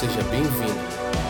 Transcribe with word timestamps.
seja 0.00 0.22
bem-vindo. 0.30 0.80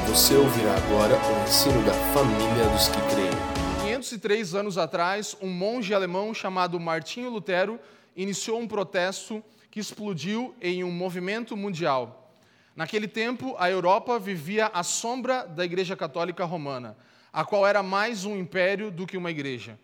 Você 0.07 0.37
ouvirá 0.37 0.77
agora 0.77 1.17
o 1.17 1.43
ensino 1.43 1.85
da 1.85 1.93
família 2.15 2.69
dos 2.73 2.87
que 2.87 3.01
creem. 3.11 3.97
503 3.97 4.55
anos 4.55 4.79
atrás, 4.79 5.37
um 5.43 5.49
monge 5.49 5.93
alemão 5.93 6.33
chamado 6.33 6.79
Martinho 6.79 7.31
Lutero 7.31 7.81
iniciou 8.15 8.61
um 8.61 8.69
protesto 8.69 9.43
que 9.73 9.81
explodiu 9.81 10.55
em 10.63 10.85
um 10.85 10.91
movimento 10.93 11.57
mundial. 11.57 12.33
Naquele 12.77 13.09
tempo, 13.09 13.57
a 13.59 13.69
Europa 13.69 14.21
vivia 14.21 14.67
à 14.67 14.85
sombra 14.85 15.45
da 15.49 15.65
Igreja 15.65 15.97
Católica 15.97 16.45
Romana, 16.45 16.97
a 17.33 17.45
qual 17.45 17.67
era 17.67 17.83
mais 17.83 18.25
um 18.25 18.37
império 18.37 18.89
do 18.93 19.05
que 19.05 19.17
uma 19.17 19.33
igreja. 19.33 19.77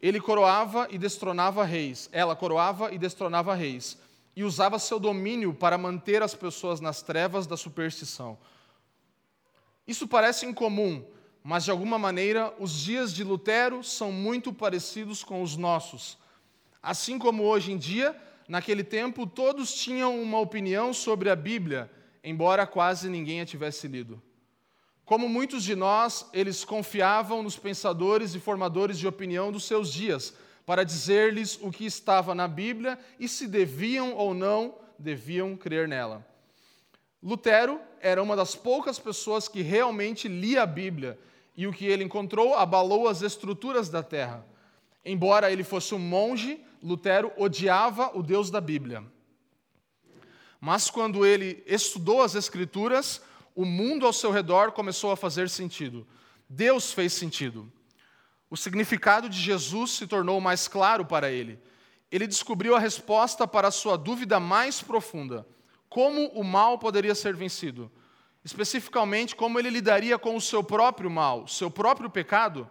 Ele 0.00 0.20
coroava 0.20 0.88
e 0.90 0.98
destronava 0.98 1.62
reis, 1.62 2.08
ela 2.10 2.34
coroava 2.34 2.92
e 2.92 2.98
destronava 2.98 3.54
reis 3.54 3.96
e 4.34 4.44
usava 4.44 4.78
seu 4.78 4.98
domínio 4.98 5.52
para 5.52 5.76
manter 5.76 6.22
as 6.22 6.34
pessoas 6.34 6.80
nas 6.80 7.02
trevas 7.02 7.46
da 7.46 7.56
superstição. 7.56 8.38
Isso 9.86 10.08
parece 10.08 10.46
incomum, 10.46 11.04
mas 11.42 11.64
de 11.64 11.70
alguma 11.70 11.98
maneira 11.98 12.54
os 12.58 12.72
dias 12.72 13.12
de 13.12 13.24
Lutero 13.24 13.82
são 13.82 14.12
muito 14.12 14.52
parecidos 14.52 15.22
com 15.22 15.42
os 15.42 15.56
nossos. 15.56 16.16
Assim 16.82 17.18
como 17.18 17.42
hoje 17.44 17.72
em 17.72 17.78
dia, 17.78 18.16
naquele 18.48 18.84
tempo 18.84 19.26
todos 19.26 19.74
tinham 19.74 20.20
uma 20.20 20.38
opinião 20.38 20.92
sobre 20.92 21.28
a 21.30 21.36
Bíblia, 21.36 21.90
embora 22.22 22.66
quase 22.66 23.08
ninguém 23.08 23.40
a 23.40 23.46
tivesse 23.46 23.86
lido. 23.88 24.22
Como 25.04 25.28
muitos 25.28 25.64
de 25.64 25.74
nós, 25.74 26.26
eles 26.32 26.64
confiavam 26.64 27.42
nos 27.42 27.56
pensadores 27.56 28.34
e 28.34 28.40
formadores 28.40 28.98
de 28.98 29.06
opinião 29.06 29.50
dos 29.50 29.64
seus 29.64 29.92
dias, 29.92 30.34
para 30.64 30.84
dizer-lhes 30.84 31.58
o 31.60 31.70
que 31.70 31.84
estava 31.84 32.34
na 32.34 32.46
Bíblia 32.46 32.98
e 33.18 33.28
se 33.28 33.46
deviam 33.46 34.14
ou 34.14 34.32
não 34.32 34.74
deviam 34.98 35.56
crer 35.56 35.88
nela. 35.88 36.24
Lutero 37.22 37.80
era 38.00 38.22
uma 38.22 38.34
das 38.34 38.54
poucas 38.54 38.98
pessoas 38.98 39.48
que 39.48 39.62
realmente 39.62 40.28
lia 40.28 40.62
a 40.62 40.66
Bíblia 40.66 41.18
e 41.56 41.66
o 41.66 41.72
que 41.72 41.86
ele 41.86 42.04
encontrou 42.04 42.54
abalou 42.54 43.08
as 43.08 43.22
estruturas 43.22 43.88
da 43.88 44.02
terra. 44.02 44.44
Embora 45.04 45.50
ele 45.50 45.64
fosse 45.64 45.94
um 45.94 45.98
monge, 45.98 46.64
Lutero 46.82 47.32
odiava 47.36 48.10
o 48.16 48.22
Deus 48.22 48.50
da 48.50 48.60
Bíblia. 48.60 49.04
Mas 50.60 50.88
quando 50.88 51.26
ele 51.26 51.62
estudou 51.66 52.22
as 52.22 52.34
Escrituras, 52.34 53.20
o 53.54 53.64
mundo 53.64 54.06
ao 54.06 54.12
seu 54.12 54.30
redor 54.30 54.72
começou 54.72 55.10
a 55.10 55.16
fazer 55.16 55.50
sentido. 55.50 56.06
Deus 56.48 56.92
fez 56.92 57.12
sentido. 57.12 57.70
O 58.52 58.56
significado 58.58 59.30
de 59.30 59.40
Jesus 59.40 59.92
se 59.92 60.06
tornou 60.06 60.38
mais 60.38 60.68
claro 60.68 61.06
para 61.06 61.30
ele. 61.30 61.58
Ele 62.10 62.26
descobriu 62.26 62.76
a 62.76 62.78
resposta 62.78 63.48
para 63.48 63.68
a 63.68 63.70
sua 63.70 63.96
dúvida 63.96 64.38
mais 64.38 64.82
profunda: 64.82 65.46
como 65.88 66.26
o 66.32 66.44
mal 66.44 66.78
poderia 66.78 67.14
ser 67.14 67.34
vencido? 67.34 67.90
Especificamente, 68.44 69.34
como 69.34 69.58
ele 69.58 69.70
lidaria 69.70 70.18
com 70.18 70.36
o 70.36 70.40
seu 70.40 70.62
próprio 70.62 71.10
mal, 71.10 71.48
seu 71.48 71.70
próprio 71.70 72.10
pecado? 72.10 72.68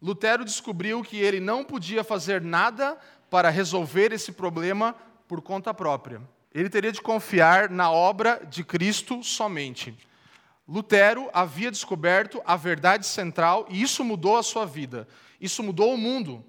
Lutero 0.00 0.46
descobriu 0.46 1.02
que 1.02 1.18
ele 1.18 1.40
não 1.40 1.62
podia 1.62 2.02
fazer 2.02 2.40
nada 2.40 2.98
para 3.28 3.50
resolver 3.50 4.14
esse 4.14 4.32
problema 4.32 4.96
por 5.28 5.42
conta 5.42 5.74
própria. 5.74 6.22
Ele 6.54 6.70
teria 6.70 6.90
de 6.90 7.02
confiar 7.02 7.68
na 7.68 7.90
obra 7.90 8.40
de 8.48 8.64
Cristo 8.64 9.22
somente. 9.22 9.94
Lutero 10.66 11.28
havia 11.32 11.70
descoberto 11.70 12.40
a 12.44 12.56
verdade 12.56 13.06
central 13.06 13.66
e 13.68 13.82
isso 13.82 14.04
mudou 14.04 14.36
a 14.36 14.42
sua 14.42 14.64
vida. 14.64 15.08
Isso 15.40 15.62
mudou 15.62 15.92
o 15.92 15.98
mundo. 15.98 16.44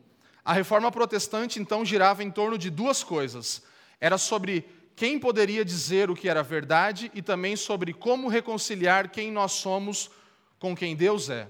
A 0.46 0.54
reforma 0.54 0.92
protestante 0.92 1.60
então 1.60 1.84
girava 1.84 2.24
em 2.24 2.30
torno 2.30 2.58
de 2.58 2.70
duas 2.70 3.04
coisas. 3.04 3.64
Era 4.00 4.18
sobre 4.18 4.66
quem 4.96 5.18
poderia 5.18 5.66
dizer 5.66 6.12
o 6.12 6.16
que 6.16 6.30
era 6.30 6.44
verdade 6.44 7.12
e 7.14 7.22
também 7.22 7.56
sobre 7.56 7.94
como 7.94 8.28
reconciliar 8.28 9.10
quem 9.10 9.32
nós 9.32 9.54
somos 9.54 10.12
com 10.60 10.76
quem 10.76 10.96
Deus 10.96 11.30
é. 11.30 11.50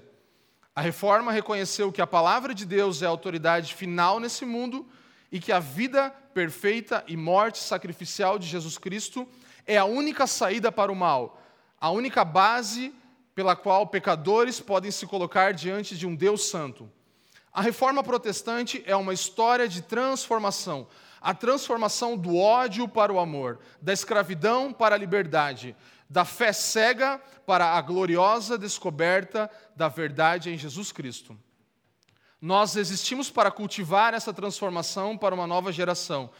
A 0.74 0.80
reforma 0.80 1.30
reconheceu 1.30 1.92
que 1.92 2.00
a 2.00 2.06
palavra 2.06 2.54
de 2.54 2.64
Deus 2.64 3.02
é 3.02 3.06
a 3.06 3.10
autoridade 3.10 3.74
final 3.74 4.18
nesse 4.18 4.44
mundo 4.46 4.86
e 5.30 5.38
que 5.38 5.52
a 5.52 5.60
vida 5.60 6.10
perfeita 6.32 7.04
e 7.06 7.16
morte 7.16 7.58
sacrificial 7.58 8.38
de 8.38 8.46
Jesus 8.46 8.78
Cristo 8.78 9.28
é 9.66 9.76
a 9.76 9.84
única 9.84 10.26
saída 10.26 10.72
para 10.72 10.90
o 10.90 10.96
mal 10.96 11.40
a 11.84 11.90
única 11.90 12.24
base 12.24 12.94
pela 13.34 13.54
qual 13.54 13.86
pecadores 13.86 14.58
podem 14.58 14.90
se 14.90 15.06
colocar 15.06 15.52
diante 15.52 15.98
de 15.98 16.06
um 16.06 16.14
Deus 16.14 16.48
santo. 16.48 16.90
A 17.52 17.60
reforma 17.60 18.02
protestante 18.02 18.82
é 18.86 18.96
uma 18.96 19.12
história 19.12 19.68
de 19.68 19.82
transformação 19.82 20.86
a 21.20 21.32
transformação 21.32 22.18
do 22.18 22.36
ódio 22.36 22.86
para 22.86 23.10
o 23.10 23.18
amor, 23.18 23.58
da 23.80 23.94
escravidão 23.94 24.74
para 24.74 24.94
a 24.94 24.98
liberdade, 24.98 25.74
da 26.08 26.22
fé 26.22 26.52
cega 26.52 27.18
para 27.46 27.72
a 27.72 27.80
gloriosa 27.80 28.58
descoberta 28.58 29.50
da 29.74 29.88
verdade 29.88 30.50
em 30.50 30.58
Jesus 30.58 30.92
Cristo. 30.92 31.34
Nós 32.38 32.76
existimos 32.76 33.30
para 33.30 33.50
cultivar 33.50 34.12
essa 34.12 34.34
transformação 34.34 35.16
para 35.16 35.34
uma 35.34 35.46
nova 35.46 35.72
geração. 35.72 36.30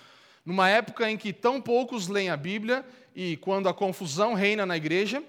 Numa 0.45 0.69
época 0.69 1.11
em 1.11 1.17
que 1.17 1.33
tão 1.33 1.63
poucos 1.63 2.07
leem 2.07 2.29
a 2.29 2.37
Bíblia 2.37 2.85
e 3.15 3.39
quando 3.39 3.71
a 3.71 3.75
confusão 3.75 4.35
reina 4.35 4.67
na 4.67 4.77
igreja, 4.77 5.23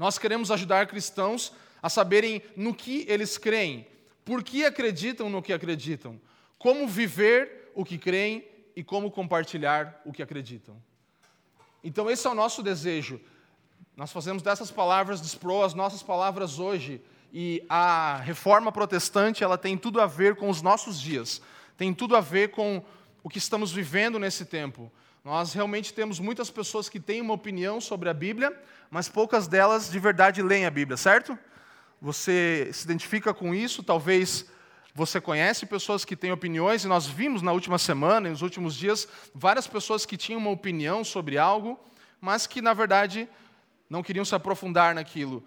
nós 0.00 0.16
queremos 0.16 0.50
ajudar 0.50 0.86
cristãos 0.86 1.52
a 1.82 1.90
saberem 1.90 2.40
no 2.56 2.72
que 2.72 3.04
eles 3.06 3.36
creem, 3.36 3.86
por 4.24 4.42
que 4.42 4.64
acreditam 4.64 5.28
no 5.28 5.42
que 5.42 5.52
acreditam, 5.52 6.18
como 6.58 6.88
viver 6.88 7.70
o 7.74 7.84
que 7.84 7.98
creem 7.98 8.48
e 8.74 8.82
como 8.82 9.10
compartilhar 9.10 10.00
o 10.06 10.10
que 10.10 10.22
acreditam. 10.22 10.74
Então, 11.84 12.10
esse 12.10 12.26
é 12.26 12.30
o 12.30 12.34
nosso 12.34 12.62
desejo. 12.62 13.20
Nós 13.94 14.10
fazemos 14.10 14.42
dessas 14.42 14.70
palavras 14.70 15.20
de 15.20 15.38
as 15.66 15.74
nossas 15.74 16.02
palavras 16.02 16.58
hoje. 16.58 17.02
E 17.30 17.62
a 17.68 18.16
reforma 18.24 18.72
protestante 18.72 19.44
ela 19.44 19.58
tem 19.58 19.76
tudo 19.76 20.00
a 20.00 20.06
ver 20.06 20.34
com 20.34 20.48
os 20.48 20.62
nossos 20.62 20.98
dias, 20.98 21.42
tem 21.76 21.92
tudo 21.92 22.16
a 22.16 22.22
ver 22.22 22.52
com 22.52 22.82
o 23.22 23.28
que 23.28 23.36
estamos 23.36 23.70
vivendo 23.70 24.18
nesse 24.18 24.46
tempo. 24.46 24.90
Nós 25.22 25.52
realmente 25.52 25.92
temos 25.92 26.18
muitas 26.18 26.50
pessoas 26.50 26.88
que 26.88 26.98
têm 26.98 27.20
uma 27.20 27.34
opinião 27.34 27.78
sobre 27.78 28.08
a 28.08 28.14
Bíblia, 28.14 28.56
mas 28.90 29.08
poucas 29.08 29.46
delas 29.46 29.90
de 29.90 29.98
verdade 29.98 30.42
leem 30.42 30.64
a 30.64 30.70
Bíblia, 30.70 30.96
certo? 30.96 31.38
Você 32.00 32.70
se 32.72 32.84
identifica 32.84 33.34
com 33.34 33.54
isso, 33.54 33.82
talvez 33.82 34.46
você 34.94 35.20
conhece 35.20 35.66
pessoas 35.66 36.06
que 36.06 36.16
têm 36.16 36.32
opiniões, 36.32 36.84
e 36.84 36.88
nós 36.88 37.06
vimos 37.06 37.42
na 37.42 37.52
última 37.52 37.78
semana, 37.78 38.30
nos 38.30 38.40
últimos 38.40 38.74
dias, 38.74 39.06
várias 39.34 39.66
pessoas 39.66 40.06
que 40.06 40.16
tinham 40.16 40.40
uma 40.40 40.50
opinião 40.50 41.04
sobre 41.04 41.36
algo, 41.36 41.78
mas 42.18 42.46
que, 42.46 42.62
na 42.62 42.72
verdade, 42.72 43.28
não 43.90 44.02
queriam 44.02 44.24
se 44.24 44.34
aprofundar 44.34 44.94
naquilo. 44.94 45.44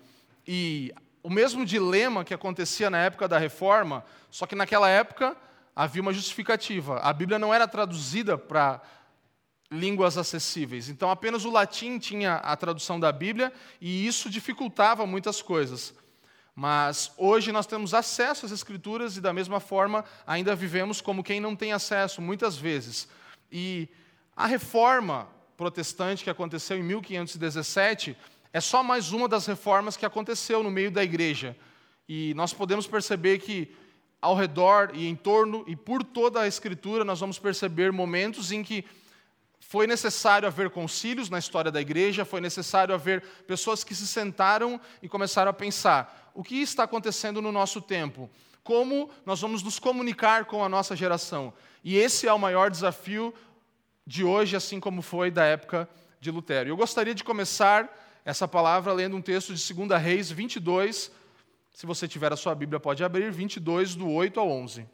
E 0.48 0.94
o 1.24 1.30
mesmo 1.30 1.66
dilema 1.66 2.24
que 2.24 2.34
acontecia 2.34 2.92
na 2.92 3.00
época 3.00 3.28
da 3.28 3.40
reforma, 3.40 4.06
só 4.30 4.46
que 4.46 4.56
naquela 4.56 4.88
época 4.88 5.36
havia 5.76 6.02
uma 6.02 6.14
justificativa. 6.14 7.00
A 7.00 7.12
Bíblia 7.12 7.40
não 7.40 7.52
era 7.52 7.68
traduzida 7.68 8.38
para 8.38 8.80
línguas 9.74 10.18
acessíveis. 10.18 10.88
Então, 10.88 11.10
apenas 11.10 11.46
o 11.46 11.52
latim 11.52 11.98
tinha 11.98 12.36
a 12.36 12.56
tradução 12.56 13.00
da 13.00 13.12
Bíblia 13.12 13.52
e 13.82 14.06
isso 14.06 14.30
dificultava 14.30 15.06
muitas 15.06 15.42
coisas. 15.42 15.94
Mas 16.56 17.12
hoje 17.18 17.52
nós 17.52 17.66
temos 17.66 17.94
acesso 17.94 18.46
às 18.46 18.52
Escrituras 18.52 19.18
e, 19.18 19.22
da 19.22 19.34
mesma 19.34 19.60
forma, 19.60 20.06
ainda 20.28 20.56
vivemos 20.56 21.02
como 21.02 21.24
quem 21.24 21.40
não 21.40 21.56
tem 21.56 21.74
acesso, 21.74 22.22
muitas 22.22 22.56
vezes. 22.56 23.08
E 23.52 23.90
a 24.36 24.46
reforma 24.46 25.28
protestante 25.58 26.24
que 26.24 26.30
aconteceu 26.30 26.78
em 26.78 26.84
1517 26.84 28.16
é 28.52 28.62
só 28.62 28.84
mais 28.84 29.12
uma 29.12 29.28
das 29.28 29.48
reformas 29.48 29.98
que 29.98 30.06
aconteceu 30.06 30.62
no 30.62 30.70
meio 30.70 30.92
da 30.92 31.04
igreja. 31.04 31.58
E 32.08 32.34
nós 32.36 32.54
podemos 32.54 32.86
perceber 32.86 33.40
que 33.40 33.76
ao 34.22 34.36
redor 34.36 34.92
e 34.94 35.08
em 35.08 35.16
torno 35.16 35.64
e 35.66 35.76
por 35.76 36.04
toda 36.04 36.42
a 36.42 36.48
Escritura 36.48 37.04
nós 37.04 37.20
vamos 37.20 37.40
perceber 37.40 37.92
momentos 37.92 38.52
em 38.52 38.64
que 38.64 38.86
foi 39.68 39.88
necessário 39.88 40.48
haver 40.48 40.70
concílios 40.70 41.30
na 41.30 41.40
história 41.40 41.72
da 41.72 41.82
igreja, 41.82 42.26
foi 42.26 42.42
necessário 42.42 42.94
haver 42.94 43.22
pessoas 43.48 43.84
que 43.84 43.96
se 43.96 44.06
sentaram 44.06 44.80
e 45.02 45.10
começaram 45.10 45.50
a 45.50 45.54
pensar: 45.54 46.32
o 46.34 46.44
que 46.44 46.62
está 46.62 46.84
acontecendo 46.84 47.42
no 47.42 47.52
nosso 47.52 47.82
tempo? 47.82 48.30
Como 48.64 49.10
nós 49.26 49.42
vamos 49.42 49.64
nos 49.64 49.80
comunicar 49.80 50.46
com 50.46 50.64
a 50.64 50.70
nossa 50.70 50.96
geração? 50.96 51.54
E 51.84 51.98
esse 51.98 52.28
é 52.28 52.34
o 52.34 52.40
maior 52.40 52.70
desafio 52.70 53.34
de 54.06 54.24
hoje, 54.24 54.56
assim 54.56 54.80
como 54.80 55.02
foi 55.02 55.32
da 55.32 55.44
época 55.44 55.90
de 56.20 56.30
Lutero. 56.30 56.70
Eu 56.70 56.78
gostaria 56.78 57.16
de 57.16 57.24
começar 57.24 58.22
essa 58.24 58.48
palavra 58.48 58.94
lendo 58.94 59.18
um 59.18 59.22
texto 59.22 59.54
de 59.54 59.74
2 59.74 60.02
Reis 60.02 60.30
22. 60.30 61.12
Se 61.74 61.86
você 61.86 62.08
tiver 62.08 62.32
a 62.32 62.38
sua 62.38 62.54
Bíblia, 62.54 62.80
pode 62.80 63.04
abrir, 63.04 63.32
22, 63.32 63.96
do 63.96 64.10
8 64.10 64.40
ao 64.40 64.50
11. 64.50 64.86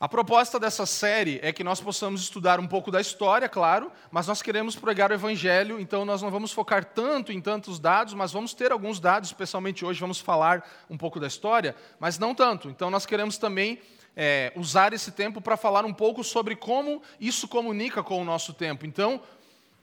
A 0.00 0.08
proposta 0.08 0.58
dessa 0.58 0.84
série 0.86 1.38
é 1.40 1.52
que 1.52 1.62
nós 1.62 1.80
possamos 1.80 2.20
estudar 2.20 2.58
um 2.58 2.66
pouco 2.66 2.90
da 2.90 3.00
história, 3.00 3.48
claro, 3.48 3.92
mas 4.10 4.26
nós 4.26 4.42
queremos 4.42 4.74
pregar 4.74 5.10
o 5.10 5.14
Evangelho, 5.14 5.78
então 5.78 6.04
nós 6.04 6.20
não 6.20 6.32
vamos 6.32 6.52
focar 6.52 6.84
tanto 6.84 7.30
em 7.30 7.40
tantos 7.40 7.78
dados, 7.78 8.12
mas 8.12 8.32
vamos 8.32 8.52
ter 8.52 8.72
alguns 8.72 8.98
dados, 8.98 9.28
especialmente 9.28 9.84
hoje 9.84 10.00
vamos 10.00 10.18
falar 10.18 10.68
um 10.90 10.98
pouco 10.98 11.20
da 11.20 11.28
história, 11.28 11.76
mas 12.00 12.18
não 12.18 12.34
tanto. 12.34 12.68
Então 12.68 12.90
nós 12.90 13.06
queremos 13.06 13.38
também 13.38 13.80
é, 14.16 14.52
usar 14.56 14.92
esse 14.92 15.12
tempo 15.12 15.40
para 15.40 15.56
falar 15.56 15.84
um 15.84 15.92
pouco 15.94 16.24
sobre 16.24 16.56
como 16.56 17.00
isso 17.20 17.46
comunica 17.46 18.02
com 18.02 18.20
o 18.20 18.24
nosso 18.24 18.52
tempo. 18.52 18.84
Então, 18.84 19.20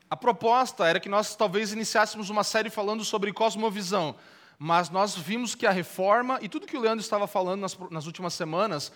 a 0.09 0.17
proposta 0.17 0.85
era 0.85 0.99
que 0.99 1.07
nós 1.07 1.35
talvez 1.35 1.71
iniciássemos 1.71 2.29
uma 2.29 2.43
série 2.43 2.69
falando 2.69 3.05
sobre 3.05 3.31
cosmovisão, 3.31 4.15
mas 4.59 4.89
nós 4.89 5.15
vimos 5.15 5.55
que 5.55 5.65
a 5.65 5.71
reforma 5.71 6.37
e 6.41 6.49
tudo 6.49 6.67
que 6.67 6.75
o 6.75 6.81
Leandro 6.81 6.99
estava 6.99 7.27
falando 7.27 7.61
nas, 7.61 7.77
nas 7.89 8.05
últimas 8.05 8.33
semanas 8.33 8.91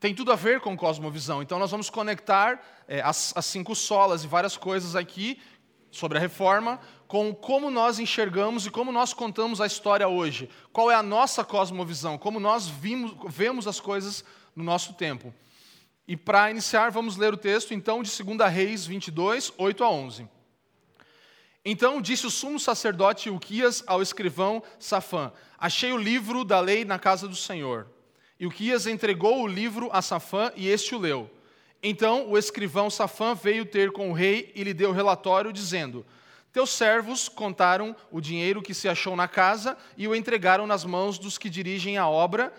tem 0.00 0.14
tudo 0.14 0.32
a 0.32 0.36
ver 0.36 0.60
com 0.60 0.74
cosmovisão. 0.76 1.42
Então 1.42 1.58
nós 1.58 1.70
vamos 1.70 1.90
conectar 1.90 2.58
é, 2.88 3.02
as, 3.02 3.32
as 3.36 3.44
cinco 3.44 3.76
solas 3.76 4.24
e 4.24 4.26
várias 4.26 4.56
coisas 4.56 4.96
aqui 4.96 5.38
sobre 5.90 6.16
a 6.16 6.20
reforma 6.20 6.80
com 7.06 7.34
como 7.34 7.70
nós 7.70 7.98
enxergamos 7.98 8.64
e 8.64 8.70
como 8.70 8.90
nós 8.90 9.12
contamos 9.12 9.60
a 9.60 9.66
história 9.66 10.08
hoje. 10.08 10.48
Qual 10.72 10.90
é 10.90 10.94
a 10.94 11.02
nossa 11.02 11.44
cosmovisão, 11.44 12.16
como 12.16 12.40
nós 12.40 12.66
vimos, 12.66 13.14
vemos 13.28 13.66
as 13.66 13.78
coisas 13.78 14.24
no 14.56 14.64
nosso 14.64 14.94
tempo. 14.94 15.34
E 16.08 16.16
para 16.16 16.50
iniciar, 16.50 16.90
vamos 16.90 17.16
ler 17.16 17.34
o 17.34 17.36
texto 17.36 17.74
então 17.74 18.02
de 18.02 18.10
2 18.10 18.52
Reis 18.52 18.86
22, 18.86 19.52
8 19.58 19.84
a 19.84 19.90
11. 19.90 20.28
Então 21.62 22.00
disse 22.00 22.26
o 22.26 22.30
sumo 22.30 22.58
sacerdote 22.58 23.28
Uquias 23.28 23.84
ao 23.86 24.00
escrivão 24.00 24.62
Safã: 24.78 25.30
Achei 25.58 25.92
o 25.92 25.98
livro 25.98 26.42
da 26.42 26.58
lei 26.58 26.84
na 26.84 26.98
casa 26.98 27.28
do 27.28 27.36
Senhor. 27.36 27.86
E 28.40 28.46
Uquias 28.46 28.86
entregou 28.86 29.42
o 29.42 29.46
livro 29.46 29.90
a 29.92 30.00
Safã 30.00 30.50
e 30.56 30.66
este 30.66 30.94
o 30.94 30.98
leu. 30.98 31.30
Então 31.82 32.30
o 32.30 32.38
escrivão 32.38 32.88
Safã 32.88 33.34
veio 33.34 33.66
ter 33.66 33.92
com 33.92 34.10
o 34.10 34.14
rei 34.14 34.50
e 34.54 34.64
lhe 34.64 34.72
deu 34.72 34.92
relatório, 34.92 35.52
dizendo: 35.52 36.06
Teus 36.50 36.70
servos 36.70 37.28
contaram 37.28 37.94
o 38.10 38.18
dinheiro 38.18 38.62
que 38.62 38.72
se 38.72 38.88
achou 38.88 39.14
na 39.14 39.28
casa 39.28 39.76
e 39.94 40.08
o 40.08 40.16
entregaram 40.16 40.66
nas 40.66 40.86
mãos 40.86 41.18
dos 41.18 41.36
que 41.36 41.50
dirigem 41.50 41.98
a 41.98 42.08
obra 42.08 42.50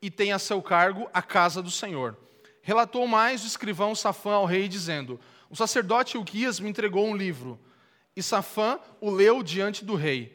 e 0.00 0.10
têm 0.10 0.32
a 0.32 0.38
seu 0.38 0.62
cargo 0.62 1.06
a 1.12 1.20
casa 1.20 1.60
do 1.60 1.70
Senhor. 1.70 2.16
Relatou 2.62 3.06
mais 3.06 3.44
o 3.44 3.46
escrivão 3.46 3.94
Safã 3.94 4.32
ao 4.32 4.46
rei, 4.46 4.66
dizendo: 4.68 5.20
O 5.50 5.54
sacerdote 5.54 6.16
Uquias 6.16 6.58
me 6.58 6.70
entregou 6.70 7.06
um 7.06 7.14
livro. 7.14 7.60
E 8.16 8.22
Safã 8.22 8.78
o 9.02 9.10
leu 9.10 9.42
diante 9.42 9.84
do 9.84 9.96
rei. 9.96 10.34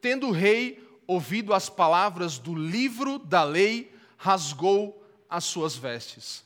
Tendo 0.00 0.26
o 0.26 0.32
rei 0.32 0.82
ouvido 1.06 1.54
as 1.54 1.68
palavras 1.68 2.38
do 2.38 2.52
livro 2.52 3.20
da 3.20 3.44
lei, 3.44 3.91
rasgou 4.22 5.04
as 5.28 5.42
suas 5.42 5.74
vestes. 5.74 6.44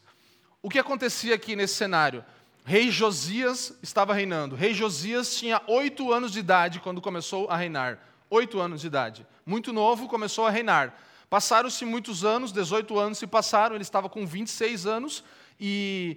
O 0.63 0.71
que 0.71 0.79
acontecia 0.79 1.35
aqui 1.35 1.55
nesse 1.55 1.75
cenário? 1.75 2.25
Rei 2.65 2.91
Josias 2.91 3.75
estava 3.83 4.15
reinando. 4.15 4.57
Rei 4.57 4.73
Josias 4.73 5.37
tinha 5.37 5.61
oito 5.67 6.11
anos 6.11 6.33
de 6.33 6.39
idade 6.39 6.81
quando 6.81 7.03
começou 7.03 7.51
a 7.51 7.57
reinar. 7.57 7.99
Oito 8.31 8.59
anos 8.59 8.81
de 8.81 8.87
idade. 8.87 9.27
Muito 9.45 9.75
novo, 9.75 10.09
começou 10.09 10.47
a 10.47 10.51
reinar. 10.51 10.95
Passaram-se 11.29 11.85
muitos 11.85 12.25
anos, 12.25 12.51
18 12.51 12.99
anos 12.99 13.19
se 13.19 13.27
passaram, 13.27 13.77
ele 13.77 13.83
estava 13.83 14.09
com 14.09 14.27
26 14.27 14.87
anos 14.87 15.23
e 15.61 16.17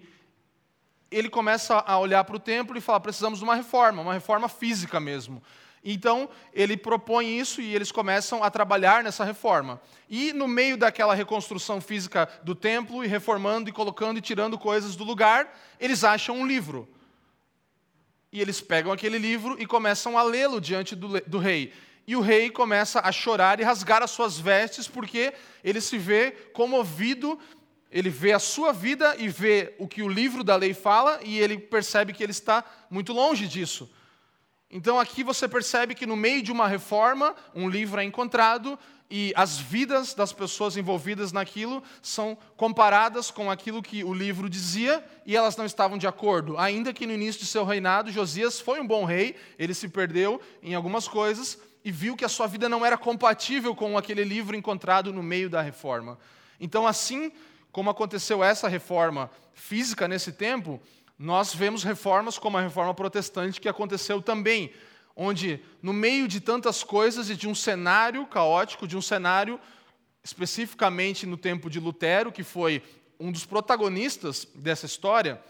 ele 1.11 1.29
começa 1.29 1.83
a 1.85 1.99
olhar 1.99 2.23
para 2.23 2.37
o 2.37 2.39
templo 2.39 2.77
e 2.77 2.81
falar: 2.81 3.01
precisamos 3.01 3.39
de 3.39 3.43
uma 3.43 3.55
reforma, 3.55 4.01
uma 4.01 4.13
reforma 4.13 4.47
física 4.47 4.97
mesmo. 4.97 5.43
Então, 5.83 6.29
ele 6.53 6.75
propõe 6.75 7.39
isso 7.39 7.61
e 7.61 7.73
eles 7.73 7.91
começam 7.91 8.43
a 8.43 8.49
trabalhar 8.49 9.03
nessa 9.03 9.23
reforma. 9.23 9.81
E 10.09 10.33
no 10.33 10.47
meio 10.47 10.77
daquela 10.77 11.15
reconstrução 11.15 11.79
física 11.79 12.27
do 12.43 12.53
templo, 12.53 13.03
e 13.03 13.07
reformando 13.07 13.69
e 13.69 13.73
colocando 13.73 14.17
e 14.17 14.21
tirando 14.21 14.57
coisas 14.57 14.95
do 14.95 15.03
lugar, 15.03 15.57
eles 15.79 16.03
acham 16.03 16.35
um 16.35 16.45
livro. 16.45 16.87
E 18.31 18.41
eles 18.41 18.61
pegam 18.61 18.91
aquele 18.91 19.17
livro 19.17 19.55
e 19.59 19.65
começam 19.65 20.17
a 20.17 20.23
lê-lo 20.23 20.59
diante 20.59 20.95
do, 20.95 21.19
do 21.21 21.39
rei. 21.39 21.73
E 22.05 22.15
o 22.15 22.21
rei 22.21 22.49
começa 22.49 22.99
a 22.99 23.11
chorar 23.11 23.59
e 23.59 23.63
rasgar 23.63 24.03
as 24.03 24.11
suas 24.11 24.37
vestes, 24.37 24.87
porque 24.87 25.33
ele 25.63 25.79
se 25.79 25.97
vê 25.97 26.31
comovido, 26.53 27.39
ele 27.91 28.09
vê 28.09 28.33
a 28.33 28.39
sua 28.39 28.73
vida 28.73 29.15
e 29.17 29.27
vê 29.27 29.75
o 29.77 29.87
que 29.87 30.01
o 30.03 30.09
livro 30.09 30.43
da 30.43 30.55
lei 30.55 30.73
fala, 30.73 31.19
e 31.23 31.39
ele 31.39 31.57
percebe 31.57 32.13
que 32.13 32.21
ele 32.21 32.31
está 32.31 32.63
muito 32.89 33.13
longe 33.13 33.47
disso. 33.47 33.89
Então 34.71 34.99
aqui 34.99 35.23
você 35.23 35.47
percebe 35.47 35.95
que 35.95 36.05
no 36.05 36.15
meio 36.15 36.43
de 36.43 36.51
uma 36.51 36.67
reforma, 36.67 37.35
um 37.55 37.67
livro 37.67 37.99
é 37.99 38.03
encontrado 38.03 38.77
e 39.09 39.33
as 39.35 39.57
vidas 39.57 40.13
das 40.13 40.31
pessoas 40.31 40.77
envolvidas 40.77 41.31
naquilo 41.31 41.81
são 42.03 42.37
comparadas 42.55 43.31
com 43.31 43.49
aquilo 43.49 43.81
que 43.81 44.03
o 44.03 44.13
livro 44.13 44.47
dizia 44.47 45.03
e 45.25 45.35
elas 45.35 45.57
não 45.57 45.65
estavam 45.65 45.97
de 45.97 46.05
acordo. 46.05 46.55
Ainda 46.59 46.93
que 46.93 47.07
no 47.07 47.13
início 47.13 47.41
de 47.41 47.47
seu 47.47 47.65
reinado, 47.65 48.11
Josias 48.11 48.59
foi 48.59 48.79
um 48.79 48.85
bom 48.85 49.05
rei, 49.05 49.35
ele 49.57 49.73
se 49.73 49.89
perdeu 49.89 50.39
em 50.61 50.75
algumas 50.75 51.07
coisas 51.07 51.57
e 51.83 51.91
viu 51.91 52.15
que 52.15 52.25
a 52.25 52.29
sua 52.29 52.45
vida 52.45 52.69
não 52.69 52.85
era 52.85 52.97
compatível 52.97 53.73
com 53.73 53.97
aquele 53.97 54.23
livro 54.23 54.55
encontrado 54.55 55.11
no 55.11 55.23
meio 55.23 55.49
da 55.49 55.61
reforma. 55.61 56.19
Então, 56.59 56.85
assim 56.85 57.31
como 57.71 57.89
aconteceu 57.89 58.43
essa 58.43 58.67
reforma 58.67 59.31
física 59.53 60.07
nesse 60.07 60.31
tempo, 60.31 60.79
nós 61.19 61.53
vemos 61.53 61.83
reformas 61.83 62.39
como 62.39 62.57
a 62.57 62.61
reforma 62.61 62.93
protestante 62.93 63.59
que 63.59 63.67
aconteceu 63.67 64.21
também, 64.21 64.71
onde, 65.13 65.59
no 65.81 65.91
meio 65.91 66.29
de 66.29 66.39
tantas 66.39 66.81
coisas 66.81 67.29
e 67.29 67.35
de 67.35 67.45
um 67.45 67.53
cenário 67.53 68.25
caótico, 68.25 68.87
de 68.87 68.95
um 68.95 69.01
cenário 69.01 69.59
especificamente 70.23 71.25
no 71.25 71.35
tempo 71.35 71.69
de 71.69 71.77
Lutero, 71.77 72.31
que 72.31 72.41
foi 72.41 72.81
um 73.19 73.33
dos 73.33 73.45
protagonistas 73.45 74.47
dessa 74.55 74.85
história, 74.85 75.43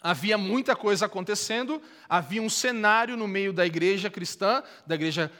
havia 0.00 0.38
muita 0.38 0.76
coisa 0.76 1.06
acontecendo, 1.06 1.82
havia 2.08 2.40
um 2.40 2.50
cenário 2.50 3.16
no 3.16 3.26
meio 3.26 3.52
da 3.52 3.66
igreja 3.66 4.08
cristã, 4.08 4.62
da 4.86 4.94
igreja 4.94 5.32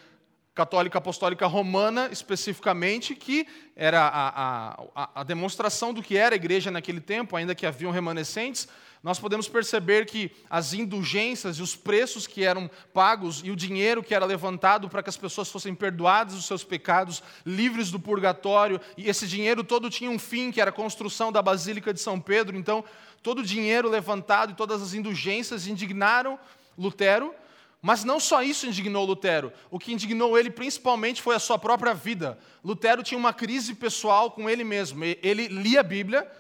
católica 0.55 0.99
apostólica 0.99 1.47
romana 1.47 2.09
especificamente, 2.11 3.15
que 3.15 3.47
era 3.77 4.03
a, 4.03 4.85
a, 4.95 5.11
a, 5.21 5.25
demonstração 5.25 5.95
do 5.95 6.03
que 6.03 6.17
era 6.17 6.35
a 6.35 6.37
igreja 6.37 6.71
naquele 6.71 7.01
tempo, 7.01 7.37
ainda 7.37 7.55
que 7.55 7.65
haviam 7.65 7.91
remanescentes, 7.91 8.69
nós 9.03 9.19
podemos 9.19 9.49
perceber 9.49 10.07
que 10.07 10.31
as 10.49 10.73
indulgências 10.73 11.57
e 11.57 11.63
os 11.63 11.75
preços 11.75 12.27
que 12.27 12.45
eram 12.45 12.71
pagos 12.95 13.41
e 13.45 13.51
o 13.51 13.57
dinheiro 13.57 14.03
que 14.03 14.15
era 14.15 14.25
levantado 14.25 14.89
para 14.89 15.03
que 15.03 15.09
as 15.09 15.17
pessoas 15.17 15.51
fossem 15.51 15.75
perdoadas 15.75 16.35
dos 16.35 16.47
seus 16.47 16.63
pecados, 16.63 17.21
livres 17.45 17.91
do 17.91 17.99
purgatório, 17.99 18.81
e 18.97 19.09
esse 19.09 19.27
dinheiro 19.27 19.65
todo 19.65 19.91
tinha 19.91 20.11
um 20.11 20.21
fim, 20.21 20.53
que 20.53 20.61
era 20.61 20.71
a 20.71 20.73
construção 20.73 21.33
da 21.33 21.43
Basílica 21.43 21.93
de 21.93 22.01
São 22.01 22.21
Pedro. 22.21 22.57
Então, 22.57 22.85
todo 23.23 23.41
o 23.41 23.45
dinheiro 23.45 23.91
levantado 23.91 24.53
e 24.53 24.55
todas 24.55 24.81
as 24.81 24.95
indulgências 24.95 25.67
indignaram 25.67 26.39
Lutero, 26.79 27.35
mas 27.81 28.05
não 28.05 28.21
só 28.21 28.41
isso 28.41 28.69
indignou 28.69 29.05
Lutero. 29.05 29.53
O 29.69 29.81
que 29.81 29.93
indignou 29.93 30.39
ele 30.39 30.49
principalmente 30.49 31.21
foi 31.21 31.35
a 31.35 31.41
sua 31.41 31.59
própria 31.59 31.93
vida. 31.93 32.39
Lutero 32.65 33.03
tinha 33.03 33.19
uma 33.19 33.33
crise 33.33 33.75
pessoal 33.75 34.31
com 34.31 34.49
ele 34.49 34.63
mesmo. 34.63 35.03
Ele 35.05 35.49
lia 35.49 35.81
a 35.81 35.83
Bíblia, 35.83 36.31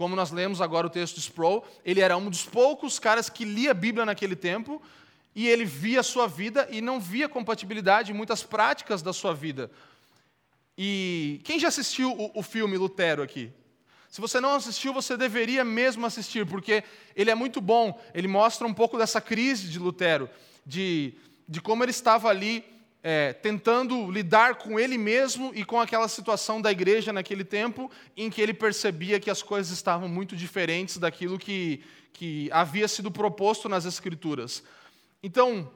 como 0.00 0.16
nós 0.16 0.30
lemos 0.30 0.62
agora 0.62 0.86
o 0.86 0.88
texto 0.88 1.16
de 1.16 1.20
Sproul, 1.20 1.62
ele 1.84 2.00
era 2.00 2.16
um 2.16 2.30
dos 2.30 2.42
poucos 2.46 2.98
caras 2.98 3.28
que 3.28 3.44
lia 3.44 3.72
a 3.72 3.74
Bíblia 3.74 4.06
naquele 4.06 4.34
tempo, 4.34 4.80
e 5.34 5.46
ele 5.46 5.66
via 5.66 6.00
a 6.00 6.02
sua 6.02 6.26
vida 6.26 6.66
e 6.70 6.80
não 6.80 6.98
via 6.98 7.28
compatibilidade 7.28 8.10
em 8.10 8.14
muitas 8.14 8.42
práticas 8.42 9.02
da 9.02 9.12
sua 9.12 9.34
vida. 9.34 9.70
E 10.74 11.42
quem 11.44 11.60
já 11.60 11.68
assistiu 11.68 12.12
o, 12.12 12.30
o 12.38 12.42
filme 12.42 12.78
Lutero 12.78 13.22
aqui? 13.22 13.52
Se 14.08 14.22
você 14.22 14.40
não 14.40 14.54
assistiu, 14.54 14.94
você 14.94 15.18
deveria 15.18 15.66
mesmo 15.66 16.06
assistir, 16.06 16.46
porque 16.46 16.82
ele 17.14 17.30
é 17.30 17.34
muito 17.34 17.60
bom. 17.60 18.00
Ele 18.14 18.26
mostra 18.26 18.66
um 18.66 18.72
pouco 18.72 18.96
dessa 18.96 19.20
crise 19.20 19.68
de 19.68 19.78
Lutero, 19.78 20.30
de, 20.64 21.12
de 21.46 21.60
como 21.60 21.84
ele 21.84 21.90
estava 21.90 22.30
ali 22.30 22.64
é, 23.02 23.32
tentando 23.32 24.10
lidar 24.10 24.56
com 24.56 24.78
ele 24.78 24.98
mesmo 24.98 25.52
e 25.54 25.64
com 25.64 25.80
aquela 25.80 26.08
situação 26.08 26.60
da 26.60 26.70
igreja 26.70 27.12
naquele 27.12 27.44
tempo, 27.44 27.90
em 28.16 28.28
que 28.28 28.40
ele 28.40 28.52
percebia 28.52 29.20
que 29.20 29.30
as 29.30 29.42
coisas 29.42 29.72
estavam 29.72 30.08
muito 30.08 30.36
diferentes 30.36 30.98
daquilo 30.98 31.38
que, 31.38 31.82
que 32.12 32.50
havia 32.52 32.86
sido 32.86 33.10
proposto 33.10 33.68
nas 33.68 33.84
Escrituras. 33.84 34.62
Então, 35.22 35.70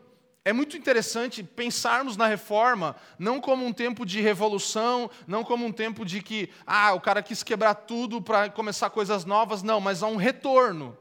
é 0.45 0.53
muito 0.53 0.77
interessante 0.77 1.43
pensarmos 1.43 2.19
na 2.19 2.27
reforma 2.27 2.95
não 3.19 3.41
como 3.41 3.65
um 3.65 3.73
tempo 3.73 4.05
de 4.05 4.21
revolução, 4.21 5.11
não 5.27 5.43
como 5.43 5.65
um 5.65 5.73
tempo 5.73 6.05
de 6.05 6.23
que 6.23 6.51
ah, 6.67 6.93
o 6.93 7.01
cara 7.01 7.23
quis 7.23 7.43
quebrar 7.43 7.75
tudo 7.75 8.21
para 8.21 8.51
começar 8.51 8.91
coisas 8.91 9.25
novas, 9.25 9.63
não, 9.63 9.81
mas 9.81 10.03
há 10.03 10.07
um 10.07 10.17
retorno. 10.17 10.97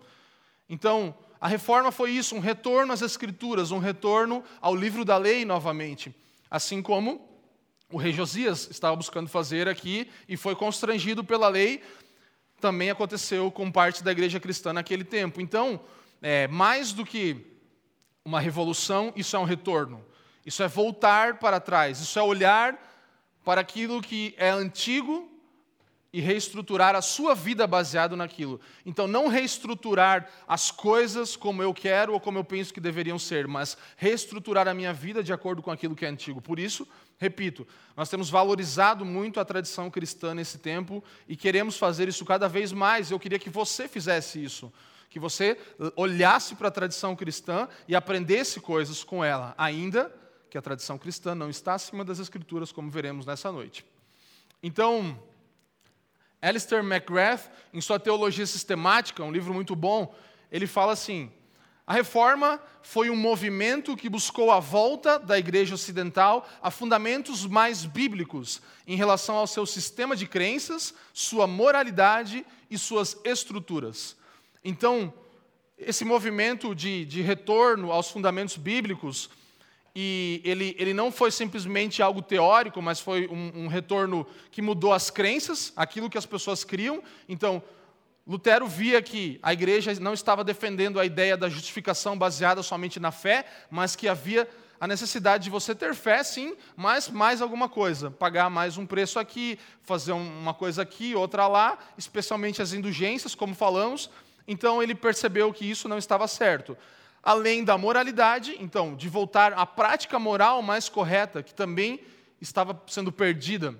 Então, 0.70 1.14
a 1.44 1.48
reforma 1.50 1.92
foi 1.92 2.12
isso, 2.12 2.38
um 2.38 2.40
retorno 2.40 2.94
às 2.94 3.02
Escrituras, 3.02 3.70
um 3.70 3.78
retorno 3.78 4.46
ao 4.62 4.74
livro 4.74 5.04
da 5.04 5.18
lei 5.18 5.44
novamente. 5.44 6.16
Assim 6.50 6.82
como 6.82 7.20
o 7.92 7.98
rei 7.98 8.14
Josias 8.14 8.70
estava 8.72 8.96
buscando 8.96 9.28
fazer 9.28 9.68
aqui 9.68 10.10
e 10.26 10.38
foi 10.38 10.56
constrangido 10.56 11.22
pela 11.22 11.50
lei, 11.50 11.84
também 12.62 12.90
aconteceu 12.90 13.52
com 13.52 13.70
parte 13.70 14.06
da 14.06 14.14
igreja 14.14 14.40
cristã 14.40 14.72
naquele 14.72 15.04
tempo. 15.04 15.42
Então, 15.42 15.82
é, 16.22 16.48
mais 16.48 16.94
do 16.94 17.06
que 17.06 17.46
uma 18.24 18.40
revolução, 18.40 19.12
isso 19.14 19.36
é 19.36 19.40
um 19.40 19.44
retorno. 19.44 20.02
Isso 20.46 20.64
é 20.64 20.68
voltar 20.70 21.40
para 21.40 21.60
trás, 21.60 22.00
isso 22.00 22.18
é 22.18 22.24
olhar 22.24 22.80
para 23.44 23.60
aquilo 23.60 24.02
que 24.02 24.34
é 24.38 24.50
antigo 24.50 25.30
e 26.14 26.22
reestruturar 26.22 26.96
a 26.96 27.02
sua 27.02 27.34
vida 27.34 27.66
baseado 27.66 28.16
naquilo. 28.16 28.62
Então, 28.86 29.08
não 29.08 29.28
reestruturar 29.28 30.30
as 30.48 30.70
coisas 30.70 31.36
como 31.36 31.64
eu 31.64 31.74
quero 31.74 32.14
ou 32.14 32.20
como 32.20 32.38
eu 32.38 32.44
penso 32.44 32.72
que 32.72 32.80
deveriam 32.80 33.18
ser, 33.18 33.48
mas 33.48 33.76
reestruturar 33.98 34.68
a 34.68 34.76
minha 34.76 34.94
vida 34.94 35.24
de 35.24 35.34
acordo 35.34 35.64
com 35.64 35.72
aquilo 35.72 35.96
que 35.96 36.06
é 36.06 36.10
antigo. 36.10 36.40
Por 36.40 36.60
isso, 36.60 36.88
repito, 37.18 37.68
nós 37.98 38.10
temos 38.10 38.30
valorizado 38.30 39.04
muito 39.04 39.40
a 39.40 39.46
tradição 39.46 39.90
cristã 39.90 40.36
nesse 40.36 40.60
tempo 40.60 41.04
e 41.28 41.36
queremos 41.36 41.78
fazer 41.78 42.08
isso 42.08 42.24
cada 42.24 42.48
vez 42.48 42.72
mais. 42.72 43.10
Eu 43.10 43.20
queria 43.20 43.40
que 43.40 43.50
você 43.50 43.88
fizesse 43.88 44.44
isso 44.44 44.72
que 45.10 45.20
você 45.20 45.60
olhasse 45.96 46.56
para 46.56 46.70
a 46.70 46.72
tradição 46.72 47.16
cristã 47.16 47.70
e 47.88 47.96
aprendesse 47.96 48.60
coisas 48.60 49.04
com 49.04 49.24
ela, 49.24 49.54
ainda 49.60 50.12
que 50.50 50.58
a 50.58 50.62
tradição 50.62 50.98
cristã 50.98 51.36
não 51.36 51.52
está 51.52 51.76
acima 51.76 52.04
das 52.04 52.18
escrituras, 52.18 52.72
como 52.72 52.90
veremos 52.90 53.24
nessa 53.24 53.52
noite. 53.52 53.86
Então, 54.64 55.22
Alistair 56.44 56.84
McGrath, 56.84 57.50
em 57.74 57.80
sua 57.80 57.98
Teologia 57.98 58.46
Sistemática, 58.46 59.24
um 59.24 59.32
livro 59.32 59.54
muito 59.54 59.76
bom, 59.76 60.14
ele 60.52 60.68
fala 60.68 60.92
assim: 60.92 61.32
a 61.88 61.94
reforma 61.94 62.62
foi 62.82 63.10
um 63.10 63.16
movimento 63.16 63.96
que 63.96 64.10
buscou 64.10 64.52
a 64.52 64.60
volta 64.60 65.18
da 65.18 65.40
igreja 65.40 65.76
ocidental 65.76 66.48
a 66.62 66.70
fundamentos 66.70 67.46
mais 67.46 67.86
bíblicos 67.86 68.62
em 68.86 68.98
relação 68.98 69.36
ao 69.36 69.48
seu 69.48 69.66
sistema 69.66 70.18
de 70.18 70.28
crenças, 70.28 70.94
sua 71.14 71.48
moralidade 71.48 72.46
e 72.70 72.78
suas 72.78 73.18
estruturas. 73.24 74.18
Então, 74.64 75.14
esse 75.78 76.04
movimento 76.04 76.76
de, 76.76 77.06
de 77.06 77.22
retorno 77.22 77.92
aos 77.92 78.10
fundamentos 78.10 78.58
bíblicos 78.58 79.30
e 79.96 80.42
ele, 80.44 80.76
ele 80.80 80.94
não 80.94 81.12
foi 81.12 81.30
simplesmente 81.30 82.02
algo 82.02 82.22
teórico, 82.22 82.82
mas 82.82 83.00
foi 83.00 83.28
um, 83.28 83.66
um, 83.66 83.68
retorno 83.68 84.26
que 84.50 84.62
mudou 84.62 84.92
as 84.92 85.12
crenças, 85.12 85.72
aquilo 85.76 86.10
que 86.10 86.18
as 86.18 86.26
pessoas 86.26 86.64
criam. 86.64 87.04
Então, 87.30 87.62
Lutero 88.26 88.66
via 88.66 89.02
que 89.04 89.40
a 89.44 89.54
igreja 89.54 89.94
não 90.00 90.14
estava 90.14 90.44
defendendo 90.44 91.00
a 91.00 91.06
ideia 91.06 91.38
da 91.38 91.48
justificação 91.48 92.18
baseada 92.18 92.64
somente 92.64 93.00
na 93.00 93.12
fé, 93.12 93.46
mas 93.70 93.96
que 93.96 94.08
havia 94.08 94.50
a 94.80 94.88
necessidade 94.88 95.44
de 95.44 95.50
você 95.52 95.76
ter 95.76 95.94
fé, 95.94 96.24
sim, 96.24 96.56
mas 96.76 97.08
mais 97.08 97.42
alguma 97.42 97.70
coisa, 97.70 98.10
pagar 98.10 98.50
mais 98.50 98.78
um 98.78 98.86
preço 98.86 99.20
aqui, 99.20 99.60
fazer 99.84 100.12
uma 100.12 100.54
coisa 100.56 100.82
aqui, 100.82 101.14
outra 101.14 101.48
lá, 101.48 101.78
especialmente 101.98 102.62
as 102.62 102.74
indulgências, 102.74 103.36
como 103.36 103.54
falamos. 103.54 104.10
Então 104.48 104.82
ele 104.82 104.96
percebeu 104.96 105.54
que 105.54 105.70
isso 105.70 105.88
não 105.88 106.00
estava 106.00 106.28
certo 106.28 106.76
além 107.24 107.64
da 107.64 107.78
moralidade, 107.78 108.58
então, 108.60 108.96
de 108.96 109.08
voltar 109.08 109.54
à 109.54 109.66
prática 109.66 110.20
moral 110.20 110.62
mais 110.62 110.90
correta, 110.90 111.42
que 111.42 111.54
também 111.54 112.02
estava 112.42 112.80
sendo 112.86 113.12
perdida, 113.12 113.74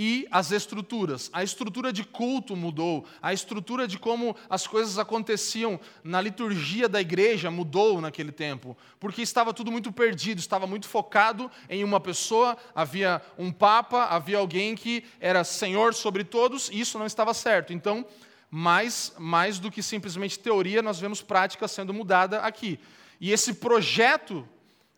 e 0.00 0.28
as 0.30 0.52
estruturas. 0.52 1.28
A 1.32 1.42
estrutura 1.42 1.92
de 1.92 2.04
culto 2.04 2.54
mudou, 2.54 3.04
a 3.20 3.32
estrutura 3.32 3.86
de 3.88 3.98
como 3.98 4.36
as 4.48 4.64
coisas 4.64 4.96
aconteciam 4.96 5.80
na 6.04 6.20
liturgia 6.20 6.88
da 6.88 7.00
igreja 7.00 7.50
mudou 7.50 8.00
naquele 8.00 8.30
tempo, 8.30 8.76
porque 9.00 9.22
estava 9.22 9.52
tudo 9.52 9.72
muito 9.72 9.90
perdido, 9.90 10.38
estava 10.38 10.68
muito 10.68 10.86
focado 10.86 11.50
em 11.68 11.82
uma 11.82 11.98
pessoa, 11.98 12.56
havia 12.76 13.20
um 13.36 13.50
papa, 13.50 14.04
havia 14.04 14.38
alguém 14.38 14.76
que 14.76 15.02
era 15.18 15.42
senhor 15.42 15.92
sobre 15.92 16.22
todos, 16.22 16.70
e 16.70 16.78
isso 16.78 16.96
não 16.96 17.04
estava 17.06 17.34
certo. 17.34 17.72
Então, 17.72 18.06
mais, 18.50 19.12
mais 19.18 19.58
do 19.58 19.70
que 19.70 19.82
simplesmente 19.82 20.38
teoria, 20.38 20.82
nós 20.82 20.98
vemos 20.98 21.22
prática 21.22 21.68
sendo 21.68 21.92
mudada 21.92 22.40
aqui. 22.40 22.78
E 23.20 23.32
esse 23.32 23.54
projeto 23.54 24.48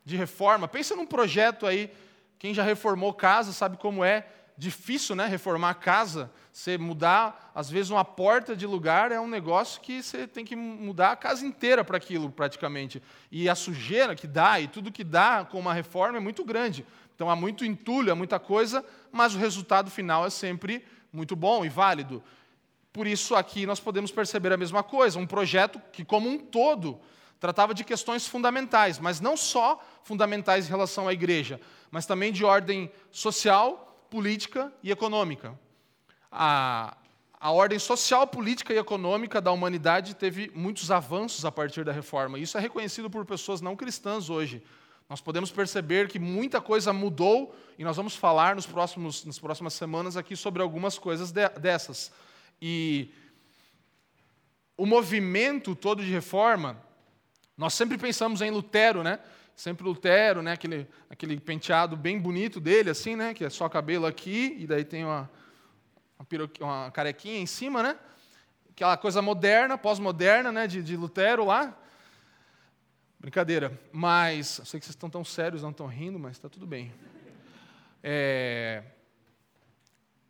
de 0.04 0.16
reforma, 0.16 0.68
pensa 0.68 0.94
num 0.94 1.06
projeto 1.06 1.66
aí, 1.66 1.90
quem 2.38 2.54
já 2.54 2.62
reformou 2.62 3.12
casa 3.12 3.52
sabe 3.52 3.76
como 3.76 4.04
é 4.04 4.26
difícil, 4.56 5.16
né, 5.16 5.26
reformar 5.26 5.74
casa. 5.74 6.30
Você 6.52 6.76
mudar, 6.76 7.50
às 7.54 7.70
vezes, 7.70 7.90
uma 7.90 8.04
porta 8.04 8.54
de 8.54 8.66
lugar 8.66 9.10
é 9.10 9.18
um 9.18 9.26
negócio 9.26 9.80
que 9.80 10.02
você 10.02 10.26
tem 10.26 10.44
que 10.44 10.54
mudar 10.54 11.12
a 11.12 11.16
casa 11.16 11.46
inteira 11.46 11.82
para 11.82 11.96
aquilo, 11.96 12.30
praticamente. 12.30 13.02
E 13.32 13.48
a 13.48 13.54
sujeira 13.54 14.14
que 14.14 14.26
dá, 14.26 14.60
e 14.60 14.68
tudo 14.68 14.92
que 14.92 15.02
dá 15.02 15.46
com 15.50 15.58
uma 15.58 15.72
reforma 15.72 16.18
é 16.18 16.20
muito 16.20 16.44
grande. 16.44 16.84
Então 17.14 17.30
há 17.30 17.36
muito 17.36 17.64
entulho, 17.64 18.12
há 18.12 18.14
muita 18.14 18.38
coisa, 18.38 18.84
mas 19.10 19.34
o 19.34 19.38
resultado 19.38 19.90
final 19.90 20.26
é 20.26 20.30
sempre 20.30 20.84
muito 21.10 21.34
bom 21.34 21.64
e 21.64 21.68
válido. 21.68 22.22
Por 22.92 23.06
isso, 23.06 23.34
aqui 23.34 23.66
nós 23.66 23.78
podemos 23.78 24.10
perceber 24.10 24.52
a 24.52 24.56
mesma 24.56 24.82
coisa, 24.82 25.18
um 25.18 25.26
projeto 25.26 25.80
que, 25.92 26.04
como 26.04 26.28
um 26.28 26.38
todo, 26.38 27.00
tratava 27.38 27.72
de 27.72 27.84
questões 27.84 28.26
fundamentais, 28.26 28.98
mas 28.98 29.20
não 29.20 29.36
só 29.36 29.82
fundamentais 30.02 30.66
em 30.66 30.70
relação 30.70 31.08
à 31.08 31.12
igreja, 31.12 31.60
mas 31.90 32.04
também 32.04 32.32
de 32.32 32.44
ordem 32.44 32.90
social, 33.10 34.06
política 34.10 34.72
e 34.82 34.90
econômica. 34.90 35.58
A, 36.30 36.96
a 37.40 37.50
ordem 37.52 37.78
social, 37.78 38.26
política 38.26 38.74
e 38.74 38.78
econômica 38.78 39.40
da 39.40 39.50
humanidade 39.50 40.14
teve 40.14 40.52
muitos 40.54 40.90
avanços 40.90 41.44
a 41.44 41.50
partir 41.50 41.84
da 41.84 41.92
reforma. 41.92 42.38
Isso 42.38 42.58
é 42.58 42.60
reconhecido 42.60 43.08
por 43.08 43.24
pessoas 43.24 43.60
não 43.60 43.74
cristãs 43.74 44.28
hoje. 44.28 44.62
Nós 45.08 45.20
podemos 45.20 45.50
perceber 45.50 46.08
que 46.08 46.18
muita 46.18 46.60
coisa 46.60 46.92
mudou 46.92 47.56
e 47.78 47.82
nós 47.82 47.96
vamos 47.96 48.14
falar 48.14 48.54
nos 48.54 48.66
próximos, 48.66 49.24
nas 49.24 49.38
próximas 49.38 49.74
semanas 49.74 50.16
aqui 50.16 50.36
sobre 50.36 50.60
algumas 50.60 50.98
coisas 50.98 51.32
de, 51.32 51.48
dessas. 51.50 52.12
E 52.60 53.12
o 54.76 54.86
movimento 54.86 55.74
todo 55.74 56.04
de 56.04 56.10
reforma, 56.10 56.80
nós 57.56 57.74
sempre 57.74 57.98
pensamos 57.98 58.40
em 58.40 58.50
Lutero, 58.50 59.02
né? 59.02 59.18
Sempre 59.54 59.84
Lutero, 59.84 60.40
né? 60.40 60.52
Aquele, 60.52 60.88
aquele 61.10 61.38
penteado 61.38 61.96
bem 61.96 62.18
bonito 62.18 62.58
dele, 62.58 62.90
assim, 62.90 63.14
né? 63.16 63.34
Que 63.34 63.44
é 63.44 63.50
só 63.50 63.68
cabelo 63.68 64.06
aqui 64.06 64.56
e 64.58 64.66
daí 64.66 64.84
tem 64.84 65.04
uma, 65.04 65.30
uma, 66.18 66.50
uma 66.60 66.90
carequinha 66.90 67.38
em 67.38 67.46
cima, 67.46 67.82
né? 67.82 67.98
Aquela 68.70 68.96
coisa 68.96 69.20
moderna, 69.20 69.76
pós-moderna, 69.76 70.50
né? 70.50 70.66
De, 70.66 70.82
de 70.82 70.96
Lutero 70.96 71.44
lá. 71.44 71.76
Brincadeira. 73.18 73.78
Mas, 73.92 74.60
eu 74.60 74.64
sei 74.64 74.80
que 74.80 74.86
vocês 74.86 74.94
estão 74.94 75.10
tão 75.10 75.22
sérios, 75.22 75.62
não 75.62 75.70
estão 75.70 75.86
rindo, 75.86 76.18
mas 76.18 76.32
está 76.32 76.48
tudo 76.48 76.66
bem. 76.66 76.90
É, 78.02 78.82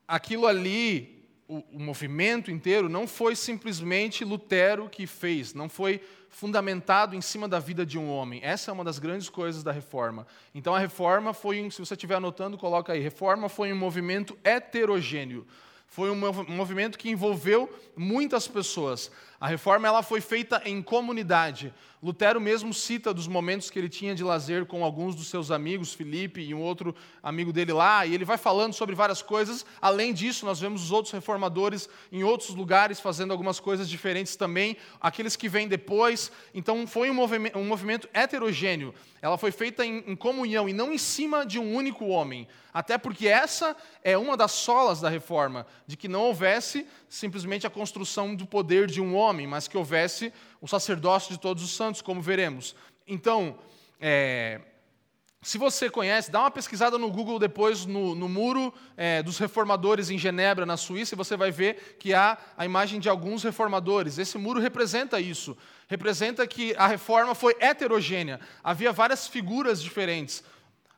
aquilo 0.09 0.49
ali 0.49 1.20
o, 1.51 1.65
o 1.73 1.81
movimento 1.81 2.49
inteiro 2.49 2.89
não 2.89 3.09
foi 3.09 3.35
simplesmente 3.35 4.25
Lutero 4.25 4.89
que 4.89 5.05
fez, 5.05 5.53
não 5.53 5.69
foi 5.69 6.01
fundamentado 6.29 7.17
em 7.17 7.21
cima 7.21 7.49
da 7.49 7.59
vida 7.59 7.85
de 7.85 7.99
um 7.99 8.09
homem. 8.09 8.41
Essa 8.45 8.71
é 8.71 8.73
uma 8.73 8.85
das 8.85 9.01
grandes 9.01 9.29
coisas 9.29 9.65
da 9.65 9.73
reforma. 9.73 10.29
Então 10.55 10.73
a 10.73 10.79
reforma 10.79 11.35
foi, 11.35 11.69
se 11.73 11.81
você 11.81 11.95
estiver 11.95 12.15
anotando, 12.15 12.57
coloca 12.57 12.93
aí. 12.93 13.01
Reforma 13.01 13.49
foi 13.49 13.73
um 13.73 13.77
movimento 13.77 14.39
heterogêneo. 14.45 15.45
Foi 15.89 16.09
um 16.09 16.15
movimento 16.55 16.97
que 16.97 17.11
envolveu 17.11 17.69
muitas 17.97 18.47
pessoas. 18.47 19.11
A 19.41 19.49
reforma 19.49 19.89
ela 19.89 20.03
foi 20.03 20.21
feita 20.21 20.61
em 20.67 20.83
comunidade. 20.83 21.73
Lutero 22.03 22.41
mesmo 22.41 22.73
cita 22.73 23.13
dos 23.13 23.27
momentos 23.27 23.71
que 23.71 23.79
ele 23.79 23.89
tinha 23.89 24.15
de 24.15 24.23
lazer 24.23 24.67
com 24.67 24.85
alguns 24.85 25.15
dos 25.15 25.29
seus 25.29 25.51
amigos, 25.51 25.95
Felipe 25.95 26.41
e 26.41 26.55
um 26.55 26.61
outro 26.61 26.95
amigo 27.23 27.53
dele 27.53 27.73
lá, 27.73 28.05
e 28.05 28.15
ele 28.15 28.25
vai 28.25 28.39
falando 28.39 28.73
sobre 28.75 28.95
várias 28.95 29.21
coisas. 29.23 29.65
Além 29.81 30.13
disso, 30.13 30.45
nós 30.45 30.61
vemos 30.61 30.85
os 30.85 30.93
outros 30.93 31.13
reformadores 31.13 31.89
em 32.13 32.23
outros 32.23 32.55
lugares 32.55 33.01
fazendo 33.01 33.33
algumas 33.33 33.61
coisas 33.61 33.89
diferentes 33.89 34.37
também, 34.37 34.77
aqueles 35.01 35.37
que 35.37 35.49
vêm 35.49 35.69
depois. 35.69 36.33
Então, 36.55 36.87
foi 36.87 37.11
um 37.11 37.15
movimento, 37.15 37.59
um 37.59 37.67
movimento 37.67 38.09
heterogêneo. 38.15 38.95
Ela 39.23 39.37
foi 39.37 39.53
feita 39.53 39.85
em, 39.85 40.03
em 40.07 40.17
comunhão 40.17 40.69
e 40.69 40.73
não 40.73 40.93
em 40.93 40.99
cima 40.99 41.45
de 41.45 41.59
um 41.59 41.75
único 41.75 42.07
homem. 42.07 42.49
Até 42.73 42.97
porque 42.97 43.29
essa 43.29 43.77
é 44.03 44.17
uma 44.17 44.37
das 44.37 44.53
solas 44.53 45.01
da 45.01 45.09
reforma, 45.11 45.67
de 45.87 45.97
que 45.97 46.09
não 46.09 46.23
houvesse 46.23 46.87
simplesmente 47.09 47.67
a 47.67 47.71
construção 47.71 48.35
do 48.35 48.47
poder 48.47 48.87
de 48.87 49.01
um 49.01 49.15
homem, 49.15 49.30
mas 49.33 49.69
que 49.69 49.77
houvesse 49.77 50.33
o 50.61 50.69
sacerdócio 50.69 51.33
de 51.33 51.41
todos 51.41 51.63
os 51.63 51.75
santos, 51.77 52.03
como 52.03 52.21
veremos. 52.21 52.75
Então, 53.07 53.59
é, 54.01 54.61
se 55.43 55.57
você 55.57 55.89
conhece, 55.89 56.31
dá 56.31 56.41
uma 56.41 56.51
pesquisada 56.51 56.99
no 56.99 57.11
Google 57.11 57.39
depois 57.39 57.87
no, 57.87 58.15
no 58.15 58.29
muro 58.29 58.75
é, 58.95 59.23
dos 59.23 59.39
reformadores 59.39 60.11
em 60.11 60.19
Genebra, 60.19 60.67
na 60.67 60.77
Suíça, 60.77 61.15
e 61.15 61.17
você 61.17 61.35
vai 61.35 61.51
ver 61.51 61.97
que 61.99 62.13
há 62.13 62.37
a 62.59 62.67
imagem 62.67 63.01
de 63.01 63.09
alguns 63.09 63.43
reformadores. 63.43 64.19
Esse 64.19 64.37
muro 64.37 64.61
representa 64.61 65.19
isso. 65.19 65.57
Representa 65.89 66.47
que 66.47 66.75
a 66.77 66.87
reforma 66.87 67.35
foi 67.35 67.57
heterogênea. 67.59 68.39
Havia 68.63 68.93
várias 68.93 69.27
figuras 69.27 69.83
diferentes 69.83 70.45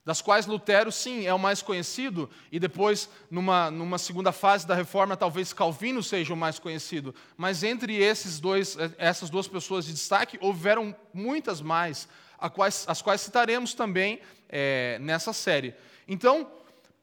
das 0.04 0.20
quais 0.20 0.46
Lutero, 0.46 0.90
sim, 0.90 1.26
é 1.26 1.32
o 1.32 1.38
mais 1.38 1.62
conhecido, 1.62 2.28
e 2.50 2.58
depois, 2.58 3.08
numa, 3.30 3.70
numa 3.70 3.98
segunda 3.98 4.32
fase 4.32 4.66
da 4.66 4.74
reforma, 4.74 5.16
talvez 5.16 5.52
Calvino 5.52 6.02
seja 6.02 6.34
o 6.34 6.36
mais 6.36 6.58
conhecido. 6.58 7.14
Mas 7.36 7.62
entre 7.62 7.96
esses 7.96 8.40
dois, 8.40 8.76
essas 8.98 9.30
duas 9.30 9.46
pessoas 9.46 9.84
de 9.84 9.92
destaque, 9.92 10.38
houveram 10.40 10.94
muitas 11.14 11.60
mais, 11.60 12.08
quais, 12.52 12.84
as 12.88 13.00
quais 13.00 13.20
citaremos 13.20 13.74
também 13.74 14.20
é, 14.48 14.98
nessa 15.00 15.32
série. 15.32 15.74
Então, 16.08 16.50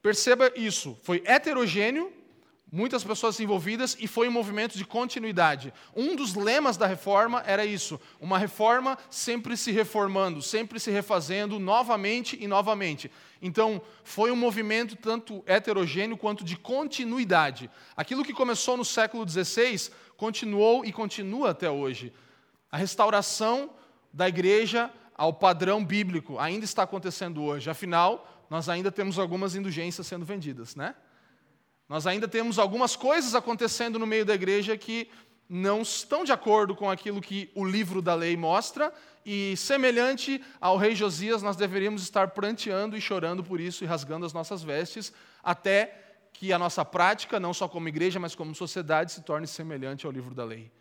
perceba 0.01 0.51
isso: 0.55 0.97
foi 1.03 1.23
heterogêneo, 1.25 2.11
muitas 2.71 3.03
pessoas 3.03 3.39
envolvidas 3.39 3.97
e 3.99 4.07
foi 4.07 4.27
um 4.27 4.31
movimento 4.31 4.77
de 4.77 4.85
continuidade. 4.85 5.73
Um 5.95 6.15
dos 6.15 6.35
lemas 6.35 6.77
da 6.77 6.85
reforma 6.85 7.43
era 7.45 7.65
isso: 7.65 7.99
uma 8.19 8.38
reforma 8.38 8.97
sempre 9.09 9.57
se 9.57 9.71
reformando, 9.71 10.41
sempre 10.41 10.79
se 10.79 10.91
refazendo 10.91 11.59
novamente 11.59 12.38
e 12.39 12.47
novamente. 12.47 13.11
Então, 13.41 13.81
foi 14.03 14.31
um 14.31 14.35
movimento 14.35 14.95
tanto 14.95 15.43
heterogêneo 15.45 16.17
quanto 16.17 16.43
de 16.43 16.57
continuidade. 16.57 17.69
Aquilo 17.95 18.23
que 18.23 18.33
começou 18.33 18.75
no 18.75 18.85
século 18.85 19.27
XVI 19.27 19.91
continuou 20.17 20.83
e 20.83 20.91
continua 20.91 21.51
até 21.51 21.69
hoje. 21.69 22.13
A 22.71 22.77
restauração 22.77 23.71
da 24.11 24.27
igreja 24.27 24.91
ao 25.15 25.33
padrão 25.33 25.83
bíblico 25.83 26.38
ainda 26.38 26.65
está 26.65 26.83
acontecendo 26.83 27.41
hoje. 27.43 27.69
Afinal, 27.69 28.45
nós 28.49 28.67
ainda 28.67 28.91
temos 28.91 29.17
algumas 29.17 29.55
indulgências 29.55 30.05
sendo 30.07 30.25
vendidas, 30.25 30.75
né? 30.75 30.95
Nós 31.89 32.05
ainda 32.05 32.27
temos 32.27 32.60
algumas 32.60 32.96
coisas 32.96 33.34
acontecendo 33.34 33.98
no 33.98 34.05
meio 34.05 34.24
da 34.24 34.36
igreja 34.36 34.77
que 34.77 35.10
não 35.50 35.81
estão 35.81 36.24
de 36.24 36.31
acordo 36.31 36.75
com 36.75 36.88
aquilo 36.88 37.19
que 37.19 37.50
o 37.55 37.65
livro 37.65 38.00
da 38.00 38.13
lei 38.13 38.38
mostra, 38.38 38.93
e 39.25 39.58
semelhante 39.58 40.43
ao 40.62 40.77
rei 40.77 40.93
Josias, 40.93 41.41
nós 41.41 41.55
deveríamos 41.55 42.03
estar 42.03 42.29
pranteando 42.29 42.96
e 42.96 43.01
chorando 43.01 43.43
por 43.43 43.60
isso 43.60 43.84
e 43.84 43.88
rasgando 43.88 44.25
as 44.25 44.34
nossas 44.34 44.62
vestes, 44.62 45.12
até 45.43 46.27
que 46.31 46.53
a 46.53 46.60
nossa 46.60 46.86
prática, 46.86 47.39
não 47.39 47.53
só 47.53 47.67
como 47.67 47.88
igreja, 47.88 48.19
mas 48.19 48.36
como 48.36 48.53
sociedade, 48.53 49.12
se 49.12 49.22
torne 49.22 49.48
semelhante 49.48 50.05
ao 50.05 50.12
livro 50.12 50.36
da 50.36 50.46
lei. 50.46 50.72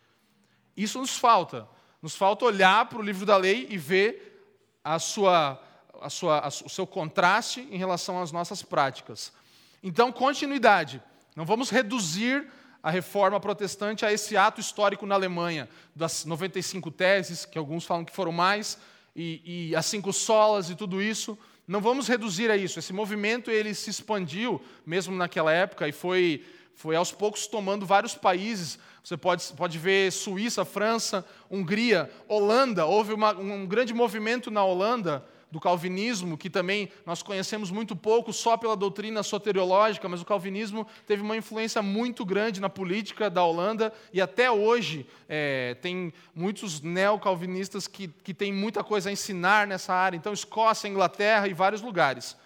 Isso 0.77 0.99
nos 0.99 1.17
falta. 1.17 1.67
Nos 2.03 2.15
falta 2.15 2.45
olhar 2.45 2.87
para 2.87 2.99
o 2.99 3.03
livro 3.03 3.25
da 3.25 3.37
lei 3.37 3.67
e 3.71 3.79
ver 3.79 4.79
a 4.85 4.99
sua, 4.99 5.61
a 6.01 6.11
sua, 6.11 6.39
a, 6.41 6.49
o 6.49 6.69
seu 6.69 6.87
contraste 6.87 7.67
em 7.71 7.79
relação 7.79 8.23
às 8.23 8.31
nossas 8.31 8.63
práticas. 8.63 9.33
Então, 9.83 10.11
continuidade. 10.11 11.03
Não 11.37 11.45
vamos 11.45 11.71
reduzir 11.71 12.47
a 12.83 12.91
reforma 12.91 13.39
protestante 13.39 14.05
a 14.05 14.13
esse 14.13 14.37
ato 14.37 14.61
histórico 14.61 15.07
na 15.07 15.15
Alemanha, 15.15 15.69
das 15.95 16.25
95 16.25 16.91
teses, 16.91 17.45
que 17.45 17.59
alguns 17.59 17.85
falam 17.85 18.05
que 18.05 18.15
foram 18.15 18.33
mais, 18.33 18.79
e, 19.15 19.69
e 19.71 19.77
as 19.77 19.87
cinco 19.87 20.13
solas 20.13 20.71
e 20.71 20.75
tudo 20.75 21.03
isso. 21.03 21.39
Não 21.67 21.81
vamos 21.81 22.09
reduzir 22.09 22.51
a 22.51 22.57
isso. 22.57 22.79
Esse 22.79 22.93
movimento 22.93 23.51
ele 23.51 23.75
se 23.75 23.91
expandiu 23.91 24.63
mesmo 24.87 25.15
naquela 25.15 25.53
época 25.53 25.87
e 25.87 25.93
foi, 25.93 26.45
foi 26.75 26.97
aos 26.97 27.13
poucos 27.13 27.47
tomando 27.47 27.85
vários 27.85 28.15
países. 28.15 28.79
Você 29.05 29.17
pode, 29.17 29.45
pode 29.55 29.79
ver 29.79 30.11
Suíça, 30.11 30.65
França, 30.65 31.25
Hungria, 31.51 32.11
Holanda. 32.27 32.87
Houve 32.87 33.13
uma, 33.13 33.33
um 33.33 33.67
grande 33.67 33.93
movimento 33.93 34.51
na 34.51 34.65
Holanda 34.65 35.25
do 35.51 35.59
calvinismo, 35.59 36.37
que 36.37 36.51
também 36.51 36.91
nós 37.07 37.23
conhecemos 37.23 37.71
muito 37.71 37.97
pouco 37.97 38.33
só 38.33 38.57
pela 38.57 38.77
doutrina 38.77 39.23
soteriológica, 39.23 40.09
mas 40.09 40.21
o 40.21 40.25
calvinismo 40.25 40.87
teve 41.07 41.23
uma 41.23 41.37
influência 41.37 41.81
muito 41.81 42.25
grande 42.25 42.61
na 42.61 42.69
política 42.69 43.31
da 43.31 43.43
Holanda 43.43 43.93
e 44.13 44.21
até 44.21 44.51
hoje 44.51 45.07
é, 45.29 45.77
tem 45.81 46.13
muitos 46.35 46.81
neocalvinistas 46.81 47.87
que, 47.87 48.09
que 48.09 48.35
têm 48.35 48.53
muita 48.53 48.85
coisa 48.85 49.09
a 49.09 49.13
ensinar 49.13 49.67
nessa 49.67 49.95
área. 49.95 50.17
Então, 50.17 50.33
Escócia, 50.33 50.89
Inglaterra 50.89 51.49
e 51.49 51.55
vários 51.55 51.81
lugares. 51.81 52.37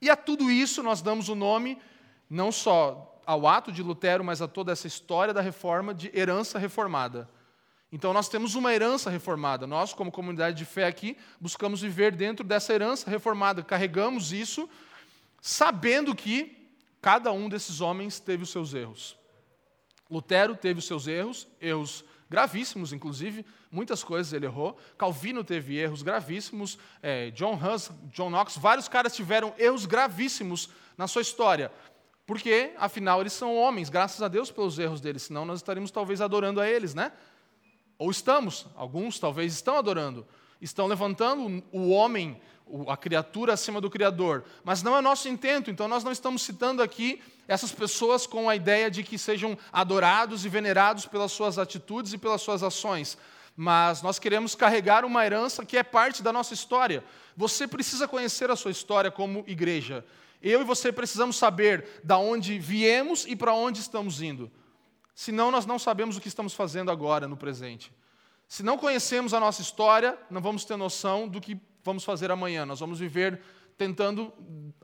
E 0.00 0.08
a 0.08 0.16
tudo 0.16 0.50
isso 0.50 0.82
nós 0.82 1.02
damos 1.02 1.28
o 1.28 1.34
nome, 1.34 1.78
não 2.28 2.50
só 2.50 3.20
ao 3.26 3.46
ato 3.46 3.72
de 3.72 3.82
Lutero, 3.82 4.24
mas 4.24 4.40
a 4.40 4.48
toda 4.48 4.72
essa 4.72 4.86
história 4.86 5.34
da 5.34 5.40
reforma, 5.40 5.92
de 5.92 6.10
herança 6.14 6.58
reformada. 6.58 7.28
Então 7.92 8.12
nós 8.12 8.28
temos 8.28 8.54
uma 8.54 8.74
herança 8.74 9.10
reformada. 9.10 9.66
Nós, 9.66 9.92
como 9.92 10.10
comunidade 10.10 10.56
de 10.56 10.64
fé 10.64 10.86
aqui, 10.86 11.16
buscamos 11.40 11.80
viver 11.80 12.14
dentro 12.14 12.44
dessa 12.44 12.72
herança 12.72 13.10
reformada. 13.10 13.62
Carregamos 13.62 14.32
isso 14.32 14.68
sabendo 15.40 16.14
que 16.14 16.70
cada 17.00 17.30
um 17.30 17.48
desses 17.48 17.80
homens 17.80 18.18
teve 18.18 18.42
os 18.42 18.50
seus 18.50 18.74
erros. 18.74 19.16
Lutero 20.10 20.56
teve 20.56 20.80
os 20.80 20.86
seus 20.86 21.06
erros, 21.06 21.46
erros 21.60 22.04
gravíssimos, 22.28 22.92
inclusive, 22.92 23.46
muitas 23.70 24.02
coisas 24.02 24.32
ele 24.32 24.46
errou. 24.46 24.76
Calvino 24.98 25.44
teve 25.44 25.76
erros 25.76 26.02
gravíssimos. 26.02 26.78
É, 27.02 27.30
John 27.30 27.54
Hus, 27.54 27.90
John 28.12 28.30
Knox, 28.30 28.56
vários 28.56 28.88
caras 28.88 29.14
tiveram 29.14 29.54
erros 29.58 29.86
gravíssimos 29.86 30.68
na 30.96 31.06
sua 31.06 31.22
história. 31.22 31.70
Porque, 32.26 32.72
afinal, 32.76 33.20
eles 33.20 33.32
são 33.32 33.56
homens, 33.56 33.88
graças 33.88 34.20
a 34.20 34.26
Deus 34.26 34.50
pelos 34.50 34.78
erros 34.78 35.00
deles, 35.00 35.22
senão 35.22 35.44
nós 35.44 35.60
estaríamos 35.60 35.92
talvez 35.92 36.20
adorando 36.20 36.60
a 36.60 36.68
eles, 36.68 36.92
né? 36.92 37.12
Ou 37.98 38.10
estamos, 38.10 38.66
alguns 38.76 39.18
talvez 39.18 39.54
estão 39.54 39.76
adorando, 39.76 40.26
estão 40.60 40.86
levantando 40.86 41.62
o 41.72 41.90
homem, 41.90 42.40
a 42.88 42.96
criatura 42.96 43.54
acima 43.54 43.80
do 43.80 43.90
Criador. 43.90 44.44
Mas 44.64 44.82
não 44.82 44.96
é 44.96 45.00
nosso 45.00 45.28
intento, 45.28 45.70
então 45.70 45.88
nós 45.88 46.04
não 46.04 46.12
estamos 46.12 46.42
citando 46.42 46.82
aqui 46.82 47.22
essas 47.48 47.72
pessoas 47.72 48.26
com 48.26 48.48
a 48.48 48.56
ideia 48.56 48.90
de 48.90 49.02
que 49.02 49.16
sejam 49.18 49.56
adorados 49.72 50.44
e 50.44 50.48
venerados 50.48 51.06
pelas 51.06 51.32
suas 51.32 51.58
atitudes 51.58 52.12
e 52.12 52.18
pelas 52.18 52.42
suas 52.42 52.62
ações. 52.62 53.16
Mas 53.56 54.02
nós 54.02 54.18
queremos 54.18 54.54
carregar 54.54 55.04
uma 55.04 55.24
herança 55.24 55.64
que 55.64 55.78
é 55.78 55.82
parte 55.82 56.22
da 56.22 56.32
nossa 56.32 56.52
história. 56.52 57.02
Você 57.36 57.66
precisa 57.66 58.06
conhecer 58.06 58.50
a 58.50 58.56
sua 58.56 58.70
história 58.70 59.10
como 59.10 59.44
igreja. 59.46 60.04
Eu 60.42 60.60
e 60.60 60.64
você 60.64 60.92
precisamos 60.92 61.36
saber 61.36 62.00
da 62.04 62.18
onde 62.18 62.58
viemos 62.58 63.24
e 63.26 63.34
para 63.34 63.54
onde 63.54 63.80
estamos 63.80 64.20
indo. 64.20 64.50
Senão, 65.16 65.50
nós 65.50 65.64
não 65.64 65.78
sabemos 65.78 66.18
o 66.18 66.20
que 66.20 66.28
estamos 66.28 66.52
fazendo 66.52 66.90
agora, 66.90 67.26
no 67.26 67.38
presente. 67.38 67.90
Se 68.46 68.62
não 68.62 68.76
conhecemos 68.76 69.32
a 69.32 69.40
nossa 69.40 69.62
história, 69.62 70.16
não 70.30 70.42
vamos 70.42 70.66
ter 70.66 70.76
noção 70.76 71.26
do 71.26 71.40
que 71.40 71.58
vamos 71.82 72.04
fazer 72.04 72.30
amanhã. 72.30 72.66
Nós 72.66 72.80
vamos 72.80 72.98
viver 72.98 73.40
tentando 73.78 74.30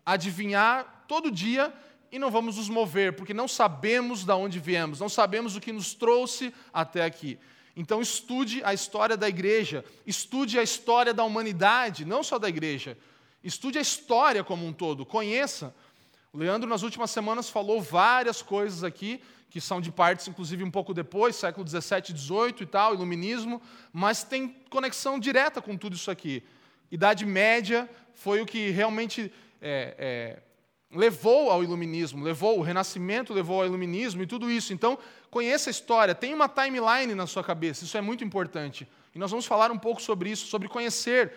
adivinhar 0.06 1.04
todo 1.06 1.30
dia 1.30 1.70
e 2.10 2.18
não 2.18 2.30
vamos 2.30 2.56
nos 2.56 2.70
mover, 2.70 3.14
porque 3.14 3.34
não 3.34 3.46
sabemos 3.46 4.24
de 4.24 4.32
onde 4.32 4.58
viemos, 4.58 4.98
não 4.98 5.08
sabemos 5.08 5.54
o 5.54 5.60
que 5.60 5.70
nos 5.70 5.92
trouxe 5.92 6.52
até 6.72 7.04
aqui. 7.04 7.38
Então, 7.76 8.00
estude 8.00 8.64
a 8.64 8.72
história 8.72 9.18
da 9.18 9.28
igreja, 9.28 9.84
estude 10.06 10.58
a 10.58 10.62
história 10.62 11.12
da 11.12 11.24
humanidade, 11.24 12.06
não 12.06 12.22
só 12.22 12.38
da 12.38 12.48
igreja. 12.48 12.96
Estude 13.44 13.76
a 13.76 13.82
história 13.82 14.42
como 14.42 14.66
um 14.66 14.72
todo, 14.72 15.04
conheça. 15.04 15.74
O 16.32 16.38
Leandro, 16.38 16.66
nas 16.66 16.82
últimas 16.82 17.10
semanas, 17.10 17.50
falou 17.50 17.82
várias 17.82 18.40
coisas 18.40 18.82
aqui 18.82 19.20
que 19.52 19.60
são 19.60 19.82
de 19.82 19.92
partes, 19.92 20.26
inclusive, 20.26 20.64
um 20.64 20.70
pouco 20.70 20.94
depois, 20.94 21.36
século 21.36 21.62
17, 21.62 22.14
18 22.14 22.62
e 22.62 22.66
tal, 22.66 22.94
iluminismo, 22.94 23.60
mas 23.92 24.24
tem 24.24 24.48
conexão 24.70 25.18
direta 25.18 25.60
com 25.60 25.76
tudo 25.76 25.94
isso 25.94 26.10
aqui. 26.10 26.42
Idade 26.90 27.26
Média 27.26 27.86
foi 28.14 28.40
o 28.40 28.46
que 28.46 28.70
realmente 28.70 29.30
é, 29.60 29.94
é, 29.98 30.42
levou 30.98 31.50
ao 31.50 31.62
iluminismo, 31.62 32.24
levou 32.24 32.58
o 32.58 32.62
Renascimento, 32.62 33.34
levou 33.34 33.60
ao 33.60 33.66
iluminismo 33.66 34.22
e 34.22 34.26
tudo 34.26 34.50
isso. 34.50 34.72
Então, 34.72 34.98
conheça 35.30 35.68
a 35.68 35.70
história, 35.70 36.14
tenha 36.14 36.34
uma 36.34 36.48
timeline 36.48 37.14
na 37.14 37.26
sua 37.26 37.44
cabeça, 37.44 37.84
isso 37.84 37.98
é 37.98 38.00
muito 38.00 38.24
importante. 38.24 38.88
E 39.14 39.18
nós 39.18 39.30
vamos 39.30 39.44
falar 39.44 39.70
um 39.70 39.78
pouco 39.78 40.00
sobre 40.00 40.30
isso, 40.30 40.46
sobre 40.46 40.66
conhecer 40.66 41.30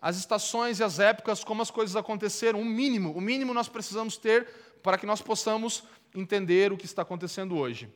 as 0.00 0.16
estações 0.16 0.78
e 0.78 0.84
as 0.84 1.00
épocas, 1.00 1.42
como 1.42 1.62
as 1.62 1.70
coisas 1.72 1.96
aconteceram, 1.96 2.60
o 2.60 2.64
mínimo, 2.64 3.10
o 3.10 3.20
mínimo 3.20 3.52
nós 3.52 3.68
precisamos 3.68 4.16
ter 4.16 4.46
para 4.84 4.96
que 4.96 5.04
nós 5.04 5.20
possamos 5.20 5.82
entender 6.16 6.72
o 6.72 6.76
que 6.76 6.84
está 6.84 7.02
acontecendo 7.02 7.56
hoje. 7.56 7.88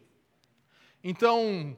Então, 1.03 1.77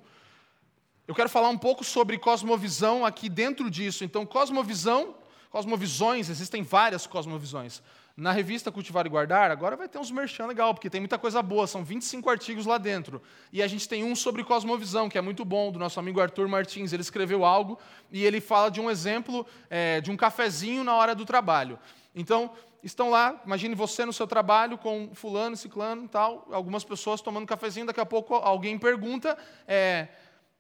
eu 1.07 1.15
quero 1.15 1.29
falar 1.29 1.49
um 1.49 1.59
pouco 1.59 1.85
sobre 1.85 2.19
cosmovisão 2.19 3.07
aqui 3.07 3.29
dentro 3.29 3.71
disso. 3.71 4.05
Então, 4.05 4.27
cosmovisão, 4.27 5.15
cosmovisões, 5.51 6.29
existem 6.29 6.63
várias 6.63 7.07
cosmovisões. 7.07 7.83
Na 8.23 8.31
revista 8.31 8.71
Cultivar 8.71 9.05
e 9.05 9.09
Guardar, 9.09 9.51
agora 9.51 9.75
vai 9.75 9.89
ter 9.89 9.99
uns 9.99 10.09
merchan 10.09 10.47
legal, 10.47 10.73
porque 10.73 10.89
tem 10.89 11.01
muita 11.01 11.19
coisa 11.19 11.43
boa, 11.43 11.67
são 11.67 11.83
25 11.83 12.31
artigos 12.31 12.67
lá 12.67 12.79
dentro. 12.79 13.21
E 13.53 13.61
a 13.61 13.67
gente 13.67 13.89
tem 13.89 14.05
um 14.05 14.15
sobre 14.15 14.45
cosmovisão, 14.45 15.09
que 15.09 15.19
é 15.19 15.21
muito 15.21 15.45
bom, 15.45 15.73
do 15.73 15.79
nosso 15.81 15.99
amigo 15.99 16.21
Arthur 16.21 16.47
Martins. 16.47 16.93
Ele 16.93 17.03
escreveu 17.03 17.45
algo 17.45 17.81
e 18.13 18.25
ele 18.25 18.41
fala 18.41 18.71
de 18.71 18.81
um 18.81 18.89
exemplo 18.89 19.45
é, 19.69 20.01
de 20.01 20.09
um 20.09 20.17
cafezinho 20.17 20.85
na 20.85 20.95
hora 20.95 21.17
do 21.17 21.25
trabalho. 21.25 21.81
Então, 22.15 22.53
estão 22.81 23.11
lá, 23.11 23.43
imagine 23.45 23.75
você 23.75 24.05
no 24.05 24.13
seu 24.13 24.29
trabalho 24.29 24.79
com 24.79 25.11
fulano, 25.15 25.57
ciclano 25.57 26.07
tal, 26.07 26.47
algumas 26.53 26.85
pessoas 26.85 27.21
tomando 27.21 27.45
cafezinho, 27.45 27.87
daqui 27.87 28.01
a 28.01 28.07
pouco 28.07 28.37
alguém 28.37 28.79
pergunta, 28.79 29.37
é, 29.67 30.07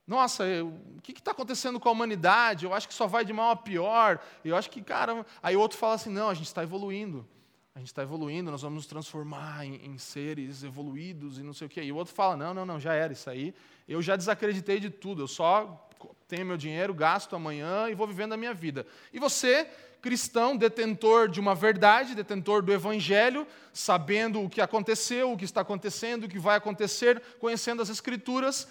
nossa, 0.04 0.42
eu, 0.44 0.66
o 0.96 1.00
que 1.00 1.12
está 1.12 1.30
acontecendo 1.30 1.78
com 1.78 1.88
a 1.88 1.92
humanidade? 1.92 2.64
Eu 2.64 2.74
acho 2.74 2.88
que 2.88 2.94
só 2.94 3.06
vai 3.06 3.24
de 3.24 3.32
mal 3.32 3.52
a 3.52 3.56
pior. 3.56 4.18
Eu 4.44 4.56
acho 4.56 4.68
que, 4.68 4.82
cara. 4.82 5.24
Aí 5.40 5.54
outro 5.54 5.78
fala 5.78 5.94
assim: 5.94 6.10
não, 6.10 6.28
a 6.28 6.34
gente 6.34 6.46
está 6.46 6.64
evoluindo. 6.64 7.24
A 7.74 7.78
gente 7.78 7.88
está 7.88 8.02
evoluindo, 8.02 8.50
nós 8.50 8.62
vamos 8.62 8.76
nos 8.76 8.86
transformar 8.86 9.64
em, 9.64 9.76
em, 9.86 9.96
seres 9.96 10.62
evoluídos 10.62 11.38
e 11.38 11.42
não 11.42 11.54
sei 11.54 11.66
o 11.66 11.70
quê. 11.70 11.82
E 11.82 11.90
o 11.90 11.96
outro 11.96 12.14
fala: 12.14 12.36
não, 12.36 12.52
não, 12.52 12.66
não, 12.66 12.78
já 12.78 12.92
era 12.94 13.12
isso 13.12 13.30
aí. 13.30 13.54
Eu 13.88 14.02
já 14.02 14.14
desacreditei 14.14 14.78
de 14.78 14.90
tudo. 14.90 15.22
Eu 15.22 15.28
só 15.28 15.88
tenho 16.28 16.44
meu 16.44 16.56
dinheiro, 16.56 16.92
gasto 16.92 17.34
amanhã 17.34 17.88
e 17.88 17.94
vou 17.94 18.06
vivendo 18.06 18.34
a 18.34 18.36
minha 18.36 18.52
vida. 18.52 18.86
E 19.12 19.18
você 19.18 19.68
cristão, 20.02 20.56
detentor 20.56 21.28
de 21.28 21.38
uma 21.38 21.54
verdade, 21.54 22.14
detentor 22.14 22.60
do 22.60 22.72
evangelho, 22.72 23.46
sabendo 23.72 24.42
o 24.42 24.50
que 24.50 24.60
aconteceu, 24.60 25.32
o 25.32 25.36
que 25.36 25.44
está 25.44 25.60
acontecendo, 25.60 26.24
o 26.24 26.28
que 26.28 26.40
vai 26.40 26.56
acontecer, 26.56 27.22
conhecendo 27.38 27.80
as 27.80 27.88
escrituras, 27.88 28.66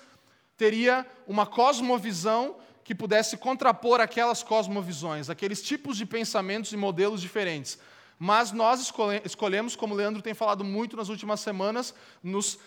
teria 0.57 1.07
uma 1.25 1.45
cosmovisão 1.45 2.57
que 2.83 2.93
pudesse 2.93 3.37
contrapor 3.37 4.01
aquelas 4.01 4.43
cosmovisões, 4.43 5.29
aqueles 5.29 5.61
tipos 5.61 5.95
de 5.95 6.05
pensamentos 6.05 6.73
e 6.73 6.77
modelos 6.77 7.21
diferentes. 7.21 7.79
Mas 8.23 8.51
nós 8.51 8.79
escolhemos, 9.25 9.75
como 9.75 9.95
o 9.95 9.97
Leandro 9.97 10.21
tem 10.21 10.35
falado 10.35 10.63
muito 10.63 10.95
nas 10.95 11.09
últimas 11.09 11.39
semanas, 11.39 11.91
nos 12.21 12.59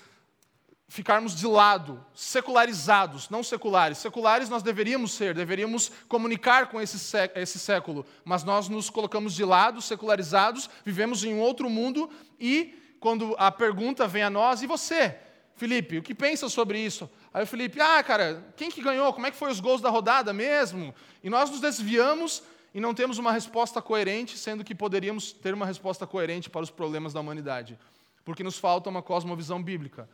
ficarmos 0.88 1.33
de 1.33 1.47
lado, 1.47 2.05
secularizados, 2.12 3.31
não 3.31 3.40
seculares. 3.40 3.99
Seculares 3.99 4.49
nós 4.49 4.64
deveríamos 4.64 5.12
ser, 5.12 5.33
deveríamos 5.33 5.93
comunicar 6.09 6.71
com 6.71 6.81
esse, 6.81 6.99
esse 7.37 7.61
século, 7.61 8.05
mas 8.25 8.43
nós 8.43 8.69
nos 8.69 8.90
colocamos 8.90 9.33
de 9.33 9.45
lado, 9.45 9.81
secularizados, 9.81 10.69
vivemos 10.85 11.23
em 11.23 11.33
um 11.33 11.38
outro 11.38 11.71
mundo 11.71 12.11
e 12.40 12.77
quando 12.99 13.37
a 13.38 13.53
pergunta 13.53 14.09
vem 14.09 14.25
a 14.25 14.31
nós, 14.31 14.61
e 14.61 14.67
você, 14.67 15.17
Felipe, 15.55 15.99
o 15.99 16.03
que 16.03 16.17
pensa 16.17 16.49
sobre 16.49 16.81
isso? 16.81 17.09
Aí 17.33 17.45
o 17.45 17.47
Felipe, 17.47 17.81
ah, 17.81 18.03
cara, 18.03 18.45
quem 18.57 18.73
que 18.73 18.83
ganhou? 18.83 19.12
Como 19.12 19.29
é 19.29 19.31
que 19.31 19.37
foi 19.37 19.53
os 19.53 19.61
gols 19.61 19.81
da 19.81 19.88
rodada 19.88 20.33
mesmo? 20.33 20.93
E 21.23 21.31
nós 21.31 21.49
nos 21.49 21.61
desviamos 21.61 22.43
e 22.75 22.81
não 22.81 22.93
temos 22.93 23.19
uma 23.19 23.31
resposta 23.31 23.81
coerente, 23.81 24.37
sendo 24.37 24.65
que 24.65 24.75
poderíamos 24.75 25.33
ter 25.33 25.55
uma 25.55 25.65
resposta 25.65 26.07
coerente 26.07 26.51
para 26.51 26.63
os 26.63 26.71
problemas 26.71 27.13
da 27.13 27.21
humanidade, 27.21 27.79
porque 28.25 28.43
nos 28.43 28.59
falta 28.59 28.91
uma 28.91 29.01
cosmovisão 29.01 29.63
bíblica. 29.63 30.09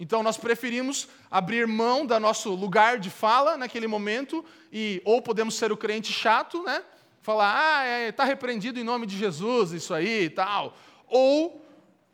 Então 0.00 0.22
nós 0.22 0.38
preferimos 0.38 1.06
abrir 1.30 1.66
mão 1.66 2.06
do 2.06 2.18
nosso 2.18 2.54
lugar 2.54 2.98
de 2.98 3.10
fala 3.10 3.58
naquele 3.58 3.86
momento 3.86 4.42
e 4.72 5.02
ou 5.04 5.20
podemos 5.20 5.54
ser 5.54 5.70
o 5.70 5.76
crente 5.76 6.10
chato, 6.10 6.62
né? 6.62 6.82
Falar, 7.20 7.54
ah, 7.54 7.84
está 7.84 7.94
é, 7.98 8.12
tá 8.12 8.24
repreendido 8.24 8.80
em 8.80 8.84
nome 8.84 9.06
de 9.06 9.16
Jesus, 9.16 9.72
isso 9.72 9.92
aí 9.92 10.24
e 10.24 10.30
tal. 10.30 10.76
Ou 11.06 11.64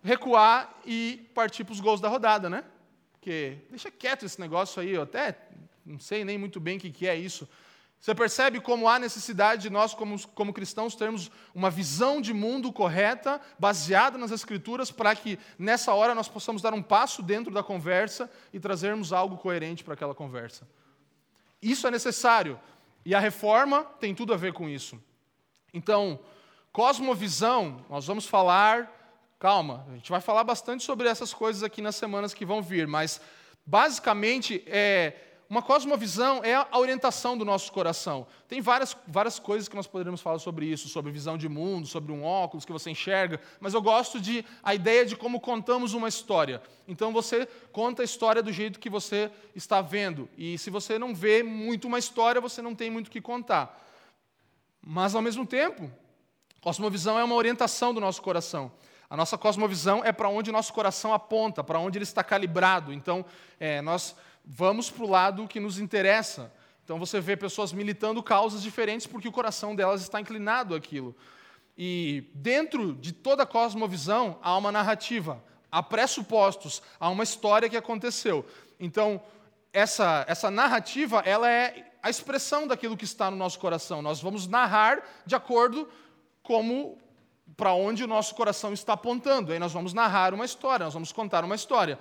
recuar 0.03 0.77
e 0.85 1.31
partir 1.33 1.65
para 1.65 1.73
os 1.73 1.81
gols 1.81 2.01
da 2.01 2.09
rodada, 2.09 2.51
né? 2.51 2.65
Porque 3.13 3.59
deixa 3.71 3.91
quieto 3.91 4.27
esse 4.27 4.41
negócio 4.41 4.83
aí, 4.83 4.91
eu 4.91 5.03
até 5.03 5.39
não 5.87 5.99
sei 5.99 6.25
nem 6.25 6.37
muito 6.37 6.61
bem 6.61 6.77
o 6.77 6.81
que, 6.81 6.91
que 6.91 7.07
é 7.07 7.17
isso. 7.17 7.49
Você 8.01 8.15
percebe 8.15 8.61
como 8.61 8.89
há 8.89 8.99
necessidade 8.99 9.63
de 9.63 9.71
nós, 9.71 9.93
como, 9.93 10.17
como 10.29 10.53
cristãos, 10.53 10.95
termos 10.95 11.31
uma 11.53 11.69
visão 11.69 12.21
de 12.21 12.33
mundo 12.33 12.73
correta, 12.73 13.41
baseada 13.59 14.17
nas 14.17 14.31
Escrituras, 14.31 14.91
para 14.91 15.15
que 15.17 15.39
nessa 15.59 15.93
hora 15.93 16.15
nós 16.15 16.29
possamos 16.29 16.63
dar 16.63 16.73
um 16.73 16.83
passo 16.83 17.23
dentro 17.23 17.53
da 17.53 17.63
conversa 17.63 18.31
e 18.53 18.61
trazermos 18.61 19.13
algo 19.13 19.37
coerente 19.37 19.83
para 19.83 19.95
aquela 19.95 20.15
conversa. 20.15 20.69
Isso 21.61 21.89
é 21.89 21.91
necessário. 21.91 22.59
E 23.05 23.15
a 23.15 23.21
reforma 23.21 23.85
tem 23.99 24.15
tudo 24.15 24.33
a 24.33 24.37
ver 24.37 24.53
com 24.53 24.69
isso. 24.69 25.01
Então, 25.75 26.21
cosmovisão, 26.73 27.85
nós 27.91 28.07
vamos 28.07 28.27
falar. 28.27 28.95
Calma, 29.41 29.85
a 29.89 29.95
gente 29.95 30.11
vai 30.11 30.21
falar 30.21 30.45
bastante 30.45 30.85
sobre 30.85 31.09
essas 31.09 31.35
coisas 31.35 31.63
aqui 31.63 31.83
nas 31.83 31.97
semanas 31.97 32.35
que 32.35 32.45
vão 32.45 32.63
vir, 32.63 32.87
mas 32.87 33.21
basicamente 33.67 34.63
é 34.67 35.28
uma 35.51 35.63
cosmovisão 35.63 36.43
é 36.45 36.55
a 36.55 36.79
orientação 36.79 37.37
do 37.37 37.43
nosso 37.43 37.73
coração. 37.73 38.27
Tem 38.47 38.61
várias, 38.61 38.95
várias 39.07 39.39
coisas 39.39 39.67
que 39.67 39.75
nós 39.75 39.87
poderíamos 39.87 40.21
falar 40.21 40.39
sobre 40.39 40.67
isso, 40.67 40.89
sobre 40.91 41.11
visão 41.11 41.39
de 41.39 41.49
mundo, 41.49 41.87
sobre 41.87 42.13
um 42.13 42.23
óculos 42.23 42.67
que 42.67 42.73
você 42.73 42.91
enxerga, 42.91 43.41
mas 43.59 43.73
eu 43.73 43.81
gosto 43.81 44.21
de 44.21 44.45
a 44.63 44.75
ideia 44.75 45.07
de 45.07 45.17
como 45.17 45.41
contamos 45.41 45.95
uma 45.95 46.07
história. 46.07 46.61
Então 46.87 47.15
você 47.15 47.49
conta 47.73 48.03
a 48.03 48.05
história 48.05 48.43
do 48.43 48.53
jeito 48.53 48.79
que 48.79 48.91
você 48.91 49.31
está 49.57 49.81
vendo. 49.81 50.29
E 50.37 50.59
se 50.59 50.69
você 50.69 50.99
não 50.99 51.15
vê 51.15 51.43
muito 51.43 51.89
uma 51.89 51.99
história, 51.99 52.43
você 52.43 52.61
não 52.61 52.75
tem 52.75 52.91
muito 52.91 53.09
o 53.09 53.11
que 53.11 53.21
contar. 53.21 53.87
Mas 54.83 55.15
ao 55.15 55.23
mesmo 55.23 55.47
tempo, 55.47 55.91
cosmovisão 56.61 57.19
é 57.19 57.25
uma 57.25 57.35
orientação 57.35 57.95
do 57.95 58.01
nosso 58.03 58.21
coração. 58.21 58.71
A 59.09 59.17
nossa 59.17 59.39
cosmovisão 59.39 60.05
é 60.05 60.13
para 60.13 60.29
onde 60.29 60.51
o 60.51 60.53
nosso 60.53 60.75
coração 60.75 61.15
aponta, 61.15 61.65
para 61.65 61.79
onde 61.79 61.97
ele 61.97 62.03
está 62.03 62.23
calibrado. 62.23 62.93
Então, 62.93 63.25
é, 63.59 63.81
nós 63.81 64.15
vamos 64.45 64.91
para 64.91 65.05
o 65.05 65.11
lado 65.11 65.49
que 65.49 65.61
nos 65.61 65.79
interessa. 65.79 66.53
Então 66.85 66.99
você 66.99 67.21
vê 67.21 67.37
pessoas 67.37 67.73
militando 67.73 68.23
causas 68.23 68.63
diferentes 68.63 69.07
porque 69.07 69.29
o 69.29 69.33
coração 69.33 69.75
delas 69.75 70.01
está 70.01 70.21
inclinado 70.21 70.75
àquilo. 70.75 71.15
E 71.77 72.25
dentro 72.35 72.95
de 72.95 73.13
toda 73.13 73.43
a 73.43 73.47
cosmovisão 73.47 74.39
há 74.43 74.57
uma 74.57 74.73
narrativa, 74.73 75.43
há 75.71 75.83
pressupostos, 75.83 76.83
há 76.99 77.09
uma 77.09 77.23
história 77.23 77.69
que 77.69 77.77
aconteceu. 77.77 78.45
Então, 78.81 79.23
essa, 79.73 80.25
essa 80.27 80.51
narrativa 80.51 81.23
ela 81.25 81.51
é 81.51 81.93
a 82.03 82.11
expressão 82.11 82.67
daquilo 82.67 82.97
que 82.97 83.05
está 83.05 83.31
no 83.31 83.37
nosso 83.37 83.59
coração. 83.59 84.03
Nós 84.03 84.21
vamos 84.21 84.47
narrar 84.47 85.03
de 85.27 85.35
acordo 85.37 85.89
como 86.43 86.99
para 87.57 87.73
onde 87.73 88.05
o 88.05 88.07
nosso 88.07 88.35
coração 88.35 88.73
está 88.73 88.95
apontando. 88.95 89.53
Aí 89.53 89.59
nós 89.59 89.73
vamos 89.73 89.93
narrar 89.93 90.33
uma 90.33 90.45
história, 90.45 90.85
nós 90.85 90.95
vamos 90.95 91.13
contar 91.13 91.45
uma 91.45 91.55
história. 91.55 91.99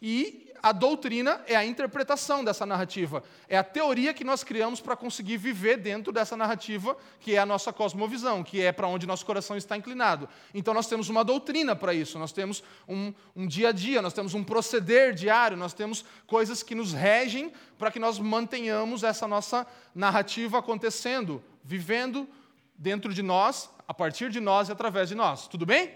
E 0.00 0.45
a 0.66 0.72
doutrina 0.72 1.40
é 1.46 1.54
a 1.54 1.64
interpretação 1.64 2.42
dessa 2.44 2.66
narrativa, 2.66 3.22
é 3.48 3.56
a 3.56 3.62
teoria 3.62 4.12
que 4.12 4.24
nós 4.24 4.42
criamos 4.42 4.80
para 4.80 4.96
conseguir 4.96 5.36
viver 5.36 5.76
dentro 5.76 6.12
dessa 6.12 6.36
narrativa, 6.36 6.96
que 7.20 7.36
é 7.36 7.38
a 7.38 7.46
nossa 7.46 7.72
cosmovisão, 7.72 8.42
que 8.42 8.60
é 8.60 8.72
para 8.72 8.88
onde 8.88 9.06
nosso 9.06 9.24
coração 9.24 9.56
está 9.56 9.76
inclinado. 9.76 10.28
Então 10.52 10.74
nós 10.74 10.88
temos 10.88 11.08
uma 11.08 11.22
doutrina 11.22 11.76
para 11.76 11.94
isso, 11.94 12.18
nós 12.18 12.32
temos 12.32 12.64
um, 12.88 13.14
um 13.36 13.46
dia 13.46 13.68
a 13.68 13.72
dia, 13.72 14.02
nós 14.02 14.12
temos 14.12 14.34
um 14.34 14.42
proceder 14.42 15.14
diário, 15.14 15.56
nós 15.56 15.72
temos 15.72 16.04
coisas 16.26 16.64
que 16.64 16.74
nos 16.74 16.92
regem 16.92 17.52
para 17.78 17.92
que 17.92 18.00
nós 18.00 18.18
mantenhamos 18.18 19.04
essa 19.04 19.28
nossa 19.28 19.64
narrativa 19.94 20.58
acontecendo, 20.58 21.40
vivendo 21.62 22.28
dentro 22.76 23.14
de 23.14 23.22
nós, 23.22 23.70
a 23.86 23.94
partir 23.94 24.30
de 24.30 24.40
nós 24.40 24.68
e 24.68 24.72
através 24.72 25.08
de 25.08 25.14
nós. 25.14 25.46
Tudo 25.46 25.64
bem? 25.64 25.94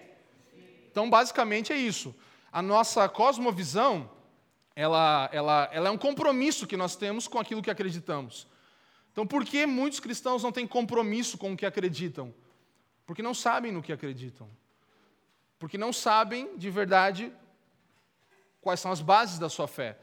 Então, 0.93 1.11
basicamente 1.11 1.73
é 1.73 1.77
isso. 1.77 2.15
A 2.53 2.63
nossa 2.63 3.09
cosmovisão 3.09 4.09
ela, 4.81 5.29
ela, 5.31 5.69
ela 5.73 5.89
é 5.89 5.91
um 5.91 5.99
compromisso 5.99 6.67
que 6.67 6.75
nós 6.75 6.97
temos 6.97 7.29
com 7.29 7.39
aquilo 7.39 7.61
que 7.61 7.71
acreditamos. 7.71 8.47
Então, 9.13 9.27
por 9.27 9.45
que 9.45 9.67
muitos 9.67 10.01
cristãos 10.01 10.43
não 10.43 10.51
têm 10.51 10.67
compromisso 10.67 11.37
com 11.37 11.53
o 11.53 11.57
que 11.57 11.67
acreditam? 11.67 12.33
Porque 13.05 13.23
não 13.23 13.35
sabem 13.35 13.71
no 13.71 13.83
que 13.83 13.93
acreditam. 13.93 14.49
Porque 15.59 15.77
não 15.77 15.93
sabem 15.93 16.57
de 16.57 16.71
verdade 16.71 17.31
quais 18.63 18.81
são 18.81 18.91
as 18.91 19.03
bases 19.03 19.39
da 19.39 19.51
sua 19.51 19.69
fé. 19.69 19.99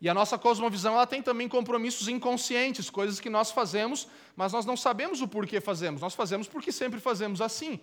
E 0.00 0.08
a 0.08 0.14
nossa 0.14 0.36
cosmovisão 0.36 0.94
ela 0.94 1.06
tem 1.06 1.22
também 1.22 1.48
compromissos 1.48 2.08
inconscientes, 2.08 2.90
coisas 2.90 3.20
que 3.20 3.30
nós 3.30 3.52
fazemos, 3.52 4.08
mas 4.34 4.52
nós 4.52 4.66
não 4.66 4.76
sabemos 4.76 5.20
o 5.20 5.28
porquê 5.28 5.60
fazemos. 5.60 6.00
Nós 6.00 6.14
fazemos 6.14 6.48
porque 6.48 6.72
sempre 6.72 6.98
fazemos 6.98 7.40
assim. 7.40 7.78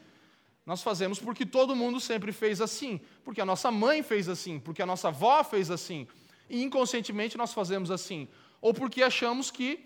Nós 0.66 0.84
fazemos 0.84 1.18
porque 1.18 1.46
todo 1.46 1.78
mundo 1.78 2.02
sempre 2.02 2.34
fez 2.34 2.60
assim, 2.60 3.00
porque 3.24 3.40
a 3.40 3.46
nossa 3.46 3.72
mãe 3.72 4.04
fez 4.04 4.28
assim, 4.28 4.60
porque 4.60 4.82
a 4.82 4.86
nossa 4.86 5.08
avó 5.08 5.42
fez 5.46 5.72
assim. 5.72 6.06
E 6.50 6.64
inconscientemente 6.64 7.38
nós 7.38 7.54
fazemos 7.54 7.92
assim. 7.92 8.28
Ou 8.62 8.74
porque 8.74 9.04
achamos 9.04 9.52
que 9.52 9.80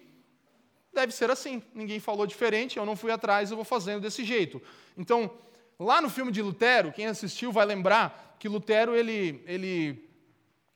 deve 0.93 1.13
ser 1.13 1.30
assim. 1.30 1.62
Ninguém 1.74 2.00
falou 2.00 2.26
diferente, 2.26 2.78
eu 2.78 2.86
não 2.86 2.95
fui 2.95 3.12
atrás, 3.12 3.52
eu 3.52 3.58
vou 3.58 3.65
fazendo 3.65 4.02
desse 4.02 4.24
jeito. 4.24 4.62
Então, 4.98 5.32
lá 5.80 6.02
no 6.02 6.10
filme 6.10 6.32
de 6.32 6.41
Lutero, 6.41 6.91
quem 6.91 7.06
assistiu 7.06 7.52
vai 7.52 7.65
lembrar 7.65 8.38
que 8.39 8.48
Lutero 8.48 8.95
ele, 8.95 9.43
ele 9.45 10.10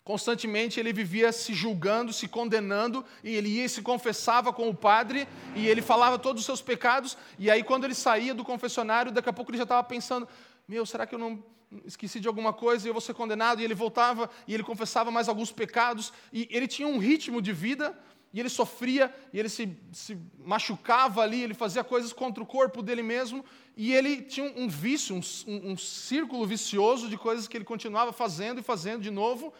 Constantemente 0.04 0.82
ele 0.82 0.91
vivia 0.91 1.32
se 1.32 1.54
julgando, 1.54 2.12
se 2.12 2.28
condenando, 2.28 3.06
e 3.24 3.34
ele 3.36 3.48
ia 3.48 3.65
e 3.65 3.69
se 3.69 3.82
confessava 3.82 4.52
com 4.52 4.67
o 4.67 4.76
padre, 4.76 5.26
e 5.56 5.65
ele 5.65 5.82
falava 5.82 6.19
todos 6.19 6.41
os 6.41 6.46
seus 6.46 6.62
pecados, 6.62 7.17
e 7.39 7.50
aí 7.50 7.63
quando 7.63 7.86
ele 7.86 7.96
saía 7.96 8.34
do 8.34 8.43
confessionário, 8.43 9.13
daqui 9.13 9.30
a 9.30 9.34
pouco 9.34 9.52
ele 9.52 9.58
já 9.58 9.63
estava 9.63 9.84
pensando: 9.84 10.28
meu, 10.67 10.86
será 10.86 11.08
que 11.08 11.15
eu 11.15 11.19
não 11.19 11.41
esqueci 11.86 12.20
de 12.20 12.28
alguma 12.28 12.54
coisa 12.54 12.86
e 12.86 12.90
eu 12.90 12.94
vou 12.94 13.02
ser 13.02 13.14
condenado? 13.14 13.62
E 13.62 13.64
ele 13.64 13.74
voltava 13.74 14.30
e 14.48 14.54
ele 14.54 14.64
confessava 14.64 15.12
mais 15.12 15.30
alguns 15.30 15.52
pecados, 15.52 16.14
e 16.32 16.48
ele 16.52 16.68
tinha 16.68 16.88
um 16.88 16.98
ritmo 16.98 17.42
de 17.42 17.54
vida, 17.54 17.98
e 18.34 18.40
ele 18.40 18.50
sofria, 18.50 19.14
e 19.32 19.40
ele 19.40 19.50
se, 19.50 19.78
se 19.92 20.18
machucava 20.44 21.22
ali, 21.22 21.44
ele 21.44 21.54
fazia 21.54 21.84
coisas 21.84 22.12
contra 22.12 22.42
o 22.42 22.48
corpo 22.48 22.82
dele 22.82 23.04
mesmo, 23.04 23.46
e 23.78 23.94
ele 23.94 24.22
tinha 24.24 24.52
um, 24.56 24.68
vício, 24.68 25.16
um, 25.16 25.22
um, 25.48 25.72
um 25.72 25.78
círculo 25.78 26.46
vicioso 26.46 27.08
de 27.08 27.18
coisas 27.18 27.48
que 27.48 27.56
ele 27.56 27.66
continuava 27.66 28.12
fazendo 28.12 28.60
e 28.60 28.64
fazendo 28.64 29.02
de 29.02 29.12
novo 29.12 29.54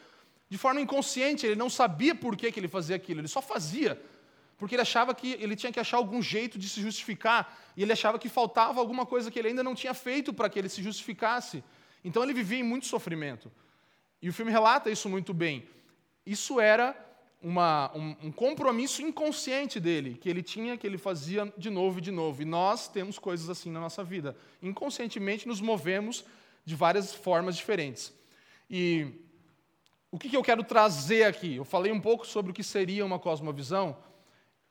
de 0.54 0.58
forma 0.60 0.80
inconsciente, 0.80 1.48
ele 1.48 1.56
não 1.56 1.68
sabia 1.68 2.14
por 2.14 2.36
que, 2.38 2.52
que 2.52 2.60
ele 2.60 2.68
fazia 2.68 2.96
aquilo, 2.96 3.20
ele 3.22 3.28
só 3.28 3.42
fazia. 3.42 4.00
Porque 4.56 4.76
ele 4.76 4.84
achava 4.84 5.16
que 5.16 5.34
ele 5.40 5.56
tinha 5.56 5.72
que 5.72 5.80
achar 5.80 5.98
algum 5.98 6.22
jeito 6.22 6.60
de 6.60 6.70
se 6.70 6.80
justificar, 6.80 7.42
e 7.76 7.82
ele 7.82 7.92
achava 7.92 8.20
que 8.20 8.30
faltava 8.30 8.80
alguma 8.80 9.04
coisa 9.04 9.32
que 9.32 9.40
ele 9.40 9.48
ainda 9.48 9.64
não 9.64 9.74
tinha 9.74 9.96
feito 9.96 10.32
para 10.32 10.48
que 10.50 10.60
ele 10.60 10.70
se 10.70 10.84
justificasse. 10.84 11.64
Então 12.04 12.24
ele 12.24 12.34
vivia 12.34 12.60
em 12.60 12.64
muito 12.64 12.86
sofrimento. 12.86 13.52
E 14.22 14.30
o 14.30 14.34
filme 14.34 14.52
relata 14.52 14.90
isso 14.90 15.10
muito 15.10 15.34
bem. 15.34 15.68
Isso 16.26 16.60
era 16.60 16.96
uma, 17.42 17.92
um, 17.94 18.16
um, 18.24 18.32
compromisso 18.32 19.02
inconsciente 19.02 19.80
dele, 19.80 20.18
que 20.20 20.30
ele 20.30 20.42
tinha, 20.42 20.78
que 20.78 20.88
ele 20.88 20.98
fazia 20.98 21.52
de 21.58 21.70
novo 21.70 22.00
e 22.00 22.02
de 22.02 22.12
novo. 22.12 22.42
E 22.42 22.46
nós 22.46 22.88
temos 22.88 23.20
coisas 23.20 23.50
assim 23.50 23.70
na 23.70 23.82
nossa 23.82 24.04
vida. 24.04 24.36
Inconscientemente 24.62 25.48
nos 25.48 25.60
movemos 25.60 26.24
de 26.64 26.76
várias 26.76 27.14
formas 27.14 27.58
diferentes. 27.58 28.14
E 28.70 29.08
o 30.10 30.18
que, 30.18 30.30
que 30.30 30.38
eu 30.38 30.44
quero 30.44 30.64
trazer 30.64 31.24
aqui? 31.24 31.56
Eu 31.56 31.66
falei 31.66 31.92
um 31.92 32.00
pouco 32.00 32.26
sobre 32.26 32.52
o 32.52 32.54
que 32.54 32.64
seria 32.64 33.06
uma 33.06 33.20
cosmovisão, 33.20 33.98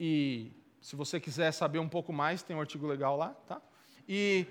e 0.01 0.53
se 0.81 0.97
você 0.97 1.21
quiser 1.21 1.53
saber 1.53 1.79
um 1.79 1.89
pouco 1.89 2.13
mais, 2.13 2.43
tem 2.43 2.57
um 2.57 2.61
artigo 2.61 2.87
legal 2.87 3.17
lá, 3.17 3.29
tá? 3.47 3.61
E 4.09 4.47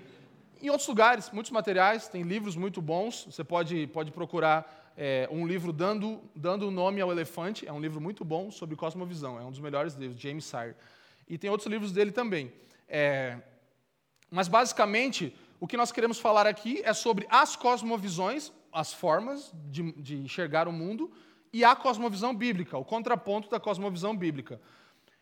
em 0.62 0.70
outros 0.70 0.88
lugares, 0.88 1.30
muitos 1.32 1.50
materiais, 1.50 2.08
tem 2.08 2.22
livros 2.22 2.54
muito 2.54 2.80
bons, 2.80 3.26
você 3.28 3.42
pode, 3.42 3.88
pode 3.88 4.12
procurar 4.12 4.92
é, 4.96 5.28
um 5.30 5.46
livro 5.46 5.72
dando, 5.72 6.20
dando 6.36 6.68
o 6.68 6.70
nome 6.70 7.00
ao 7.00 7.10
elefante, 7.10 7.66
é 7.66 7.72
um 7.72 7.80
livro 7.80 8.00
muito 8.00 8.24
bom 8.24 8.50
sobre 8.50 8.76
cosmovisão, 8.76 9.38
é 9.38 9.42
um 9.42 9.50
dos 9.50 9.58
melhores 9.58 9.94
livros, 9.94 10.20
James 10.20 10.44
Sire. 10.44 10.76
E 11.28 11.36
tem 11.36 11.50
outros 11.50 11.68
livros 11.68 11.90
dele 11.90 12.12
também. 12.12 12.52
É, 12.88 13.38
mas, 14.30 14.46
basicamente, 14.46 15.36
o 15.58 15.66
que 15.66 15.76
nós 15.76 15.90
queremos 15.90 16.18
falar 16.18 16.46
aqui 16.46 16.80
é 16.84 16.92
sobre 16.92 17.26
as 17.28 17.56
cosmovisões, 17.56 18.52
as 18.72 18.94
formas 18.94 19.52
de, 19.68 19.92
de 19.92 20.16
enxergar 20.16 20.68
o 20.68 20.72
mundo 20.72 21.10
e 21.52 21.64
a 21.64 21.74
cosmovisão 21.74 22.34
bíblica, 22.34 22.78
o 22.78 22.84
contraponto 22.84 23.50
da 23.50 23.60
cosmovisão 23.60 24.16
bíblica. 24.16 24.60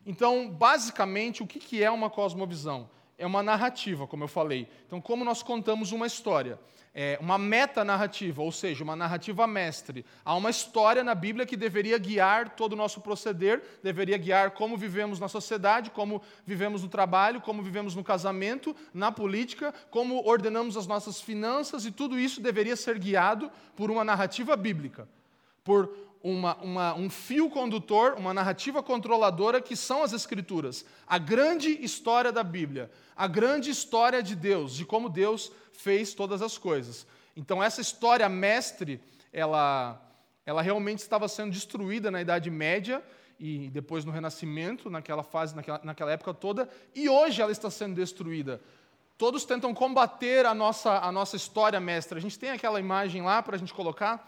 Então, 0.04 0.50
basicamente, 0.50 1.42
o 1.42 1.46
que 1.46 1.82
é 1.82 1.90
uma 1.90 2.08
cosmovisão? 2.08 2.88
É 3.20 3.26
uma 3.26 3.42
narrativa, 3.42 4.06
como 4.06 4.24
eu 4.24 4.28
falei. 4.28 4.68
Então, 4.86 5.00
como 5.00 5.24
nós 5.24 5.42
contamos 5.42 5.92
uma 5.92 6.06
história? 6.06 6.58
é, 6.94 7.18
uma 7.20 7.38
metanarrativa, 7.38 8.42
ou 8.42 8.50
seja, 8.50 8.82
uma 8.82 8.96
narrativa 8.96 9.46
mestre. 9.46 10.04
Há 10.24 10.34
uma 10.34 10.50
história 10.50 11.04
na 11.04 11.14
Bíblia 11.14 11.46
que 11.46 11.56
deveria 11.56 11.98
guiar 11.98 12.50
todo 12.50 12.72
o 12.72 12.76
nosso 12.76 13.00
proceder, 13.00 13.62
deveria 13.82 14.18
guiar 14.18 14.52
como 14.52 14.76
vivemos 14.76 15.20
na 15.20 15.28
sociedade, 15.28 15.90
como 15.90 16.20
vivemos 16.44 16.82
no 16.82 16.88
trabalho, 16.88 17.40
como 17.40 17.62
vivemos 17.62 17.94
no 17.94 18.02
casamento, 18.02 18.74
na 18.92 19.12
política, 19.12 19.72
como 19.90 20.26
ordenamos 20.26 20.76
as 20.76 20.86
nossas 20.86 21.20
finanças, 21.20 21.86
e 21.86 21.92
tudo 21.92 22.18
isso 22.18 22.40
deveria 22.40 22.76
ser 22.76 22.98
guiado 22.98 23.50
por 23.76 23.90
uma 23.90 24.04
narrativa 24.04 24.56
bíblica, 24.56 25.08
por 25.62 26.09
uma, 26.22 26.56
uma, 26.56 26.94
um 26.94 27.08
fio 27.08 27.48
condutor, 27.48 28.14
uma 28.14 28.34
narrativa 28.34 28.82
controladora 28.82 29.60
que 29.60 29.74
são 29.74 30.02
as 30.02 30.12
Escrituras. 30.12 30.84
A 31.06 31.18
grande 31.18 31.82
história 31.82 32.30
da 32.30 32.42
Bíblia, 32.42 32.90
a 33.16 33.26
grande 33.26 33.70
história 33.70 34.22
de 34.22 34.36
Deus, 34.36 34.74
de 34.74 34.84
como 34.84 35.08
Deus 35.08 35.50
fez 35.72 36.12
todas 36.12 36.42
as 36.42 36.58
coisas. 36.58 37.06
Então, 37.36 37.62
essa 37.62 37.80
história 37.80 38.28
mestre, 38.28 39.00
ela, 39.32 40.00
ela 40.44 40.60
realmente 40.60 40.98
estava 40.98 41.26
sendo 41.26 41.52
destruída 41.52 42.10
na 42.10 42.20
Idade 42.20 42.50
Média 42.50 43.02
e 43.38 43.70
depois 43.70 44.04
no 44.04 44.12
Renascimento, 44.12 44.90
naquela 44.90 45.22
fase, 45.22 45.56
naquela, 45.56 45.80
naquela 45.82 46.12
época 46.12 46.34
toda, 46.34 46.68
e 46.94 47.08
hoje 47.08 47.40
ela 47.40 47.50
está 47.50 47.70
sendo 47.70 47.94
destruída. 47.94 48.60
Todos 49.16 49.44
tentam 49.44 49.72
combater 49.72 50.44
a 50.44 50.54
nossa, 50.54 50.98
a 50.98 51.10
nossa 51.10 51.36
história 51.36 51.80
mestra. 51.80 52.18
A 52.18 52.20
gente 52.20 52.38
tem 52.38 52.50
aquela 52.50 52.80
imagem 52.80 53.22
lá 53.22 53.42
para 53.42 53.56
a 53.56 53.58
gente 53.58 53.72
colocar. 53.72 54.26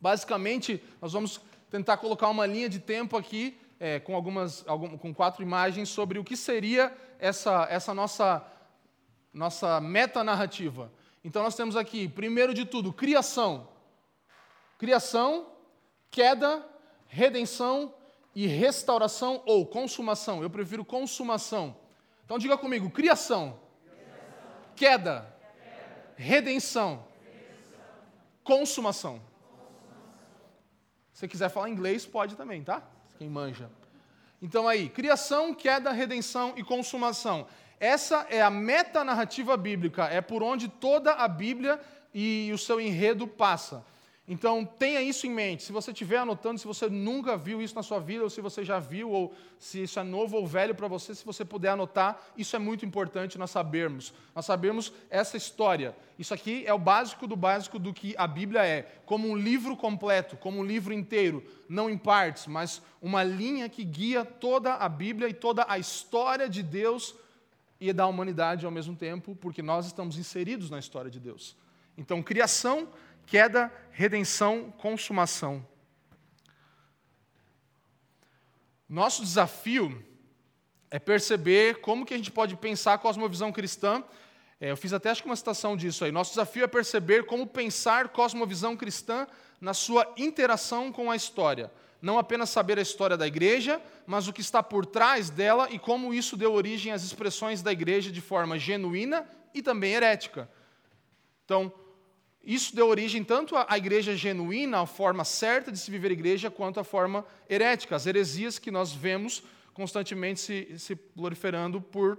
Basicamente, 0.00 0.82
nós 1.00 1.12
vamos 1.12 1.40
tentar 1.70 1.96
colocar 1.98 2.28
uma 2.28 2.46
linha 2.46 2.68
de 2.68 2.78
tempo 2.78 3.16
aqui, 3.16 3.58
é, 3.78 4.00
com, 4.00 4.14
algumas, 4.14 4.66
algum, 4.66 4.96
com 4.96 5.14
quatro 5.14 5.42
imagens, 5.42 5.88
sobre 5.88 6.18
o 6.18 6.24
que 6.24 6.36
seria 6.36 6.96
essa, 7.18 7.66
essa 7.70 7.94
nossa, 7.94 8.44
nossa 9.32 9.80
metanarrativa. 9.80 10.92
Então, 11.24 11.42
nós 11.42 11.54
temos 11.54 11.76
aqui, 11.76 12.08
primeiro 12.08 12.54
de 12.54 12.64
tudo, 12.64 12.92
criação. 12.92 13.68
Criação, 14.78 15.46
queda, 16.10 16.66
redenção 17.06 17.92
e 18.34 18.46
restauração 18.46 19.42
ou 19.44 19.66
consumação. 19.66 20.42
Eu 20.42 20.50
prefiro 20.50 20.84
consumação. 20.84 21.76
Então 22.24 22.38
diga 22.38 22.56
comigo: 22.56 22.88
criação, 22.90 23.58
criação. 23.84 24.14
Queda, 24.76 25.36
queda, 25.62 26.14
redenção, 26.16 27.04
redenção. 27.24 27.80
Consumação. 28.44 29.29
Se 31.20 31.26
você 31.26 31.28
quiser 31.28 31.50
falar 31.50 31.68
inglês, 31.68 32.06
pode 32.06 32.34
também, 32.34 32.64
tá? 32.64 32.82
Quem 33.18 33.28
manja. 33.28 33.68
Então 34.40 34.66
aí, 34.66 34.88
criação, 34.88 35.52
queda, 35.52 35.92
redenção 35.92 36.54
e 36.56 36.64
consumação. 36.64 37.46
Essa 37.78 38.26
é 38.30 38.40
a 38.40 38.48
metanarrativa 38.48 39.54
bíblica, 39.54 40.04
é 40.04 40.22
por 40.22 40.42
onde 40.42 40.66
toda 40.66 41.12
a 41.12 41.28
Bíblia 41.28 41.78
e 42.14 42.50
o 42.54 42.56
seu 42.56 42.80
enredo 42.80 43.26
passa. 43.26 43.84
Então, 44.32 44.64
tenha 44.64 45.02
isso 45.02 45.26
em 45.26 45.30
mente. 45.30 45.64
Se 45.64 45.72
você 45.72 45.90
estiver 45.90 46.18
anotando, 46.18 46.60
se 46.60 46.64
você 46.64 46.88
nunca 46.88 47.36
viu 47.36 47.60
isso 47.60 47.74
na 47.74 47.82
sua 47.82 47.98
vida, 47.98 48.22
ou 48.22 48.30
se 48.30 48.40
você 48.40 48.64
já 48.64 48.78
viu, 48.78 49.10
ou 49.10 49.34
se 49.58 49.82
isso 49.82 49.98
é 49.98 50.04
novo 50.04 50.36
ou 50.36 50.46
velho 50.46 50.72
para 50.72 50.86
você, 50.86 51.16
se 51.16 51.24
você 51.24 51.44
puder 51.44 51.70
anotar, 51.70 52.16
isso 52.38 52.54
é 52.54 52.58
muito 52.60 52.86
importante 52.86 53.36
nós 53.36 53.50
sabermos. 53.50 54.14
Nós 54.32 54.46
sabemos 54.46 54.92
essa 55.10 55.36
história. 55.36 55.96
Isso 56.16 56.32
aqui 56.32 56.62
é 56.64 56.72
o 56.72 56.78
básico 56.78 57.26
do 57.26 57.34
básico 57.34 57.76
do 57.76 57.92
que 57.92 58.14
a 58.16 58.28
Bíblia 58.28 58.64
é. 58.64 58.82
Como 59.04 59.28
um 59.28 59.36
livro 59.36 59.76
completo, 59.76 60.36
como 60.36 60.60
um 60.60 60.64
livro 60.64 60.94
inteiro, 60.94 61.42
não 61.68 61.90
em 61.90 61.98
partes, 61.98 62.46
mas 62.46 62.80
uma 63.02 63.24
linha 63.24 63.68
que 63.68 63.82
guia 63.82 64.24
toda 64.24 64.74
a 64.74 64.88
Bíblia 64.88 65.28
e 65.28 65.34
toda 65.34 65.66
a 65.68 65.76
história 65.76 66.48
de 66.48 66.62
Deus 66.62 67.16
e 67.80 67.92
da 67.92 68.06
humanidade 68.06 68.64
ao 68.64 68.70
mesmo 68.70 68.94
tempo, 68.94 69.34
porque 69.34 69.60
nós 69.60 69.86
estamos 69.86 70.16
inseridos 70.16 70.70
na 70.70 70.78
história 70.78 71.10
de 71.10 71.18
Deus. 71.18 71.56
Então, 71.98 72.22
criação 72.22 72.88
queda, 73.26 73.72
redenção, 73.90 74.72
consumação. 74.78 75.66
Nosso 78.88 79.22
desafio 79.22 80.04
é 80.90 80.98
perceber 80.98 81.80
como 81.80 82.04
que 82.04 82.12
a 82.12 82.16
gente 82.16 82.32
pode 82.32 82.56
pensar 82.56 82.94
a 82.94 82.98
cosmovisão 82.98 83.52
cristã. 83.52 84.02
É, 84.60 84.72
eu 84.72 84.76
fiz 84.76 84.92
até 84.92 85.10
acho 85.10 85.22
que 85.22 85.28
uma 85.28 85.36
citação 85.36 85.76
disso 85.76 86.04
aí. 86.04 86.10
Nosso 86.10 86.32
desafio 86.32 86.64
é 86.64 86.66
perceber 86.66 87.24
como 87.24 87.46
pensar 87.46 88.08
cosmovisão 88.08 88.76
cristã 88.76 89.26
na 89.60 89.72
sua 89.74 90.12
interação 90.16 90.90
com 90.90 91.10
a 91.10 91.14
história. 91.14 91.70
Não 92.02 92.18
apenas 92.18 92.50
saber 92.50 92.78
a 92.78 92.82
história 92.82 93.16
da 93.16 93.26
igreja, 93.26 93.80
mas 94.06 94.26
o 94.26 94.32
que 94.32 94.40
está 94.40 94.62
por 94.62 94.86
trás 94.86 95.30
dela 95.30 95.68
e 95.70 95.78
como 95.78 96.14
isso 96.14 96.36
deu 96.36 96.52
origem 96.52 96.92
às 96.92 97.04
expressões 97.04 97.62
da 97.62 97.70
igreja 97.70 98.10
de 98.10 98.20
forma 98.20 98.58
genuína 98.58 99.28
e 99.54 99.62
também 99.62 99.92
herética. 99.92 100.50
Então, 101.44 101.72
isso 102.42 102.74
deu 102.74 102.88
origem 102.88 103.22
tanto 103.22 103.54
à 103.56 103.76
igreja 103.76 104.16
genuína, 104.16 104.80
a 104.80 104.86
forma 104.86 105.24
certa 105.24 105.70
de 105.70 105.78
se 105.78 105.90
viver 105.90 106.10
igreja, 106.10 106.50
quanto 106.50 106.80
à 106.80 106.84
forma 106.84 107.24
herética, 107.48 107.94
as 107.94 108.06
heresias 108.06 108.58
que 108.58 108.70
nós 108.70 108.92
vemos 108.92 109.42
constantemente 109.74 110.40
se, 110.40 110.78
se 110.78 110.96
proliferando 110.96 111.80
por 111.80 112.18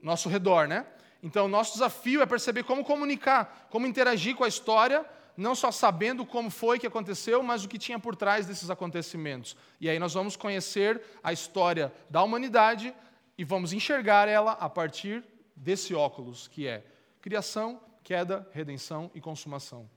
nosso 0.00 0.28
redor. 0.28 0.66
Né? 0.66 0.86
Então, 1.22 1.46
nosso 1.46 1.74
desafio 1.74 2.22
é 2.22 2.26
perceber 2.26 2.64
como 2.64 2.84
comunicar, 2.84 3.68
como 3.70 3.86
interagir 3.86 4.34
com 4.34 4.44
a 4.44 4.48
história, 4.48 5.04
não 5.36 5.54
só 5.54 5.70
sabendo 5.70 6.24
como 6.26 6.50
foi 6.50 6.78
que 6.78 6.86
aconteceu, 6.86 7.42
mas 7.42 7.64
o 7.64 7.68
que 7.68 7.78
tinha 7.78 7.98
por 7.98 8.16
trás 8.16 8.46
desses 8.46 8.70
acontecimentos. 8.70 9.56
E 9.80 9.88
aí 9.88 9.98
nós 9.98 10.14
vamos 10.14 10.36
conhecer 10.36 11.02
a 11.22 11.32
história 11.32 11.92
da 12.08 12.22
humanidade 12.22 12.94
e 13.36 13.44
vamos 13.44 13.72
enxergar 13.72 14.28
ela 14.28 14.52
a 14.52 14.68
partir 14.68 15.24
desse 15.54 15.94
óculos, 15.94 16.48
que 16.48 16.66
é 16.66 16.84
criação, 17.20 17.80
queda, 18.12 18.46
redenção 18.52 19.10
e 19.14 19.22
consumação. 19.22 19.88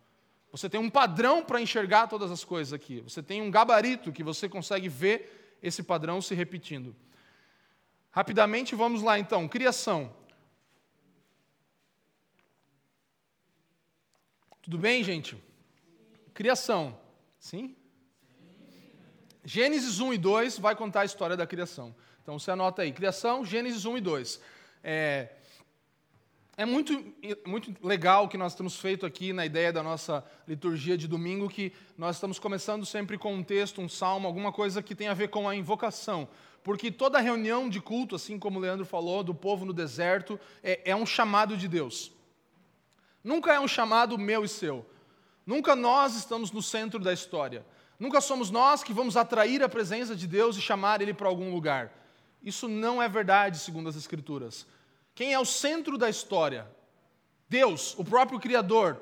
Você 0.50 0.70
tem 0.70 0.80
um 0.80 0.90
padrão 0.90 1.44
para 1.44 1.60
enxergar 1.60 2.08
todas 2.08 2.32
as 2.32 2.46
coisas 2.46 2.72
aqui. 2.72 3.02
Você 3.02 3.22
tem 3.22 3.42
um 3.42 3.52
gabarito 3.52 4.10
que 4.10 4.24
você 4.24 4.48
consegue 4.48 4.88
ver 4.88 5.58
esse 5.62 5.84
padrão 5.84 6.22
se 6.22 6.34
repetindo. 6.34 6.96
Rapidamente 8.12 8.74
vamos 8.74 9.02
lá 9.02 9.20
então. 9.20 9.50
Criação. 9.50 10.16
Tudo 14.62 14.78
bem, 14.78 15.04
gente? 15.04 15.38
Criação. 16.34 16.98
Sim? 17.38 17.76
Gênesis 19.44 20.00
1 20.00 20.14
e 20.14 20.18
2 20.18 20.58
vai 20.58 20.74
contar 20.74 21.02
a 21.02 21.06
história 21.06 21.36
da 21.36 21.46
criação. 21.46 21.94
Então 22.24 22.40
você 22.40 22.50
anota 22.50 22.82
aí. 22.84 22.94
Criação, 22.94 23.44
Gênesis 23.44 23.84
1 23.84 23.98
e 23.98 24.02
2. 24.02 24.42
É, 24.82 25.36
é 26.58 26.66
muito, 26.66 27.14
muito 27.46 27.76
legal 27.86 28.30
que 28.30 28.38
nós 28.38 28.56
temos 28.56 28.78
feito 28.78 29.06
aqui 29.06 29.34
na 29.34 29.46
ideia 29.46 29.74
da 29.74 29.84
nossa 29.84 30.24
liturgia 30.48 30.98
de 30.98 31.08
domingo, 31.08 31.50
que 31.50 31.74
nós 31.98 32.16
estamos 32.16 32.40
começando 32.40 32.86
sempre 32.86 33.18
com 33.18 33.34
um 33.34 33.44
texto, 33.44 33.82
um 33.82 33.90
salmo, 33.90 34.26
alguma 34.26 34.54
coisa 34.54 34.82
que 34.82 34.96
tem 34.96 35.10
a 35.10 35.14
ver 35.14 35.28
com 35.28 35.50
a 35.50 35.56
invocação. 35.56 36.28
Porque 36.64 36.90
toda 36.90 37.20
reunião 37.20 37.70
de 37.70 37.82
culto, 37.82 38.16
assim 38.16 38.40
como 38.40 38.58
o 38.58 38.62
Leandro 38.62 38.86
falou, 38.86 39.22
do 39.22 39.36
povo 39.36 39.66
no 39.66 39.74
deserto, 39.74 40.40
é, 40.64 40.92
é 40.92 40.96
um 40.96 41.06
chamado 41.06 41.58
de 41.58 41.68
Deus. 41.68 42.12
Nunca 43.24 43.54
é 43.54 43.60
um 43.60 43.68
chamado 43.68 44.18
meu 44.18 44.46
e 44.46 44.48
seu. 44.48 44.86
Nunca 45.46 45.76
nós 45.76 46.16
estamos 46.16 46.52
no 46.52 46.62
centro 46.62 47.00
da 47.00 47.12
história. 47.12 47.66
Nunca 48.00 48.22
somos 48.22 48.50
nós 48.50 48.84
que 48.84 48.94
vamos 48.94 49.18
atrair 49.18 49.62
a 49.62 49.70
presença 49.70 50.16
de 50.16 50.26
Deus 50.26 50.58
e 50.58 50.62
chamar 50.62 51.02
Ele 51.02 51.14
para 51.14 51.28
algum 51.28 51.54
lugar. 51.54 51.92
Isso 52.42 52.68
não 52.68 53.02
é 53.02 53.10
verdade, 53.10 53.60
segundo 53.60 53.90
as 53.90 53.96
Escrituras. 53.96 54.66
Quem 55.16 55.34
é 55.34 55.40
o 55.40 55.46
centro 55.46 55.98
da 55.98 56.10
história? 56.10 56.68
Deus, 57.48 57.98
o 57.98 58.04
próprio 58.04 58.40
Criador. 58.40 59.02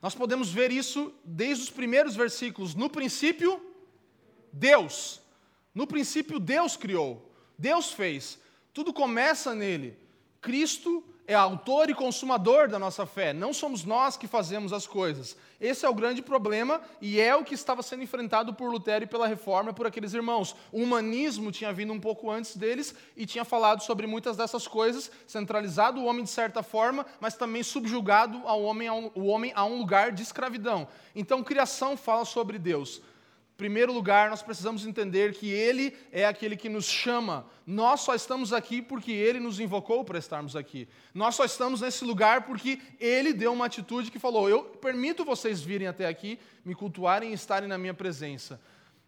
Nós 0.00 0.14
podemos 0.14 0.50
ver 0.50 0.72
isso 0.72 1.12
desde 1.22 1.64
os 1.64 1.70
primeiros 1.70 2.16
versículos. 2.16 2.74
No 2.74 2.88
princípio, 2.88 3.60
Deus. 4.50 5.20
No 5.74 5.86
princípio, 5.86 6.40
Deus 6.40 6.74
criou. 6.74 7.30
Deus 7.58 7.92
fez. 7.92 8.38
Tudo 8.72 8.94
começa 8.94 9.54
nele. 9.54 9.98
Cristo 10.40 11.04
é 11.30 11.34
autor 11.34 11.88
e 11.88 11.94
consumador 11.94 12.66
da 12.66 12.76
nossa 12.76 13.06
fé, 13.06 13.32
não 13.32 13.52
somos 13.52 13.84
nós 13.84 14.16
que 14.16 14.26
fazemos 14.26 14.72
as 14.72 14.84
coisas. 14.84 15.36
Esse 15.60 15.86
é 15.86 15.88
o 15.88 15.94
grande 15.94 16.20
problema 16.20 16.80
e 17.00 17.20
é 17.20 17.36
o 17.36 17.44
que 17.44 17.54
estava 17.54 17.84
sendo 17.84 18.02
enfrentado 18.02 18.52
por 18.52 18.68
Lutero 18.68 19.04
e 19.04 19.06
pela 19.06 19.28
reforma 19.28 19.72
por 19.72 19.86
aqueles 19.86 20.12
irmãos. 20.12 20.56
O 20.72 20.82
humanismo 20.82 21.52
tinha 21.52 21.72
vindo 21.72 21.92
um 21.92 22.00
pouco 22.00 22.28
antes 22.28 22.56
deles 22.56 22.92
e 23.16 23.26
tinha 23.26 23.44
falado 23.44 23.80
sobre 23.84 24.08
muitas 24.08 24.36
dessas 24.36 24.66
coisas, 24.66 25.08
centralizado 25.24 26.00
o 26.00 26.06
homem 26.06 26.24
de 26.24 26.30
certa 26.30 26.64
forma, 26.64 27.06
mas 27.20 27.36
também 27.36 27.62
subjugado 27.62 28.42
ao 28.44 28.60
homem 28.64 28.88
a 28.88 28.94
um, 28.94 29.12
o 29.14 29.26
homem 29.26 29.52
a 29.54 29.64
um 29.64 29.78
lugar 29.78 30.10
de 30.10 30.24
escravidão. 30.24 30.88
Então, 31.14 31.44
criação 31.44 31.96
fala 31.96 32.24
sobre 32.24 32.58
Deus 32.58 33.00
primeiro 33.60 33.92
lugar, 33.92 34.30
nós 34.30 34.42
precisamos 34.42 34.86
entender 34.86 35.34
que 35.34 35.50
Ele 35.50 35.94
é 36.10 36.24
aquele 36.24 36.56
que 36.56 36.66
nos 36.66 36.86
chama. 36.86 37.44
Nós 37.66 38.00
só 38.00 38.14
estamos 38.14 38.54
aqui 38.54 38.80
porque 38.80 39.12
Ele 39.12 39.38
nos 39.38 39.60
invocou 39.60 40.02
para 40.02 40.18
estarmos 40.18 40.56
aqui. 40.56 40.88
Nós 41.12 41.34
só 41.34 41.44
estamos 41.44 41.82
nesse 41.82 42.02
lugar 42.02 42.46
porque 42.46 42.80
Ele 42.98 43.34
deu 43.34 43.52
uma 43.52 43.66
atitude 43.66 44.10
que 44.10 44.18
falou: 44.18 44.48
Eu 44.48 44.62
permito 44.64 45.26
vocês 45.26 45.60
virem 45.60 45.86
até 45.86 46.06
aqui, 46.06 46.38
me 46.64 46.74
cultuarem 46.74 47.32
e 47.32 47.34
estarem 47.34 47.68
na 47.68 47.76
minha 47.76 47.92
presença. 47.92 48.58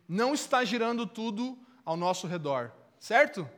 Não 0.06 0.34
está 0.34 0.62
girando 0.66 1.06
tudo 1.06 1.56
ao 1.82 1.96
nosso 1.96 2.26
redor, 2.26 2.72
certo? 3.00 3.48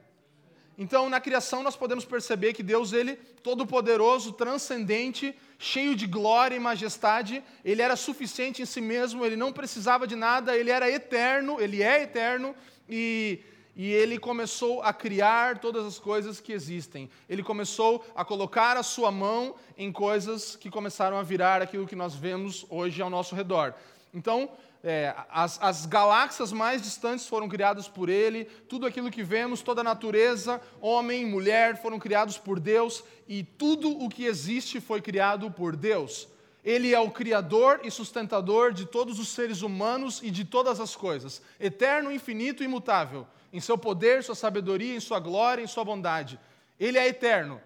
Então, 0.78 1.08
na 1.10 1.20
criação, 1.20 1.64
nós 1.64 1.74
podemos 1.74 2.04
perceber 2.04 2.52
que 2.52 2.62
Deus, 2.62 2.92
Ele, 2.92 3.16
todo-poderoso, 3.42 4.32
transcendente, 4.32 5.34
cheio 5.64 5.96
de 5.96 6.06
glória 6.06 6.54
e 6.54 6.60
majestade, 6.60 7.42
Ele 7.64 7.80
era 7.80 7.96
suficiente 7.96 8.60
em 8.60 8.66
si 8.66 8.82
mesmo, 8.82 9.24
Ele 9.24 9.34
não 9.34 9.50
precisava 9.50 10.06
de 10.06 10.14
nada, 10.14 10.54
Ele 10.54 10.70
era 10.70 10.90
eterno, 10.90 11.58
Ele 11.58 11.82
é 11.82 12.02
eterno, 12.02 12.54
e, 12.86 13.40
e 13.74 13.90
Ele 13.90 14.18
começou 14.18 14.82
a 14.82 14.92
criar 14.92 15.58
todas 15.58 15.86
as 15.86 15.98
coisas 15.98 16.38
que 16.38 16.52
existem. 16.52 17.08
Ele 17.30 17.42
começou 17.42 18.04
a 18.14 18.22
colocar 18.26 18.76
a 18.76 18.82
Sua 18.82 19.10
mão 19.10 19.56
em 19.78 19.90
coisas 19.90 20.54
que 20.54 20.70
começaram 20.70 21.16
a 21.16 21.22
virar 21.22 21.62
aquilo 21.62 21.86
que 21.86 21.96
nós 21.96 22.14
vemos 22.14 22.66
hoje 22.68 23.00
ao 23.00 23.08
nosso 23.08 23.34
redor. 23.34 23.72
Então, 24.12 24.50
é, 24.84 25.14
as, 25.30 25.58
as 25.62 25.86
galáxias 25.86 26.52
mais 26.52 26.82
distantes 26.82 27.26
foram 27.26 27.48
criadas 27.48 27.88
por 27.88 28.10
ele, 28.10 28.44
tudo 28.44 28.84
aquilo 28.84 29.10
que 29.10 29.22
vemos, 29.22 29.62
toda 29.62 29.80
a 29.80 29.84
natureza, 29.84 30.60
homem, 30.78 31.24
mulher, 31.24 31.80
foram 31.80 31.98
criados 31.98 32.36
por 32.36 32.60
Deus, 32.60 33.02
e 33.26 33.42
tudo 33.42 33.90
o 33.90 34.10
que 34.10 34.26
existe 34.26 34.82
foi 34.82 35.00
criado 35.00 35.50
por 35.50 35.74
Deus. 35.74 36.28
Ele 36.62 36.92
é 36.94 37.00
o 37.00 37.10
criador 37.10 37.80
e 37.82 37.90
sustentador 37.90 38.74
de 38.74 38.84
todos 38.84 39.18
os 39.18 39.28
seres 39.28 39.62
humanos 39.62 40.20
e 40.22 40.30
de 40.30 40.44
todas 40.44 40.78
as 40.78 40.94
coisas, 40.94 41.40
eterno, 41.58 42.12
infinito 42.12 42.62
e 42.62 42.66
imutável, 42.66 43.26
em 43.54 43.60
seu 43.60 43.78
poder, 43.78 44.22
sua 44.22 44.34
sabedoria, 44.34 44.94
em 44.94 45.00
sua 45.00 45.18
glória, 45.18 45.62
em 45.62 45.66
sua 45.66 45.84
bondade. 45.84 46.38
Ele 46.78 46.98
é 46.98 47.08
eterno. 47.08 47.58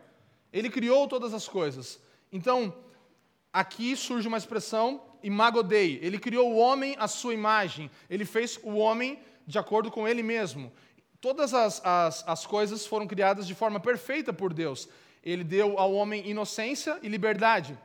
Ele 0.52 0.70
criou 0.70 1.08
todas 1.08 1.34
as 1.34 1.48
coisas. 1.48 2.00
Então, 2.32 2.72
aqui 3.52 3.96
surge 3.96 4.28
uma 4.28 4.38
expressão 4.38 5.07
imagodei. 5.22 5.98
Ele 6.02 6.18
criou 6.18 6.52
o 6.52 6.56
homem 6.56 6.96
à 6.98 7.08
sua 7.08 7.34
imagem. 7.34 7.90
Ele 8.08 8.24
fez 8.24 8.58
o 8.62 8.76
homem 8.76 9.18
de 9.46 9.58
acordo 9.58 9.90
com 9.90 10.06
ele 10.06 10.22
mesmo. 10.22 10.72
Todas 11.20 11.52
as, 11.52 11.84
as, 11.84 12.24
as 12.26 12.46
coisas 12.46 12.86
foram 12.86 13.06
criadas 13.06 13.46
de 13.46 13.54
forma 13.54 13.80
perfeita 13.80 14.32
por 14.32 14.52
Deus. 14.52 14.88
Ele 15.24 15.42
deu 15.42 15.78
ao 15.78 15.92
homem 15.92 16.28
inocência 16.28 16.98
e 17.02 17.08
liberdade 17.08 17.76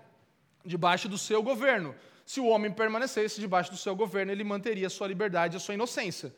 debaixo 0.64 1.10
do 1.10 1.18
seu 1.18 1.42
governo. 1.42 1.96
Se 2.26 2.40
o 2.40 2.48
homem 2.48 2.72
permanecesse 2.72 3.42
debaixo 3.42 3.72
do 3.72 3.78
seu 3.78 3.96
governo, 3.96 4.32
ele 4.32 4.44
manteria 4.44 4.88
a 4.88 4.90
sua 4.90 5.08
liberdade 5.08 5.56
e 5.56 5.58
a 5.58 5.60
sua 5.60 5.74
inocência. 5.74 6.34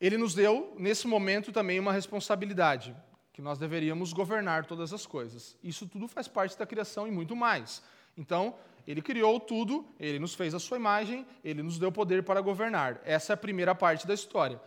Ele 0.00 0.16
nos 0.16 0.34
deu, 0.34 0.74
nesse 0.78 1.06
momento, 1.06 1.52
também 1.52 1.78
uma 1.78 1.92
responsabilidade, 1.92 2.94
que 3.32 3.40
nós 3.40 3.58
deveríamos 3.58 4.12
governar 4.12 4.66
todas 4.66 4.92
as 4.92 5.06
coisas. 5.06 5.56
Isso 5.62 5.86
tudo 5.86 6.08
faz 6.08 6.26
parte 6.26 6.58
da 6.58 6.66
criação 6.66 7.06
e 7.06 7.10
muito 7.10 7.36
mais. 7.36 7.82
Então, 8.16 8.54
ele 8.86 9.02
criou 9.02 9.40
tudo, 9.40 9.86
ele 9.98 10.18
nos 10.18 10.34
fez 10.34 10.54
a 10.54 10.58
sua 10.58 10.76
imagem, 10.76 11.26
ele 11.42 11.62
nos 11.62 11.78
deu 11.78 11.90
poder 11.90 12.22
para 12.22 12.40
governar. 12.40 13.00
Essa 13.04 13.32
é 13.32 13.34
a 13.34 13.36
primeira 13.36 13.74
parte 13.74 14.06
da 14.06 14.14
história. 14.14 14.60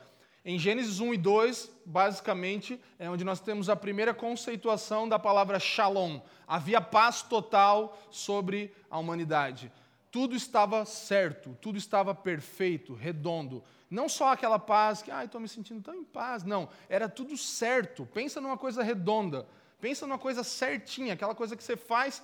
Em 0.44 0.58
Gênesis 0.58 1.00
1 1.00 1.14
e 1.14 1.18
2, 1.18 1.72
basicamente, 1.86 2.80
é 2.98 3.10
onde 3.10 3.24
nós 3.24 3.40
temos 3.40 3.70
a 3.70 3.76
primeira 3.76 4.14
conceituação 4.14 5.08
da 5.08 5.20
palavra 5.20 5.60
shalom. 5.60 6.20
Havia 6.48 6.82
paz 6.82 7.22
total 7.22 7.98
sobre 8.10 8.74
a 8.90 8.98
humanidade. 8.98 9.72
Tudo 10.12 10.36
estava 10.36 10.86
certo, 10.86 11.56
tudo 11.62 11.78
estava 11.78 12.16
perfeito, 12.16 12.94
redondo. 12.94 13.64
Não 13.90 14.08
só 14.08 14.32
aquela 14.32 14.58
paz 14.58 15.02
que, 15.02 15.12
ai, 15.12 15.24
ah, 15.24 15.26
estou 15.26 15.42
me 15.42 15.48
sentindo 15.48 15.82
tão 15.82 15.94
em 15.94 16.04
paz. 16.04 16.44
Não, 16.44 16.70
era 16.88 17.08
tudo 17.08 17.38
certo. 17.38 18.08
Pensa 18.14 18.40
numa 18.40 18.58
coisa 18.58 18.82
redonda. 18.82 19.48
Pensa 19.80 20.06
numa 20.06 20.20
coisa 20.20 20.44
certinha, 20.44 21.14
aquela 21.14 21.34
coisa 21.34 21.56
que 21.56 21.64
você 21.64 21.78
faz 21.78 22.22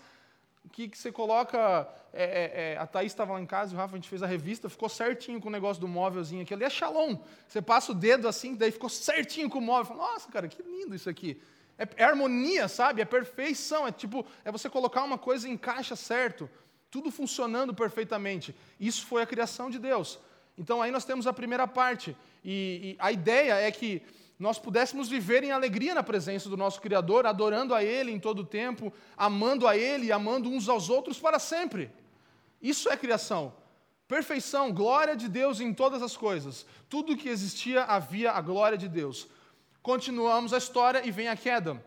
que, 0.69 0.87
que 0.87 0.97
você 0.97 1.11
coloca. 1.11 1.87
É, 2.13 2.23
é, 2.23 2.73
é, 2.73 2.77
a 2.77 2.87
Thaís 2.87 3.11
estava 3.11 3.33
lá 3.33 3.41
em 3.41 3.45
casa, 3.45 3.75
o 3.75 3.77
Rafa, 3.77 3.93
a 3.93 3.97
gente 3.97 4.07
fez 4.07 4.23
a 4.23 4.27
revista, 4.27 4.69
ficou 4.69 4.87
certinho 4.87 5.41
com 5.41 5.49
o 5.49 5.51
negócio 5.51 5.81
do 5.81 5.87
móvelzinho 5.87 6.43
aqui. 6.43 6.53
Ali 6.53 6.63
é 6.63 6.69
shalom. 6.69 7.17
Você 7.47 7.61
passa 7.61 7.91
o 7.91 7.95
dedo 7.95 8.27
assim, 8.27 8.55
daí 8.55 8.71
ficou 8.71 8.89
certinho 8.89 9.49
com 9.49 9.59
o 9.59 9.61
móvel. 9.61 9.97
Nossa, 9.97 10.31
cara, 10.31 10.47
que 10.47 10.61
lindo 10.63 10.95
isso 10.95 11.09
aqui. 11.09 11.41
É, 11.77 11.87
é, 11.97 12.03
harmonia, 12.05 12.69
sabe? 12.69 13.01
É 13.01 13.05
perfeição. 13.05 13.85
É 13.85 13.91
tipo, 13.91 14.25
é 14.45 14.51
você 14.51 14.69
colocar 14.69 15.03
uma 15.03 15.17
coisa 15.17 15.47
em 15.49 15.57
caixa 15.57 15.95
certo. 15.95 16.49
Tudo 16.89 17.11
funcionando 17.11 17.73
perfeitamente. 17.73 18.55
Isso 18.79 19.05
foi 19.05 19.21
a 19.21 19.25
criação 19.25 19.69
de 19.69 19.77
Deus. 19.77 20.17
Então 20.57 20.81
aí 20.81 20.91
nós 20.91 21.03
temos 21.03 21.27
a 21.27 21.33
primeira 21.33 21.67
parte. 21.67 22.15
e, 22.43 22.91
e 22.91 22.97
a 22.99 23.11
ideia 23.11 23.55
é 23.55 23.69
que 23.71 24.01
nós 24.37 24.59
pudéssemos 24.59 25.07
viver 25.07 25.43
em 25.43 25.51
alegria 25.51 25.95
na 25.95 26.03
presença 26.03 26.49
do 26.49 26.57
nosso 26.57 26.81
Criador, 26.81 27.25
adorando 27.25 27.73
a 27.73 27.83
Ele 27.83 28.11
em 28.11 28.19
todo 28.19 28.39
o 28.39 28.45
tempo, 28.45 28.91
amando 29.15 29.67
a 29.67 29.77
Ele 29.77 30.07
e 30.07 30.11
amando 30.11 30.49
uns 30.49 30.67
aos 30.67 30.89
outros 30.89 31.19
para 31.19 31.39
sempre. 31.39 31.89
Isso 32.61 32.89
é 32.89 32.97
criação. 32.97 33.53
Perfeição, 34.07 34.71
glória 34.71 35.15
de 35.15 35.27
Deus 35.27 35.59
em 35.59 35.73
todas 35.73 36.03
as 36.03 36.17
coisas. 36.17 36.65
Tudo 36.89 37.17
que 37.17 37.29
existia 37.29 37.83
havia 37.83 38.31
a 38.31 38.41
glória 38.41 38.77
de 38.77 38.87
Deus. 38.87 39.27
Continuamos 39.81 40.53
a 40.53 40.57
história 40.57 41.05
e 41.05 41.11
vem 41.11 41.27
a 41.27 41.35
queda. 41.35 41.83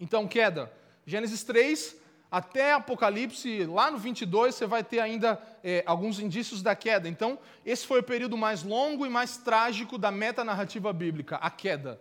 Então, 0.00 0.26
queda. 0.26 0.72
Gênesis 1.06 1.44
3, 1.44 1.96
até 2.36 2.74
Apocalipse, 2.74 3.64
lá 3.64 3.90
no 3.90 3.96
22, 3.96 4.54
você 4.54 4.66
vai 4.66 4.84
ter 4.84 5.00
ainda 5.00 5.40
é, 5.64 5.82
alguns 5.86 6.20
indícios 6.20 6.62
da 6.62 6.76
queda. 6.76 7.08
Então, 7.08 7.38
esse 7.64 7.86
foi 7.86 8.00
o 8.00 8.02
período 8.02 8.36
mais 8.36 8.62
longo 8.62 9.06
e 9.06 9.08
mais 9.08 9.38
trágico 9.38 9.96
da 9.96 10.10
metanarrativa 10.10 10.92
bíblica, 10.92 11.36
a 11.36 11.50
queda. 11.50 11.98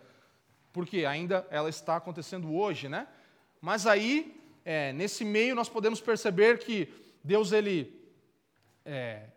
Porque 0.73 1.05
ainda 1.05 1.47
ela 1.49 1.69
está 1.69 1.95
acontecendo 1.95 2.53
hoje, 2.53 2.89
né? 2.89 3.07
Mas 3.61 3.87
aí, 3.87 4.37
é, 4.65 4.91
nesse 4.91 5.23
meio, 5.23 5.55
nós 5.55 5.69
podemos 5.69 6.01
perceber 6.01 6.59
que 6.59 6.93
Deus, 7.23 7.53
ele. 7.53 7.97
É, 8.83 9.27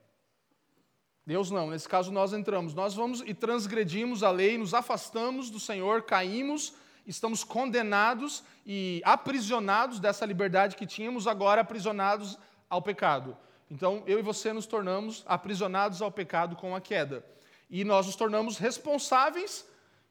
Deus 1.24 1.48
não, 1.48 1.70
nesse 1.70 1.88
caso 1.88 2.10
nós 2.10 2.32
entramos. 2.32 2.74
Nós 2.74 2.92
vamos 2.92 3.22
e 3.24 3.32
transgredimos 3.32 4.24
a 4.24 4.32
lei, 4.32 4.58
nos 4.58 4.74
afastamos 4.74 5.48
do 5.48 5.60
Senhor, 5.60 6.02
caímos 6.02 6.74
estamos 7.08 7.42
condenados 7.42 8.44
e 8.66 9.00
aprisionados 9.04 9.98
dessa 9.98 10.26
liberdade 10.26 10.76
que 10.76 10.86
tínhamos, 10.86 11.26
agora 11.26 11.62
aprisionados 11.62 12.38
ao 12.68 12.82
pecado. 12.82 13.36
Então, 13.70 14.02
eu 14.06 14.18
e 14.18 14.22
você 14.22 14.52
nos 14.52 14.66
tornamos 14.66 15.24
aprisionados 15.26 16.02
ao 16.02 16.12
pecado 16.12 16.54
com 16.54 16.76
a 16.76 16.80
queda. 16.80 17.24
E 17.70 17.82
nós 17.82 18.06
nos 18.06 18.14
tornamos 18.14 18.58
responsáveis 18.58 19.66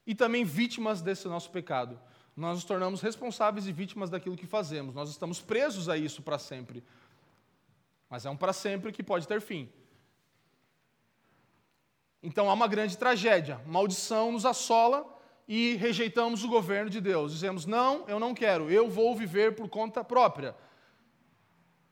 e 0.06 0.14
também 0.14 0.44
vítimas 0.44 1.00
desse 1.00 1.28
nosso 1.28 1.50
pecado. 1.50 1.98
Nós 2.36 2.56
nos 2.56 2.64
tornamos 2.64 3.00
responsáveis 3.00 3.66
e 3.66 3.72
vítimas 3.72 4.10
daquilo 4.10 4.36
que 4.36 4.46
fazemos. 4.46 4.94
Nós 4.94 5.10
estamos 5.10 5.40
presos 5.40 5.88
a 5.88 5.96
isso 5.96 6.22
para 6.22 6.38
sempre. 6.38 6.84
Mas 8.08 8.24
é 8.26 8.30
um 8.30 8.36
para 8.36 8.52
sempre 8.52 8.92
que 8.92 9.02
pode 9.02 9.26
ter 9.26 9.40
fim. 9.40 9.68
Então 12.22 12.48
há 12.48 12.54
uma 12.54 12.68
grande 12.68 12.96
tragédia. 12.96 13.60
Maldição 13.66 14.32
nos 14.32 14.46
assola 14.46 15.17
e 15.48 15.76
rejeitamos 15.76 16.44
o 16.44 16.48
governo 16.48 16.90
de 16.90 17.00
Deus. 17.00 17.32
Dizemos: 17.32 17.64
não, 17.64 18.04
eu 18.06 18.20
não 18.20 18.34
quero, 18.34 18.70
eu 18.70 18.88
vou 18.88 19.16
viver 19.16 19.56
por 19.56 19.68
conta 19.68 20.04
própria. 20.04 20.54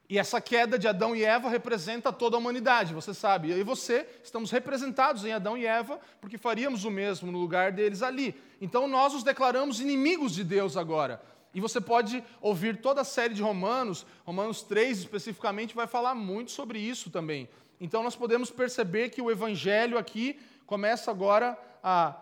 E 0.09 0.19
essa 0.19 0.41
queda 0.41 0.79
de 0.79 0.87
Adão 0.87 1.17
e 1.17 1.25
Eva 1.25 1.49
representa 1.49 2.13
toda 2.13 2.37
a 2.37 2.39
humanidade, 2.39 2.95
você 2.95 3.13
sabe. 3.13 3.51
Eu 3.51 3.59
e 3.59 3.65
você 3.65 4.07
estamos 4.23 4.53
representados 4.53 5.25
em 5.25 5.33
Adão 5.33 5.59
e 5.59 5.67
Eva, 5.67 5.99
porque 6.21 6.39
faríamos 6.39 6.85
o 6.85 6.91
mesmo 6.91 7.33
no 7.33 7.39
lugar 7.39 7.73
deles 7.73 8.03
ali. 8.03 8.41
Então 8.61 8.87
nós 8.87 9.15
os 9.15 9.25
declaramos 9.25 9.81
inimigos 9.81 10.33
de 10.33 10.45
Deus 10.45 10.77
agora. 10.77 11.21
E 11.53 11.61
você 11.61 11.81
pode 11.81 12.23
ouvir 12.41 12.77
toda 12.77 13.01
a 13.01 13.05
série 13.05 13.35
de 13.35 13.43
Romanos, 13.43 14.07
Romanos 14.25 14.63
3 14.63 14.99
especificamente, 14.99 15.75
vai 15.75 15.89
falar 15.89 16.15
muito 16.15 16.53
sobre 16.53 16.79
isso 16.79 17.11
também. 17.11 17.49
Então 17.81 18.03
nós 18.03 18.15
podemos 18.15 18.49
perceber 18.49 19.09
que 19.09 19.21
o 19.21 19.31
evangelho 19.31 19.99
aqui 19.99 20.39
começa 20.67 21.11
agora 21.11 21.59
a 21.83 22.15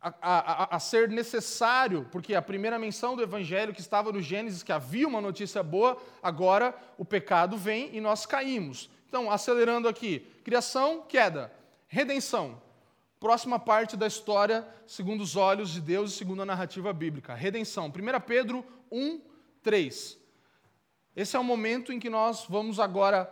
a, 0.00 0.14
a, 0.20 0.76
a, 0.76 0.78
ser 0.78 1.08
necessário, 1.08 2.06
porque 2.12 2.34
a 2.34 2.42
primeira 2.42 2.78
menção 2.78 3.16
do 3.16 3.22
Evangelho 3.22 3.74
que 3.74 3.80
estava 3.80 4.12
no 4.12 4.22
Gênesis, 4.22 4.62
que 4.62 4.70
havia 4.70 5.08
uma 5.08 5.20
notícia 5.20 5.62
boa, 5.62 6.00
agora 6.22 6.74
o 6.96 7.04
pecado 7.04 7.56
vem 7.56 7.94
e 7.94 8.00
nós 8.00 8.24
caímos. 8.24 8.88
Então, 9.08 9.30
acelerando 9.30 9.88
aqui: 9.88 10.20
criação, 10.44 11.02
queda, 11.02 11.52
redenção. 11.88 12.62
Próxima 13.18 13.58
parte 13.58 13.96
da 13.96 14.06
história, 14.06 14.66
segundo 14.86 15.22
os 15.22 15.34
olhos 15.34 15.70
de 15.70 15.80
Deus 15.80 16.12
e 16.12 16.16
segundo 16.16 16.42
a 16.42 16.46
narrativa 16.46 16.92
bíblica: 16.92 17.34
redenção. 17.34 17.86
1 17.86 18.20
Pedro 18.24 18.64
1, 18.92 19.20
3. 19.62 20.18
Esse 21.16 21.36
é 21.36 21.38
o 21.40 21.44
momento 21.44 21.92
em 21.92 21.98
que 21.98 22.08
nós 22.08 22.46
vamos 22.48 22.78
agora 22.78 23.28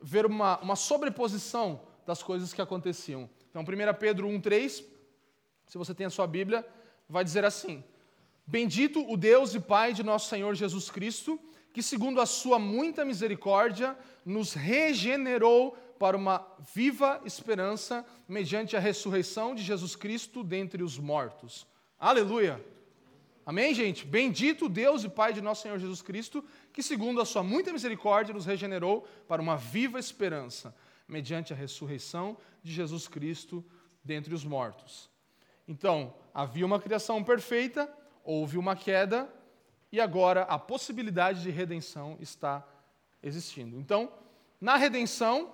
ver 0.00 0.24
uma, 0.24 0.58
uma 0.60 0.76
sobreposição 0.76 1.82
das 2.06 2.22
coisas 2.22 2.54
que 2.54 2.62
aconteciam. 2.62 3.28
Então, 3.50 3.62
1 3.62 3.98
Pedro 3.98 4.26
1, 4.26 4.40
3 4.40 4.95
se 5.66 5.78
você 5.78 5.94
tem 5.94 6.06
a 6.06 6.10
sua 6.10 6.26
Bíblia, 6.26 6.66
vai 7.08 7.24
dizer 7.24 7.44
assim: 7.44 7.82
Bendito 8.46 9.04
o 9.10 9.16
Deus 9.16 9.54
e 9.54 9.60
Pai 9.60 9.92
de 9.92 10.02
nosso 10.02 10.28
Senhor 10.28 10.54
Jesus 10.54 10.90
Cristo, 10.90 11.38
que, 11.72 11.82
segundo 11.82 12.20
a 12.20 12.26
sua 12.26 12.58
muita 12.58 13.04
misericórdia, 13.04 13.96
nos 14.24 14.54
regenerou 14.54 15.76
para 15.98 16.16
uma 16.16 16.46
viva 16.74 17.20
esperança 17.24 18.04
mediante 18.28 18.76
a 18.76 18.80
ressurreição 18.80 19.54
de 19.54 19.62
Jesus 19.62 19.96
Cristo 19.96 20.44
dentre 20.44 20.82
os 20.82 20.98
mortos. 20.98 21.66
Aleluia! 21.98 22.64
Amém, 23.44 23.72
gente? 23.74 24.04
Bendito 24.04 24.68
Deus 24.68 25.04
e 25.04 25.08
Pai 25.08 25.32
de 25.32 25.40
nosso 25.40 25.62
Senhor 25.62 25.78
Jesus 25.78 26.02
Cristo, 26.02 26.44
que, 26.72 26.82
segundo 26.82 27.20
a 27.20 27.24
sua 27.24 27.42
muita 27.42 27.72
misericórdia, 27.72 28.34
nos 28.34 28.44
regenerou 28.44 29.06
para 29.28 29.40
uma 29.40 29.56
viva 29.56 29.98
esperança 29.98 30.74
mediante 31.06 31.52
a 31.52 31.56
ressurreição 31.56 32.36
de 32.62 32.72
Jesus 32.72 33.06
Cristo 33.06 33.64
dentre 34.04 34.34
os 34.34 34.44
mortos. 34.44 35.08
Então, 35.66 36.14
havia 36.32 36.64
uma 36.64 36.80
criação 36.80 37.22
perfeita, 37.24 37.92
houve 38.24 38.56
uma 38.58 38.76
queda, 38.76 39.28
e 39.90 40.00
agora 40.00 40.42
a 40.42 40.58
possibilidade 40.58 41.42
de 41.42 41.50
redenção 41.50 42.16
está 42.20 42.66
existindo. 43.22 43.78
Então, 43.78 44.12
na 44.60 44.76
redenção, 44.76 45.52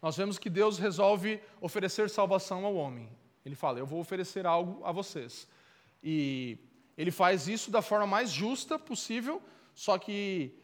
nós 0.00 0.16
vemos 0.16 0.38
que 0.38 0.50
Deus 0.50 0.78
resolve 0.78 1.40
oferecer 1.60 2.10
salvação 2.10 2.64
ao 2.64 2.74
homem. 2.74 3.08
Ele 3.44 3.54
fala: 3.54 3.78
Eu 3.78 3.86
vou 3.86 4.00
oferecer 4.00 4.46
algo 4.46 4.84
a 4.84 4.92
vocês. 4.92 5.48
E 6.02 6.58
ele 6.96 7.10
faz 7.10 7.48
isso 7.48 7.70
da 7.70 7.82
forma 7.82 8.06
mais 8.06 8.30
justa 8.30 8.78
possível, 8.78 9.42
só 9.74 9.98
que 9.98 10.54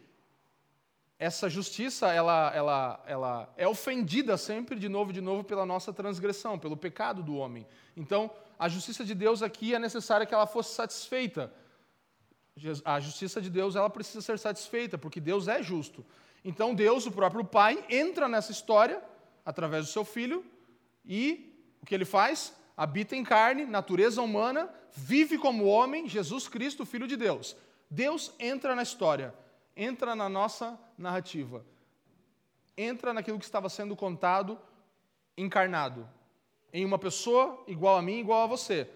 essa 1.21 1.51
justiça 1.51 2.11
ela, 2.11 2.51
ela, 2.55 3.05
ela 3.07 3.53
é 3.55 3.69
ofendida 3.69 4.39
sempre 4.39 4.79
de 4.79 4.89
novo 4.89 5.11
e 5.11 5.13
de 5.13 5.21
novo 5.21 5.45
pela 5.45 5.67
nossa 5.67 5.93
transgressão, 5.93 6.59
pelo 6.59 6.79
pecado 6.79 7.23
do 7.23 7.37
homem. 7.37 7.67
Então, 7.95 8.31
a 8.59 8.71
justiça 8.71 9.05
de 9.05 9.15
Deus 9.15 9.43
aqui 9.43 9.75
é 9.75 9.79
necessária 9.79 10.25
que 10.25 10.33
ela 10.33 10.47
fosse 10.47 10.75
satisfeita. 10.75 11.53
A 12.87 12.99
justiça 13.01 13.39
de 13.39 13.51
Deus 13.51 13.77
ela 13.77 13.91
precisa 13.91 14.23
ser 14.23 14.39
satisfeita, 14.39 14.97
porque 14.97 15.21
Deus 15.21 15.47
é 15.47 15.63
justo. 15.63 16.07
Então, 16.43 16.75
Deus, 16.75 17.05
o 17.05 17.13
próprio 17.13 17.45
Pai, 17.45 17.85
entra 17.91 18.27
nessa 18.27 18.51
história 18.51 19.03
através 19.45 19.85
do 19.85 19.93
seu 19.93 20.07
filho 20.07 20.43
e 21.05 21.55
o 21.83 21.87
que 21.87 21.95
ele 21.95 22.07
faz? 22.07 22.55
Habita 22.75 23.15
em 23.15 23.23
carne, 23.23 23.67
natureza 23.67 24.23
humana, 24.23 24.71
vive 24.95 25.37
como 25.37 25.67
homem, 25.67 26.09
Jesus 26.09 26.49
Cristo, 26.49 26.87
Filho 26.87 27.07
de 27.07 27.19
Deus. 27.19 27.55
Deus 27.91 28.33
entra 28.39 28.75
na 28.75 28.83
história 28.83 29.35
entra 29.77 30.15
na 30.15 30.29
nossa 30.29 30.79
narrativa, 30.97 31.65
entra 32.77 33.13
naquilo 33.13 33.39
que 33.39 33.45
estava 33.45 33.69
sendo 33.69 33.97
contado 33.97 34.59
encarnado, 35.37 36.09
em 36.73 36.85
uma 36.85 36.99
pessoa 36.99 37.63
igual 37.67 37.97
a 37.97 38.03
mim, 38.03 38.19
igual 38.19 38.43
a 38.43 38.47
você. 38.47 38.89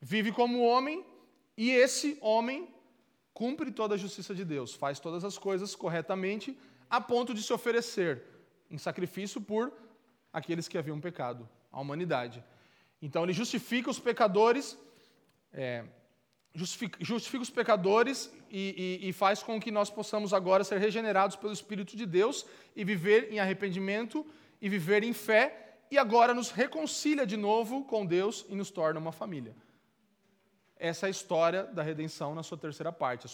Vive 0.00 0.32
como 0.32 0.62
homem 0.62 1.04
e 1.56 1.70
esse 1.70 2.18
homem 2.20 2.68
cumpre 3.32 3.70
toda 3.70 3.94
a 3.94 3.98
justiça 3.98 4.34
de 4.34 4.44
Deus, 4.44 4.74
faz 4.74 5.00
todas 5.00 5.24
as 5.24 5.38
coisas 5.38 5.74
corretamente, 5.74 6.58
a 6.88 7.00
ponto 7.00 7.32
de 7.32 7.42
se 7.42 7.52
oferecer 7.52 8.22
em 8.70 8.78
sacrifício 8.78 9.40
por 9.40 9.72
aqueles 10.32 10.68
que 10.68 10.76
haviam 10.76 11.00
pecado, 11.00 11.48
a 11.72 11.80
humanidade. 11.80 12.44
Então 13.00 13.24
ele 13.24 13.32
justifica 13.32 13.90
os 13.90 13.98
pecadores, 13.98 14.78
é, 15.52 15.84
justifica, 16.54 16.98
justifica 17.02 17.42
os 17.42 17.50
pecadores 17.50 18.32
e, 18.56 19.00
e, 19.02 19.08
e, 19.08 19.12
faz 19.12 19.42
com 19.42 19.58
que 19.58 19.72
nós 19.72 19.90
possamos 19.90 20.32
agora 20.32 20.62
ser 20.62 20.78
regenerados 20.78 21.34
pelo 21.34 21.52
Espírito 21.52 21.96
de 21.96 22.06
Deus 22.06 22.46
e 22.76 22.84
viver 22.84 23.32
em 23.32 23.40
arrependimento 23.40 24.24
e 24.62 24.68
viver 24.68 25.02
em 25.02 25.12
fé, 25.12 25.78
e 25.90 25.98
agora 25.98 26.32
nos 26.32 26.52
reconcilia 26.52 27.26
de 27.26 27.36
novo 27.36 27.84
com 27.84 28.06
Deus 28.06 28.46
e 28.48 28.54
nos 28.54 28.70
torna 28.70 29.00
uma 29.00 29.10
família. 29.10 29.56
Essa 30.76 31.06
é 31.06 31.08
a 31.08 31.10
história 31.10 31.64
da 31.64 31.82
redenção 31.82 32.32
na 32.32 32.44
sua 32.44 32.56
terceira 32.56 32.92
parte, 32.92 33.26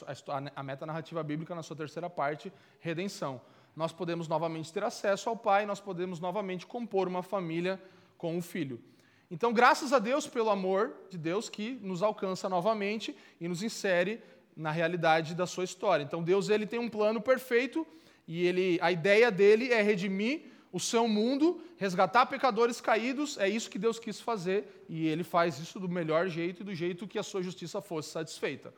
a 0.57 0.63
meta 0.63 0.87
narrativa 0.87 1.23
bíblica 1.23 1.55
na 1.55 1.63
sua 1.63 1.77
terceira 1.77 2.09
parte, 2.09 2.51
redenção. 2.79 3.43
Nós 3.77 3.93
podemos 3.93 4.27
novamente 4.27 4.73
ter 4.73 4.83
acesso 4.83 5.29
ao 5.29 5.37
Pai, 5.37 5.67
nós 5.67 5.81
podemos 5.81 6.19
novamente 6.19 6.67
compor 6.67 7.07
uma 7.07 7.23
família 7.23 7.79
com 8.17 8.39
o 8.39 8.43
Filho. 8.43 8.83
Então, 9.31 9.53
graças 9.53 9.93
a 9.93 9.99
Deus 9.99 10.27
pelo 10.27 10.49
amor 10.49 10.95
de 11.11 11.19
Deus 11.19 11.51
que 11.51 11.79
nos 11.83 12.03
alcança 12.03 12.49
novamente 12.49 13.15
e 13.39 13.47
nos 13.47 13.63
insere 13.63 14.23
na 14.57 14.71
realidade 14.71 15.35
da 15.35 15.47
sua 15.47 15.65
história. 15.65 16.03
Então, 16.03 16.23
Deus 16.23 16.49
ele 16.49 16.67
tem 16.67 16.79
um 16.79 16.89
plano 16.89 17.21
perfeito 17.21 17.87
e 18.27 18.47
ele, 18.47 18.79
a 18.83 18.93
ideia 18.93 19.31
dele 19.31 19.73
é 19.73 19.83
redimir 19.83 20.43
o 20.73 20.79
seu 20.79 21.09
mundo, 21.09 21.61
resgatar 21.77 22.27
pecadores 22.27 22.81
caídos, 22.81 23.37
é 23.39 23.49
isso 23.49 23.69
que 23.69 23.79
Deus 23.79 23.99
quis 23.99 24.21
fazer 24.21 24.85
e 24.89 25.09
ele 25.09 25.25
faz 25.25 25.59
isso 25.59 25.81
do 25.81 25.89
melhor 25.89 26.29
jeito 26.29 26.63
e 26.63 26.65
do 26.65 26.75
jeito 26.75 27.09
que 27.09 27.19
a 27.19 27.23
sua 27.23 27.43
justiça 27.43 27.81
fosse 27.81 28.11
satisfeita. 28.11 28.73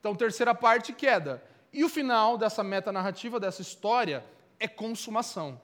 Então, 0.00 0.14
terceira 0.14 0.54
parte, 0.54 0.92
queda. 0.92 1.42
E 1.72 1.84
o 1.84 1.88
final 1.88 2.36
dessa 2.36 2.64
meta 2.64 2.90
narrativa, 2.90 3.38
dessa 3.38 3.62
história, 3.62 4.24
é 4.58 4.66
consumação. 4.66 5.60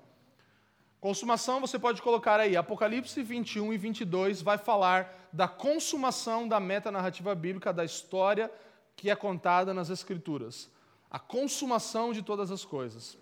Consumação, 1.01 1.61
você 1.61 1.79
pode 1.79 2.01
colocar 2.01 2.41
aí, 2.41 2.57
Apocalipse 2.57 3.23
21 3.23 3.73
e 3.73 3.79
22 3.79 4.43
vai 4.43 4.57
falar 4.57 5.29
da 5.33 5.47
consumação 5.47 6.49
da 6.49 6.59
metanarrativa 6.59 7.35
bíblica, 7.35 7.73
da 7.73 7.85
história 7.85 8.51
que 8.97 9.11
é 9.11 9.16
contada 9.16 9.74
nas 9.74 9.90
Escrituras. 9.90 10.70
A 11.11 11.18
consumação 11.18 12.12
de 12.12 12.22
todas 12.22 12.51
as 12.51 12.64
coisas. 12.64 13.16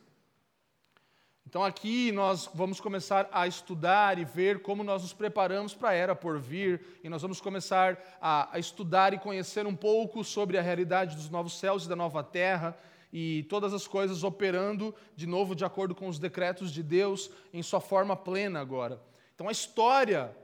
Então 1.47 1.63
aqui 1.63 2.11
nós 2.13 2.49
vamos 2.55 2.81
começar 2.81 3.29
a 3.31 3.47
estudar 3.47 4.19
e 4.19 4.25
ver 4.25 4.63
como 4.63 4.83
nós 4.83 5.03
nos 5.03 5.13
preparamos 5.13 5.75
para 5.75 5.91
a 5.91 5.93
era 5.93 6.15
por 6.15 6.39
vir, 6.39 6.83
e 7.05 7.11
nós 7.11 7.21
vamos 7.21 7.43
começar 7.43 7.99
a, 8.21 8.55
a 8.55 8.59
estudar 8.59 9.13
e 9.13 9.19
conhecer 9.19 9.67
um 9.67 9.77
pouco 9.77 10.25
sobre 10.25 10.57
a 10.57 10.63
realidade 10.63 11.15
dos 11.15 11.29
novos 11.29 11.59
céus 11.59 11.85
e 11.85 11.89
da 11.91 11.95
nova 11.95 12.25
terra, 12.25 12.75
e 13.13 13.43
todas 13.51 13.75
as 13.75 13.87
coisas 13.87 14.25
operando 14.25 14.95
de 15.15 15.27
novo 15.27 15.55
de 15.55 15.63
acordo 15.63 15.95
com 15.95 16.09
os 16.09 16.19
decretos 16.19 16.73
de 16.73 16.83
Deus 16.83 17.31
em 17.53 17.63
sua 17.63 17.81
forma 17.81 18.17
plena 18.17 18.59
agora. 18.59 18.99
Então 19.35 19.47
a 19.47 19.53
história, 19.53 20.35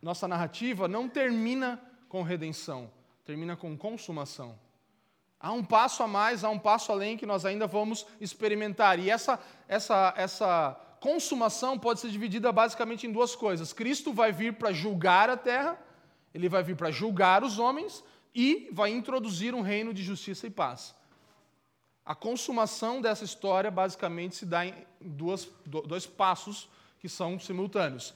nossa 0.00 0.28
narrativa, 0.28 0.86
não 0.86 1.08
termina 1.08 1.80
com 2.08 2.22
redenção, 2.22 2.88
termina 3.26 3.56
com 3.56 3.76
consumação. 3.76 4.56
Há 5.38 5.50
um 5.50 5.64
passo 5.64 6.02
a 6.02 6.06
mais, 6.06 6.44
há 6.44 6.48
um 6.48 6.58
passo 6.58 6.92
além 6.92 7.16
que 7.16 7.26
nós 7.26 7.44
ainda 7.44 7.66
vamos 7.66 8.06
experimentar. 8.20 9.00
E 9.00 9.10
essa, 9.10 9.38
essa, 9.68 10.14
essa 10.16 10.80
consumação 11.00 11.76
pode 11.76 12.00
ser 12.00 12.08
dividida 12.08 12.52
basicamente 12.52 13.06
em 13.06 13.12
duas 13.12 13.34
coisas. 13.34 13.72
Cristo 13.72 14.12
vai 14.12 14.30
vir 14.30 14.54
para 14.54 14.72
julgar 14.72 15.28
a 15.28 15.36
terra, 15.36 15.76
ele 16.32 16.48
vai 16.48 16.62
vir 16.62 16.76
para 16.76 16.92
julgar 16.92 17.42
os 17.42 17.58
homens 17.58 18.02
e 18.32 18.68
vai 18.72 18.90
introduzir 18.90 19.54
um 19.54 19.60
reino 19.60 19.92
de 19.92 20.02
justiça 20.02 20.46
e 20.46 20.50
paz. 20.50 20.94
A 22.04 22.14
consumação 22.14 23.00
dessa 23.00 23.24
história 23.24 23.70
basicamente 23.72 24.36
se 24.36 24.46
dá 24.46 24.64
em 24.64 24.72
duas, 25.00 25.48
dois 25.66 26.06
passos 26.06 26.68
que 27.00 27.08
são 27.08 27.40
simultâneos. 27.40 28.14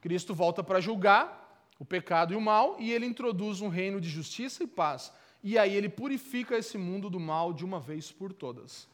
Cristo 0.00 0.34
volta 0.34 0.64
para 0.64 0.80
julgar 0.80 1.47
o 1.78 1.84
pecado 1.84 2.32
e 2.32 2.36
o 2.36 2.40
mal 2.40 2.76
e 2.78 2.92
ele 2.92 3.06
introduz 3.06 3.60
um 3.60 3.68
reino 3.68 4.00
de 4.00 4.08
justiça 4.08 4.62
e 4.62 4.66
paz. 4.66 5.12
E 5.42 5.56
aí 5.56 5.74
ele 5.74 5.88
purifica 5.88 6.56
esse 6.56 6.76
mundo 6.76 7.08
do 7.08 7.20
mal 7.20 7.52
de 7.52 7.64
uma 7.64 7.78
vez 7.78 8.10
por 8.10 8.32
todas. 8.32 8.88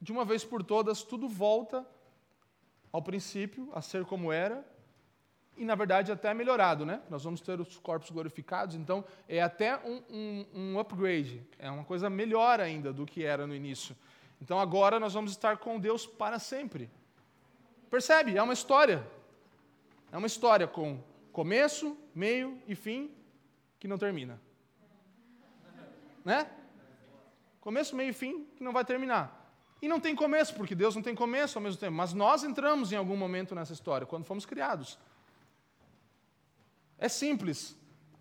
De 0.00 0.12
uma 0.12 0.24
vez 0.24 0.44
por 0.44 0.62
todas, 0.62 1.02
tudo 1.02 1.28
volta 1.28 1.86
ao 2.92 3.00
princípio, 3.00 3.70
a 3.72 3.80
ser 3.80 4.04
como 4.04 4.30
era, 4.30 4.66
e 5.56 5.64
na 5.64 5.74
verdade 5.74 6.12
até 6.12 6.34
melhorado, 6.34 6.84
né? 6.84 7.00
Nós 7.08 7.24
vamos 7.24 7.40
ter 7.40 7.58
os 7.60 7.78
corpos 7.78 8.10
glorificados, 8.10 8.76
então 8.76 9.04
é 9.28 9.40
até 9.40 9.78
um, 9.78 10.02
um, 10.10 10.46
um, 10.54 10.78
upgrade, 10.78 11.42
é 11.58 11.70
uma 11.70 11.84
coisa 11.84 12.10
melhor 12.10 12.60
ainda 12.60 12.92
do 12.92 13.06
que 13.06 13.24
era 13.24 13.46
no 13.46 13.54
início. 13.54 13.96
Então 14.40 14.58
agora 14.58 14.98
nós 14.98 15.14
vamos 15.14 15.30
estar 15.30 15.56
com 15.58 15.78
Deus 15.78 16.06
para 16.06 16.38
sempre. 16.38 16.90
Percebe? 17.90 18.36
É 18.36 18.42
uma 18.42 18.52
história. 18.52 19.06
É 20.10 20.16
uma 20.16 20.26
história 20.26 20.66
com 20.66 20.98
começo, 21.32 21.96
meio 22.14 22.60
e 22.68 22.74
fim 22.74 23.10
que 23.80 23.88
não 23.88 23.98
termina. 23.98 24.40
Né? 26.24 26.48
Começo, 27.60 27.96
meio 27.96 28.10
e 28.10 28.12
fim 28.12 28.44
que 28.56 28.62
não 28.62 28.72
vai 28.72 28.84
terminar. 28.84 29.40
E 29.80 29.88
não 29.88 29.98
tem 29.98 30.14
começo, 30.14 30.54
porque 30.54 30.74
Deus 30.74 30.94
não 30.94 31.02
tem 31.02 31.14
começo 31.14 31.58
ao 31.58 31.62
mesmo 31.62 31.80
tempo. 31.80 31.92
Mas 31.92 32.12
nós 32.12 32.44
entramos 32.44 32.92
em 32.92 32.96
algum 32.96 33.16
momento 33.16 33.54
nessa 33.54 33.72
história, 33.72 34.06
quando 34.06 34.24
fomos 34.24 34.46
criados. 34.46 34.98
É 36.98 37.08
simples. 37.08 37.76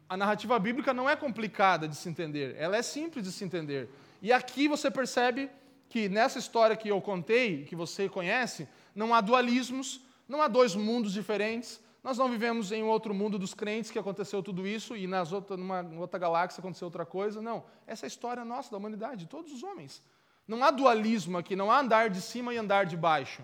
A 0.09 0.18
narrativa 0.18 0.57
bíblica 0.57 0.93
não 0.93 1.09
é 1.09 1.16
complicada 1.16 1.88
de 1.88 1.95
se 1.95 2.09
entender, 2.09 2.55
ela 2.57 2.76
é 2.76 2.82
simples 2.82 3.24
de 3.24 3.32
se 3.32 3.45
entender. 3.45 3.89
E 4.22 4.34
aqui 4.34 4.68
você 4.68 4.89
percebe 4.89 5.49
que 5.88 6.09
nessa 6.09 6.39
história 6.39 6.76
que 6.76 6.89
eu 6.89 6.99
contei, 6.99 7.64
que 7.66 7.76
você 7.76 8.09
conhece, 8.09 8.68
não 8.95 9.14
há 9.14 9.22
dualismos, 9.22 10.01
não 10.28 10.41
há 10.41 10.47
dois 10.47 10.76
mundos 10.76 11.14
diferentes. 11.14 11.80
Nós 12.04 12.18
não 12.18 12.28
vivemos 12.28 12.72
em 12.72 12.82
um 12.82 12.88
outro 12.88 13.14
mundo 13.14 13.38
dos 13.38 13.54
crentes 13.54 13.91
que 13.91 13.99
aconteceu 13.99 14.41
tudo 14.41 14.66
isso 14.66 14.95
e 14.95 15.06
nas 15.06 15.32
outra, 15.32 15.56
numa 15.56 15.82
outra 15.99 16.20
galáxia 16.20 16.60
aconteceu 16.60 16.88
outra 16.88 17.06
coisa. 17.06 17.41
Não. 17.41 17.64
Essa 17.86 18.06
é 18.06 18.08
a 18.08 18.10
história 18.10 18.43
nossa, 18.43 18.72
da 18.72 18.78
humanidade, 18.78 19.18
de 19.18 19.28
todos 19.28 19.52
os 19.54 19.62
homens. 19.62 20.02
Não 20.47 20.64
há 20.64 20.72
dualismo 20.72 21.38
aqui, 21.38 21.56
não 21.56 21.72
há 21.72 21.80
andar 21.80 22.10
de 22.10 22.20
cima 22.20 22.54
e 22.54 22.58
andar 22.58 22.86
de 22.86 22.97
baixo. 22.97 23.43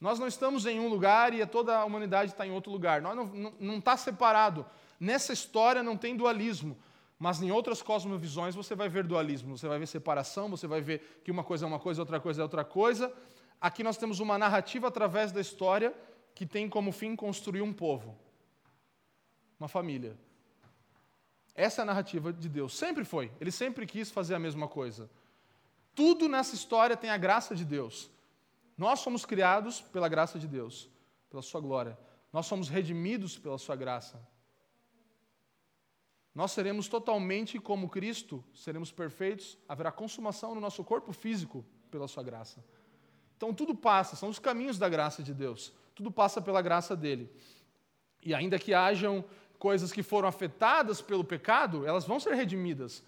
Nós 0.00 0.18
não 0.18 0.26
estamos 0.26 0.66
em 0.66 0.80
um 0.80 0.88
lugar 0.88 1.32
e 1.32 1.46
toda 1.46 1.78
a 1.78 1.84
humanidade 1.84 2.32
está 2.32 2.44
em 2.44 2.50
outro 2.50 2.72
lugar. 2.72 3.00
Nós 3.00 3.16
não 3.60 3.78
está 3.78 3.96
separado. 3.96 4.66
Nessa 4.98 5.32
história 5.32 5.82
não 5.82 5.96
tem 5.96 6.16
dualismo. 6.16 6.76
Mas 7.16 7.40
em 7.40 7.52
outras 7.52 7.80
cosmovisões 7.80 8.56
você 8.56 8.74
vai 8.74 8.88
ver 8.88 9.04
dualismo, 9.04 9.56
você 9.56 9.68
vai 9.68 9.78
ver 9.78 9.86
separação, 9.86 10.48
você 10.50 10.66
vai 10.66 10.80
ver 10.80 11.22
que 11.24 11.30
uma 11.30 11.44
coisa 11.44 11.64
é 11.64 11.68
uma 11.68 11.78
coisa, 11.78 12.02
outra 12.02 12.18
coisa 12.18 12.42
é 12.42 12.42
outra 12.42 12.64
coisa. 12.64 13.12
Aqui 13.60 13.84
nós 13.84 13.96
temos 13.96 14.18
uma 14.18 14.36
narrativa 14.36 14.88
através 14.88 15.30
da 15.30 15.40
história 15.40 15.94
que 16.34 16.44
tem 16.44 16.68
como 16.68 16.90
fim 16.90 17.14
construir 17.14 17.62
um 17.62 17.72
povo, 17.72 18.18
uma 19.58 19.68
família. 19.68 20.18
Essa 21.54 21.80
é 21.80 21.82
a 21.82 21.86
narrativa 21.86 22.32
de 22.32 22.48
Deus. 22.48 22.76
Sempre 22.76 23.04
foi. 23.04 23.30
Ele 23.40 23.52
sempre 23.52 23.86
quis 23.86 24.10
fazer 24.10 24.34
a 24.34 24.38
mesma 24.38 24.66
coisa. 24.66 25.08
Tudo 25.94 26.28
nessa 26.28 26.54
história 26.54 26.96
tem 26.96 27.10
a 27.10 27.16
graça 27.16 27.54
de 27.54 27.64
Deus. 27.64 28.10
Nós 28.76 28.98
somos 28.98 29.24
criados 29.24 29.80
pela 29.80 30.08
graça 30.08 30.38
de 30.38 30.48
Deus, 30.48 30.90
pela 31.30 31.42
Sua 31.42 31.60
glória. 31.60 31.96
Nós 32.32 32.46
somos 32.46 32.68
redimidos 32.68 33.38
pela 33.38 33.56
Sua 33.56 33.76
graça. 33.76 34.20
Nós 36.34 36.50
seremos 36.50 36.88
totalmente 36.88 37.60
como 37.60 37.88
Cristo, 37.88 38.44
seremos 38.52 38.90
perfeitos, 38.90 39.56
haverá 39.68 39.92
consumação 39.92 40.52
no 40.52 40.60
nosso 40.60 40.82
corpo 40.82 41.12
físico 41.12 41.64
pela 41.92 42.08
Sua 42.08 42.24
graça. 42.24 42.64
Então 43.36 43.54
tudo 43.54 43.72
passa, 43.72 44.16
são 44.16 44.28
os 44.28 44.40
caminhos 44.40 44.76
da 44.76 44.88
graça 44.88 45.22
de 45.22 45.32
Deus, 45.32 45.72
tudo 45.94 46.10
passa 46.10 46.40
pela 46.40 46.60
graça 46.60 46.96
dele. 46.96 47.30
E 48.22 48.34
ainda 48.34 48.58
que 48.58 48.74
hajam 48.74 49.24
coisas 49.58 49.92
que 49.92 50.02
foram 50.02 50.28
afetadas 50.28 51.00
pelo 51.00 51.24
pecado, 51.24 51.86
elas 51.86 52.04
vão 52.04 52.18
ser 52.18 52.34
redimidas. 52.34 53.02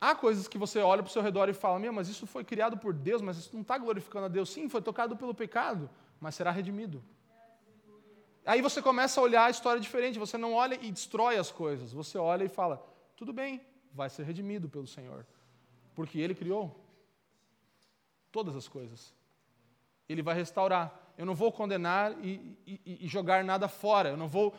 Há 0.00 0.14
coisas 0.14 0.48
que 0.48 0.56
você 0.56 0.80
olha 0.80 1.02
para 1.02 1.10
o 1.10 1.12
seu 1.12 1.22
redor 1.22 1.48
e 1.48 1.52
fala: 1.52 1.78
Meu, 1.78 1.92
mas 1.92 2.08
isso 2.08 2.26
foi 2.26 2.42
criado 2.42 2.78
por 2.78 2.94
Deus, 2.94 3.20
mas 3.20 3.36
isso 3.36 3.50
não 3.52 3.60
está 3.62 3.76
glorificando 3.76 4.26
a 4.26 4.28
Deus. 4.28 4.48
Sim, 4.50 4.68
foi 4.68 4.80
tocado 4.80 5.16
pelo 5.16 5.34
pecado, 5.34 5.90
mas 6.20 6.34
será 6.34 6.50
redimido. 6.50 7.02
Aí 8.46 8.62
você 8.62 8.80
começa 8.80 9.20
a 9.20 9.22
olhar 9.22 9.44
a 9.44 9.50
história 9.50 9.80
diferente. 9.80 10.18
Você 10.18 10.38
não 10.38 10.54
olha 10.54 10.78
e 10.80 10.90
destrói 10.90 11.36
as 11.36 11.50
coisas. 11.50 11.92
Você 11.92 12.16
olha 12.16 12.44
e 12.44 12.48
fala: 12.48 12.82
Tudo 13.14 13.32
bem, 13.32 13.60
vai 13.92 14.08
ser 14.08 14.22
redimido 14.22 14.68
pelo 14.68 14.86
Senhor. 14.86 15.26
Porque 15.94 16.18
Ele 16.18 16.34
criou 16.34 16.74
todas 18.32 18.56
as 18.56 18.66
coisas. 18.66 19.12
Ele 20.12 20.22
vai 20.22 20.34
restaurar. 20.34 20.92
Eu 21.16 21.26
não 21.26 21.34
vou 21.34 21.52
condenar 21.52 22.12
e, 22.22 22.56
e, 22.66 22.98
e 23.04 23.08
jogar 23.08 23.44
nada 23.44 23.68
fora. 23.68 24.10
Eu 24.10 24.16
não 24.16 24.26
vou 24.26 24.54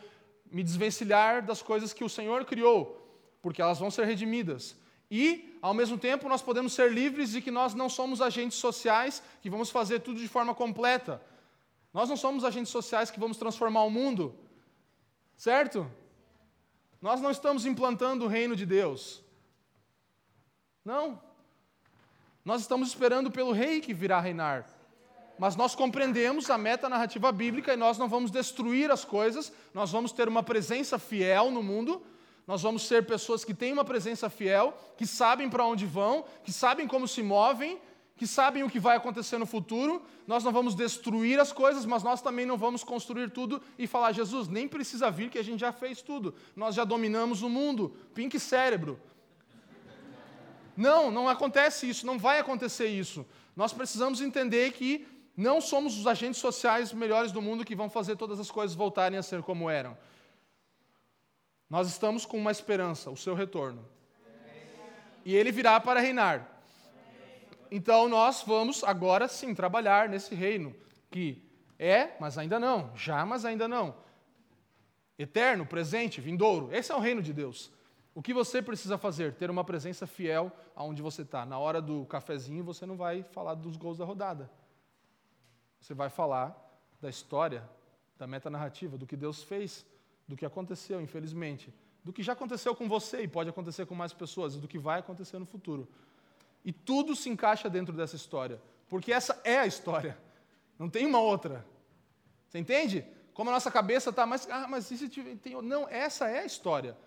me 0.52 0.64
desvencilhar 0.64 1.44
das 1.44 1.62
coisas 1.62 1.94
que 1.94 2.04
o 2.04 2.10
Senhor 2.10 2.46
criou, 2.46 2.98
porque 3.42 3.62
elas 3.62 3.80
vão 3.80 3.90
ser 3.90 4.06
redimidas. 4.06 4.76
E, 5.10 5.58
ao 5.62 5.74
mesmo 5.74 5.98
tempo, 5.98 6.30
nós 6.30 6.42
podemos 6.42 6.74
ser 6.74 6.92
livres 6.92 7.32
de 7.32 7.42
que 7.42 7.52
nós 7.52 7.74
não 7.74 7.90
somos 7.90 8.22
agentes 8.22 8.58
sociais 8.58 9.22
que 9.42 9.50
vamos 9.50 9.70
fazer 9.70 10.00
tudo 10.00 10.20
de 10.20 10.28
forma 10.28 10.56
completa. 10.56 11.22
Nós 11.94 12.08
não 12.08 12.16
somos 12.16 12.46
agentes 12.46 12.72
sociais 12.72 13.12
que 13.12 13.20
vamos 13.20 13.38
transformar 13.38 13.84
o 13.84 13.90
mundo. 13.90 14.34
Certo? 15.36 15.90
Nós 17.02 17.20
não 17.20 17.32
estamos 17.32 17.66
implantando 17.66 18.26
o 18.26 18.28
reino 18.28 18.56
de 18.56 18.66
Deus. 18.66 19.22
Não. 20.86 21.22
Nós 22.46 22.62
estamos 22.62 22.88
esperando 22.88 23.30
pelo 23.30 23.52
rei 23.52 23.82
que 23.82 23.94
virá 23.94 24.20
reinar. 24.20 24.66
Mas 25.42 25.56
nós 25.56 25.74
compreendemos 25.74 26.50
a 26.50 26.58
meta 26.58 26.88
narrativa 26.88 27.32
bíblica 27.32 27.74
e 27.74 27.78
nós 27.78 27.98
não 27.98 28.08
vamos 28.08 28.30
destruir 28.30 28.92
as 28.92 29.04
coisas, 29.04 29.52
nós 29.74 29.92
vamos 29.92 30.12
ter 30.12 30.28
uma 30.30 30.44
presença 30.44 31.00
fiel 31.00 31.50
no 31.50 31.64
mundo 31.64 32.02
nós 32.52 32.62
vamos 32.62 32.86
ser 32.86 33.06
pessoas 33.06 33.46
que 33.46 33.54
têm 33.54 33.72
uma 33.72 33.86
presença 33.86 34.30
fiel, 34.30 34.78
que 34.98 35.06
sabem 35.06 35.50
para 35.50 35.66
onde 35.66 35.86
vão, 35.86 36.26
que 36.44 36.52
sabem 36.52 36.88
como 36.88 37.08
se 37.08 37.22
movem, 37.22 37.80
que 38.18 38.28
sabem 38.28 38.62
o 38.64 38.70
que 38.70 38.80
vai 38.80 38.98
acontecer 38.98 39.38
no 39.38 39.46
futuro. 39.46 40.02
Nós 40.28 40.44
não 40.44 40.52
vamos 40.52 40.76
destruir 40.76 41.40
as 41.40 41.52
coisas, 41.52 41.86
mas 41.86 42.04
nós 42.04 42.22
também 42.22 42.46
não 42.46 42.58
vamos 42.58 42.84
construir 42.84 43.32
tudo 43.32 43.62
e 43.78 43.88
falar: 43.88 44.12
Jesus, 44.12 44.48
nem 44.48 44.68
precisa 44.68 45.10
vir 45.10 45.30
que 45.30 45.40
a 45.40 45.44
gente 45.44 45.62
já 45.62 45.72
fez 45.72 46.02
tudo. 46.02 46.36
Nós 46.56 46.76
já 46.76 46.84
dominamos 46.84 47.42
o 47.42 47.50
mundo. 47.50 47.96
Pink 48.14 48.38
cérebro. 48.40 49.00
Não, 50.76 51.12
não 51.12 51.30
acontece 51.30 51.88
isso, 51.90 52.06
não 52.06 52.18
vai 52.20 52.40
acontecer 52.40 52.88
isso. 52.88 53.26
Nós 53.56 53.72
precisamos 53.72 54.20
entender 54.20 54.72
que 54.72 55.08
não 55.36 55.62
somos 55.62 55.98
os 55.98 56.08
agentes 56.08 56.40
sociais 56.40 56.94
melhores 56.94 57.32
do 57.32 57.42
mundo 57.42 57.66
que 57.66 57.76
vão 57.76 57.90
fazer 57.90 58.16
todas 58.16 58.40
as 58.40 58.52
coisas 58.52 58.76
voltarem 58.76 59.18
a 59.18 59.24
ser 59.24 59.42
como 59.42 59.70
eram. 59.70 59.98
Nós 61.70 61.88
estamos 61.88 62.26
com 62.26 62.38
uma 62.38 62.52
esperança, 62.52 63.10
o 63.10 63.16
seu 63.16 63.34
retorno. 63.34 63.88
E 65.24 65.36
ele 65.36 65.52
virá 65.52 65.80
para 65.80 66.00
reinar. 66.00 66.48
Então 67.70 68.10
nós 68.10 68.44
vamos 68.46 68.84
agora 68.84 69.28
sim 69.28 69.56
trabalhar 69.56 70.10
nesse 70.10 70.36
reino 70.36 70.76
que 71.10 71.42
é, 71.80 72.16
mas 72.20 72.38
ainda 72.38 72.60
não, 72.60 72.92
já, 72.96 73.26
mas 73.26 73.46
ainda 73.46 73.68
não. 73.68 73.96
Eterno, 75.18 75.66
presente, 75.66 76.20
vindouro. 76.20 76.70
Esse 76.74 76.92
é 76.92 76.96
o 76.96 77.00
reino 77.00 77.22
de 77.22 77.34
Deus. 77.34 77.72
O 78.14 78.22
que 78.22 78.34
você 78.34 78.62
precisa 78.62 78.98
fazer? 78.98 79.36
Ter 79.36 79.50
uma 79.50 79.64
presença 79.64 80.06
fiel 80.06 80.52
aonde 80.76 81.02
você 81.02 81.22
está. 81.22 81.46
Na 81.46 81.58
hora 81.58 81.82
do 81.82 82.06
cafezinho, 82.06 82.64
você 82.64 82.86
não 82.86 82.98
vai 82.98 83.24
falar 83.24 83.54
dos 83.54 83.78
gols 83.78 83.98
da 83.98 84.06
rodada. 84.06 84.52
Você 85.82 85.94
vai 85.94 86.10
falar 86.10 86.56
da 87.02 87.10
história, 87.10 87.68
da 88.18 88.26
metanarrativa, 88.26 88.98
do 88.98 89.06
que 89.06 89.18
Deus 89.18 89.44
fez 89.44 89.86
do 90.32 90.38
que 90.38 90.46
aconteceu, 90.46 91.02
infelizmente, 91.02 91.74
do 92.04 92.14
que 92.14 92.24
já 92.24 92.32
aconteceu 92.34 92.74
com 92.74 92.88
você 92.88 93.22
e 93.24 93.28
pode 93.28 93.50
acontecer 93.50 93.86
com 93.86 93.94
mais 93.94 94.14
pessoas, 94.14 94.56
e 94.56 94.60
do 94.60 94.68
que 94.68 94.80
vai 94.80 95.00
acontecer 95.00 95.38
no 95.38 95.46
futuro. 95.46 95.88
E 96.64 96.72
tudo 96.72 97.16
se 97.16 97.30
encaixa 97.30 97.70
dentro 97.70 97.94
dessa 97.94 98.16
história, 98.16 98.62
porque 98.88 99.12
essa 99.12 99.40
é 99.44 99.60
a 99.60 99.68
história, 99.68 100.18
não 100.80 100.90
tem 100.90 101.06
uma 101.06 101.20
outra. 101.20 101.66
Você 102.48 102.60
entende? 102.60 103.06
Como 103.34 103.50
a 103.50 103.54
nossa 103.54 103.70
cabeça 103.70 104.10
está, 104.10 104.26
mas, 104.26 104.48
ah, 104.50 104.68
mas 104.70 104.90
isso 104.90 105.10
tem. 105.42 105.62
Não, 105.62 105.88
essa 105.90 106.30
é 106.30 106.40
a 106.40 106.46
história. 106.46 106.98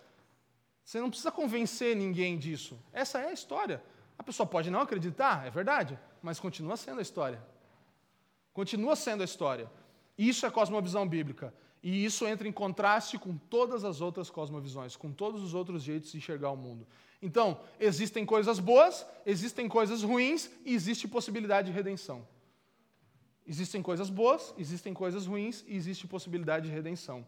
Você 0.85 1.01
não 1.01 1.09
precisa 1.09 1.33
convencer 1.33 1.97
ninguém 1.97 2.39
disso. 2.39 2.79
Essa 2.93 3.21
é 3.21 3.29
a 3.29 3.33
história. 3.33 3.83
A 4.19 4.23
pessoa 4.23 4.47
pode 4.47 4.71
não 4.71 4.81
acreditar, 4.81 5.47
é 5.47 5.51
verdade, 5.51 5.99
mas 6.23 6.39
continua 6.39 6.77
sendo 6.77 6.99
a 6.99 7.03
história. 7.03 7.43
Continua 8.55 8.95
sendo 8.97 9.21
a 9.21 9.25
história. 9.25 9.71
Isso 10.17 10.47
é 10.47 10.51
cosmovisão 10.51 11.07
bíblica. 11.07 11.53
E 11.83 12.03
isso 12.03 12.27
entra 12.27 12.49
em 12.49 12.53
contraste 12.53 13.19
com 13.19 13.37
todas 13.37 13.85
as 13.85 14.01
outras 14.01 14.31
cosmovisões, 14.31 14.97
com 14.97 15.13
todos 15.13 15.43
os 15.43 15.53
outros 15.53 15.83
jeitos 15.83 16.13
de 16.13 16.17
enxergar 16.17 16.51
o 16.51 16.57
mundo. 16.57 16.87
Então, 17.21 17.61
existem 17.79 18.25
coisas 18.25 18.59
boas, 18.59 19.07
existem 19.27 19.69
coisas 19.69 20.03
ruins 20.03 20.51
e 20.65 20.73
existe 20.73 21.07
possibilidade 21.07 21.67
de 21.67 21.75
redenção. 21.75 22.27
Existem 23.47 23.83
coisas 23.83 24.09
boas, 24.09 24.55
existem 24.57 24.95
coisas 24.95 25.27
ruins 25.27 25.63
e 25.69 25.77
existe 25.77 26.07
possibilidade 26.07 26.67
de 26.69 26.73
redenção. 26.73 27.27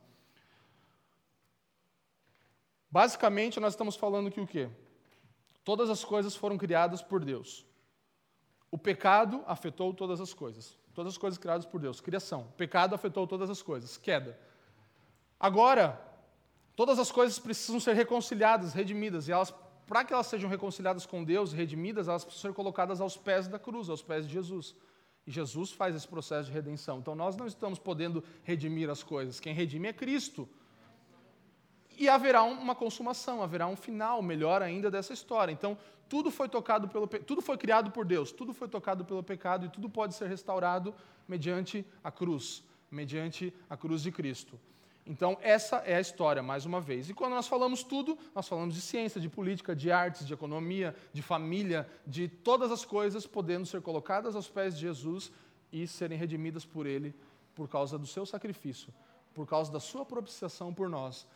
Basicamente, 2.90 3.60
nós 3.60 3.74
estamos 3.74 3.96
falando 3.96 4.30
que 4.30 4.40
o 4.40 4.46
quê? 4.46 4.70
Todas 5.64 5.90
as 5.90 6.02
coisas 6.02 6.34
foram 6.34 6.56
criadas 6.56 7.02
por 7.02 7.22
Deus. 7.22 7.66
O 8.70 8.78
pecado 8.78 9.44
afetou 9.46 9.92
todas 9.92 10.20
as 10.20 10.32
coisas. 10.32 10.78
Todas 10.96 11.12
as 11.12 11.18
coisas 11.18 11.36
criadas 11.36 11.66
por 11.66 11.78
Deus. 11.78 12.00
Criação. 12.00 12.40
O 12.48 12.52
pecado 12.56 12.94
afetou 12.94 13.26
todas 13.26 13.50
as 13.50 13.60
coisas. 13.60 13.98
Queda. 13.98 14.38
Agora, 15.38 16.00
todas 16.74 16.98
as 16.98 17.12
coisas 17.12 17.38
precisam 17.38 17.78
ser 17.78 17.92
reconciliadas, 17.92 18.72
redimidas, 18.72 19.28
e 19.28 19.32
elas, 19.32 19.52
para 19.86 20.02
que 20.06 20.14
elas 20.14 20.26
sejam 20.26 20.48
reconciliadas 20.48 21.04
com 21.04 21.22
Deus, 21.22 21.52
redimidas, 21.52 22.08
elas 22.08 22.24
precisam 22.24 22.50
ser 22.50 22.56
colocadas 22.56 22.98
aos 22.98 23.14
pés 23.14 23.46
da 23.46 23.58
cruz, 23.58 23.90
aos 23.90 24.00
pés 24.00 24.26
de 24.26 24.32
Jesus. 24.32 24.74
E 25.26 25.30
Jesus 25.30 25.70
faz 25.70 25.94
esse 25.94 26.08
processo 26.08 26.48
de 26.48 26.54
redenção. 26.54 26.98
Então 27.00 27.14
nós 27.14 27.36
não 27.36 27.46
estamos 27.46 27.78
podendo 27.78 28.24
redimir 28.42 28.88
as 28.88 29.02
coisas. 29.02 29.38
Quem 29.38 29.52
redime 29.52 29.88
é 29.88 29.92
Cristo. 29.92 30.48
E 31.96 32.08
haverá 32.08 32.42
uma 32.42 32.74
consumação, 32.74 33.42
haverá 33.42 33.66
um 33.66 33.76
final 33.76 34.20
melhor 34.22 34.62
ainda 34.62 34.90
dessa 34.90 35.12
história. 35.12 35.50
Então, 35.52 35.78
tudo 36.08 36.30
foi 36.30 36.48
tocado 36.48 36.88
pelo 36.88 37.06
tudo 37.06 37.40
foi 37.42 37.56
criado 37.56 37.90
por 37.90 38.04
Deus, 38.04 38.30
tudo 38.30 38.52
foi 38.52 38.68
tocado 38.68 39.04
pelo 39.04 39.22
pecado 39.22 39.66
e 39.66 39.68
tudo 39.68 39.88
pode 39.88 40.14
ser 40.14 40.28
restaurado 40.28 40.94
mediante 41.26 41.84
a 42.04 42.10
cruz, 42.10 42.62
mediante 42.90 43.52
a 43.68 43.76
cruz 43.76 44.02
de 44.02 44.12
Cristo. 44.12 44.58
Então, 45.06 45.38
essa 45.40 45.76
é 45.78 45.96
a 45.96 46.00
história, 46.00 46.42
mais 46.42 46.66
uma 46.66 46.80
vez. 46.80 47.08
E 47.08 47.14
quando 47.14 47.34
nós 47.34 47.46
falamos 47.46 47.84
tudo, 47.84 48.18
nós 48.34 48.48
falamos 48.48 48.74
de 48.74 48.80
ciência, 48.80 49.20
de 49.20 49.28
política, 49.28 49.74
de 49.74 49.90
artes, 49.90 50.26
de 50.26 50.34
economia, 50.34 50.96
de 51.12 51.22
família, 51.22 51.88
de 52.04 52.26
todas 52.26 52.72
as 52.72 52.84
coisas 52.84 53.24
podendo 53.24 53.64
ser 53.66 53.80
colocadas 53.82 54.34
aos 54.34 54.48
pés 54.48 54.74
de 54.74 54.80
Jesus 54.80 55.30
e 55.72 55.86
serem 55.86 56.18
redimidas 56.18 56.64
por 56.64 56.86
Ele 56.86 57.14
por 57.54 57.68
causa 57.68 57.96
do 57.96 58.06
seu 58.06 58.26
sacrifício, 58.26 58.92
por 59.32 59.46
causa 59.46 59.72
da 59.72 59.80
sua 59.80 60.04
propiciação 60.04 60.74
por 60.74 60.88
nós. 60.88 61.26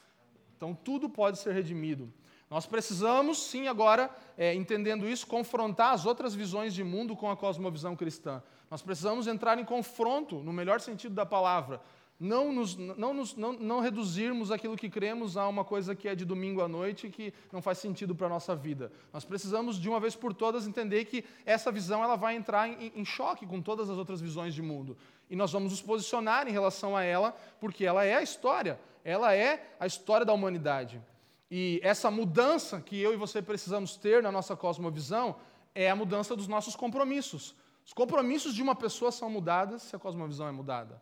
Então, 0.60 0.74
tudo 0.74 1.08
pode 1.08 1.38
ser 1.38 1.54
redimido. 1.54 2.12
Nós 2.50 2.66
precisamos, 2.66 3.46
sim, 3.46 3.66
agora, 3.66 4.10
é, 4.36 4.54
entendendo 4.54 5.08
isso, 5.08 5.26
confrontar 5.26 5.94
as 5.94 6.04
outras 6.04 6.34
visões 6.34 6.74
de 6.74 6.84
mundo 6.84 7.16
com 7.16 7.30
a 7.30 7.36
cosmovisão 7.36 7.96
cristã. 7.96 8.42
Nós 8.70 8.82
precisamos 8.82 9.26
entrar 9.26 9.58
em 9.58 9.64
confronto, 9.64 10.40
no 10.40 10.52
melhor 10.52 10.78
sentido 10.78 11.14
da 11.14 11.24
palavra, 11.24 11.80
não, 12.20 12.52
nos, 12.52 12.76
não, 12.76 13.14
nos, 13.14 13.34
não, 13.34 13.54
não 13.54 13.80
reduzirmos 13.80 14.50
aquilo 14.50 14.76
que 14.76 14.90
cremos 14.90 15.38
a 15.38 15.48
uma 15.48 15.64
coisa 15.64 15.94
que 15.94 16.06
é 16.06 16.14
de 16.14 16.26
domingo 16.26 16.60
à 16.60 16.68
noite 16.68 17.06
e 17.06 17.10
que 17.10 17.32
não 17.50 17.62
faz 17.62 17.78
sentido 17.78 18.14
para 18.14 18.26
a 18.26 18.30
nossa 18.30 18.54
vida. 18.54 18.92
Nós 19.10 19.24
precisamos, 19.24 19.80
de 19.80 19.88
uma 19.88 19.98
vez 19.98 20.14
por 20.14 20.34
todas, 20.34 20.66
entender 20.66 21.06
que 21.06 21.24
essa 21.46 21.72
visão 21.72 22.04
ela 22.04 22.16
vai 22.16 22.36
entrar 22.36 22.68
em, 22.68 22.92
em 22.94 23.04
choque 23.06 23.46
com 23.46 23.62
todas 23.62 23.88
as 23.88 23.96
outras 23.96 24.20
visões 24.20 24.52
de 24.52 24.60
mundo. 24.60 24.98
E 25.30 25.36
nós 25.36 25.52
vamos 25.52 25.70
nos 25.70 25.80
posicionar 25.80 26.48
em 26.48 26.50
relação 26.50 26.96
a 26.96 27.04
ela, 27.04 27.34
porque 27.60 27.86
ela 27.86 28.04
é 28.04 28.16
a 28.16 28.22
história, 28.22 28.78
ela 29.04 29.34
é 29.34 29.74
a 29.78 29.86
história 29.86 30.26
da 30.26 30.32
humanidade. 30.32 31.00
E 31.48 31.80
essa 31.82 32.10
mudança 32.10 32.80
que 32.80 33.00
eu 33.00 33.14
e 33.14 33.16
você 33.16 33.40
precisamos 33.40 33.96
ter 33.96 34.22
na 34.22 34.32
nossa 34.32 34.56
cosmovisão 34.56 35.36
é 35.74 35.88
a 35.88 35.96
mudança 35.96 36.34
dos 36.34 36.48
nossos 36.48 36.74
compromissos. 36.74 37.54
Os 37.86 37.92
compromissos 37.92 38.54
de 38.54 38.62
uma 38.62 38.74
pessoa 38.74 39.10
são 39.10 39.30
mudados 39.30 39.82
se 39.82 39.96
a 39.96 39.98
cosmovisão 39.98 40.48
é 40.48 40.52
mudada. 40.52 41.00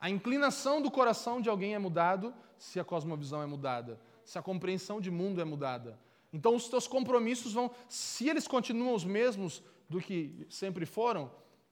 A 0.00 0.08
inclinação 0.08 0.80
do 0.80 0.90
coração 0.90 1.40
de 1.40 1.48
alguém 1.48 1.74
é 1.74 1.78
mudado 1.78 2.34
se 2.56 2.78
a 2.80 2.84
cosmovisão 2.84 3.42
é 3.42 3.46
mudada, 3.46 4.00
se 4.24 4.38
a 4.38 4.42
compreensão 4.42 5.00
de 5.00 5.10
mundo 5.10 5.40
é 5.40 5.44
mudada. 5.44 5.98
Então 6.32 6.54
os 6.54 6.68
teus 6.68 6.86
compromissos 6.86 7.52
vão, 7.52 7.70
se 7.88 8.28
eles 8.28 8.46
continuam 8.46 8.94
os 8.94 9.04
mesmos 9.04 9.62
do 9.88 10.00
que 10.00 10.46
sempre 10.50 10.84
foram, 10.84 11.30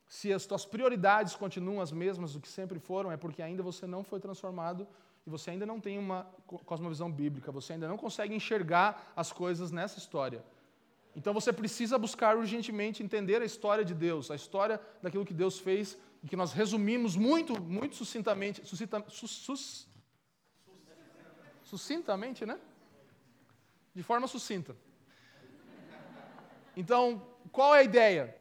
se 0.08 0.32
as 0.32 0.46
tuas 0.46 0.64
prioridades 0.64 1.34
continuam 1.34 1.80
as 1.80 1.90
mesmas 1.90 2.32
do 2.32 2.40
que 2.40 2.48
sempre 2.48 2.78
foram, 2.78 3.10
é 3.10 3.16
porque 3.16 3.42
ainda 3.42 3.62
você 3.62 3.86
não 3.86 4.04
foi 4.04 4.20
transformado 4.20 4.86
e 5.26 5.30
você 5.30 5.50
ainda 5.50 5.66
não 5.66 5.80
tem 5.80 5.98
uma 5.98 6.24
cosmovisão 6.46 7.10
bíblica, 7.10 7.50
você 7.50 7.72
ainda 7.72 7.88
não 7.88 7.96
consegue 7.96 8.34
enxergar 8.34 9.12
as 9.16 9.32
coisas 9.32 9.72
nessa 9.72 9.98
história. 9.98 10.44
Então 11.16 11.34
você 11.34 11.52
precisa 11.52 11.98
buscar 11.98 12.36
urgentemente 12.36 13.02
entender 13.02 13.42
a 13.42 13.44
história 13.44 13.84
de 13.84 13.94
Deus, 13.94 14.30
a 14.30 14.36
história 14.36 14.80
daquilo 15.02 15.24
que 15.24 15.34
Deus 15.34 15.58
fez 15.58 15.98
e 16.22 16.28
que 16.28 16.36
nós 16.36 16.52
resumimos 16.52 17.16
muito, 17.16 17.60
muito 17.60 17.96
sucintamente, 17.96 18.64
sucinta, 18.66 19.04
sus, 19.08 19.30
sus, 19.30 19.88
sucintamente, 21.64 22.46
né? 22.46 22.58
De 23.94 24.02
forma 24.02 24.28
sucinta. 24.28 24.76
Então, 26.76 27.26
qual 27.50 27.74
é 27.74 27.80
a 27.80 27.82
ideia? 27.82 28.36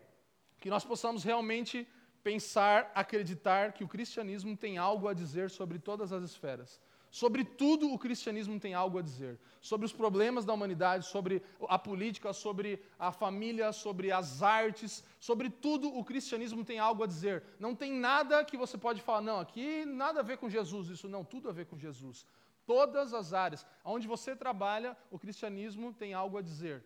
Que 0.66 0.70
nós 0.72 0.84
possamos 0.84 1.24
realmente 1.24 1.88
pensar, 2.24 2.92
acreditar 2.96 3.72
que 3.72 3.84
o 3.84 3.88
cristianismo 3.88 4.58
tem 4.58 4.80
algo 4.80 5.08
a 5.08 5.14
dizer 5.14 5.52
sobre 5.52 5.78
todas 5.78 6.12
as 6.12 6.24
esferas. 6.24 6.82
Sobre 7.12 7.46
tudo 7.46 7.94
o 7.94 8.00
cristianismo 8.00 8.60
tem 8.60 8.74
algo 8.74 8.98
a 8.98 9.04
dizer. 9.04 9.38
Sobre 9.62 9.86
os 9.86 9.94
problemas 9.94 10.44
da 10.44 10.54
humanidade, 10.54 11.06
sobre 11.06 11.44
a 11.70 11.78
política, 11.78 12.34
sobre 12.34 12.82
a 12.98 13.12
família, 13.12 13.72
sobre 13.72 14.12
as 14.12 14.42
artes, 14.42 15.04
sobre 15.20 15.52
tudo 15.52 15.88
o 15.96 16.04
cristianismo 16.04 16.66
tem 16.66 16.80
algo 16.80 17.04
a 17.04 17.06
dizer. 17.14 17.44
Não 17.60 17.76
tem 17.76 17.94
nada 17.94 18.44
que 18.44 18.58
você 18.58 18.76
pode 18.76 19.04
falar, 19.04 19.22
não, 19.22 19.40
aqui 19.40 19.86
nada 19.86 20.22
a 20.22 20.24
ver 20.24 20.40
com 20.40 20.50
Jesus, 20.50 20.90
isso 20.90 21.08
não, 21.08 21.24
tudo 21.24 21.48
a 21.48 21.52
ver 21.52 21.68
com 21.68 21.78
Jesus. 21.78 22.26
Todas 22.66 23.14
as 23.14 23.34
áreas. 23.34 23.64
Onde 23.84 24.08
você 24.08 24.36
trabalha, 24.36 24.98
o 25.12 25.20
cristianismo 25.20 25.94
tem 25.94 26.16
algo 26.16 26.40
a 26.40 26.42
dizer. 26.42 26.84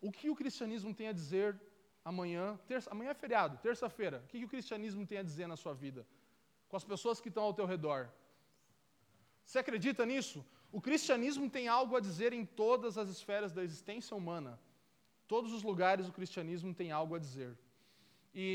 O 0.00 0.12
que 0.12 0.30
o 0.30 0.36
cristianismo 0.36 0.94
tem 0.94 1.08
a 1.08 1.12
dizer 1.12 1.60
amanhã? 2.10 2.44
Terça, 2.68 2.88
amanhã 2.92 3.10
é 3.10 3.14
feriado, 3.14 3.58
terça-feira. 3.58 4.22
O 4.24 4.28
que 4.28 4.44
o 4.44 4.48
cristianismo 4.48 5.04
tem 5.04 5.18
a 5.18 5.24
dizer 5.24 5.48
na 5.52 5.56
sua 5.56 5.74
vida? 5.74 6.06
Com 6.68 6.76
as 6.76 6.84
pessoas 6.84 7.20
que 7.20 7.28
estão 7.28 7.42
ao 7.42 7.52
teu 7.52 7.66
redor. 7.66 8.08
Você 9.44 9.58
acredita 9.58 10.06
nisso? 10.06 10.38
O 10.70 10.80
cristianismo 10.80 11.50
tem 11.50 11.66
algo 11.66 11.96
a 11.96 12.00
dizer 12.00 12.32
em 12.32 12.44
todas 12.62 12.96
as 12.96 13.08
esferas 13.08 13.52
da 13.52 13.62
existência 13.68 14.16
humana. 14.16 14.52
Todos 15.26 15.52
os 15.52 15.64
lugares 15.64 16.08
o 16.08 16.12
cristianismo 16.12 16.72
tem 16.72 16.92
algo 16.92 17.16
a 17.16 17.18
dizer. 17.18 17.58
E 18.32 18.48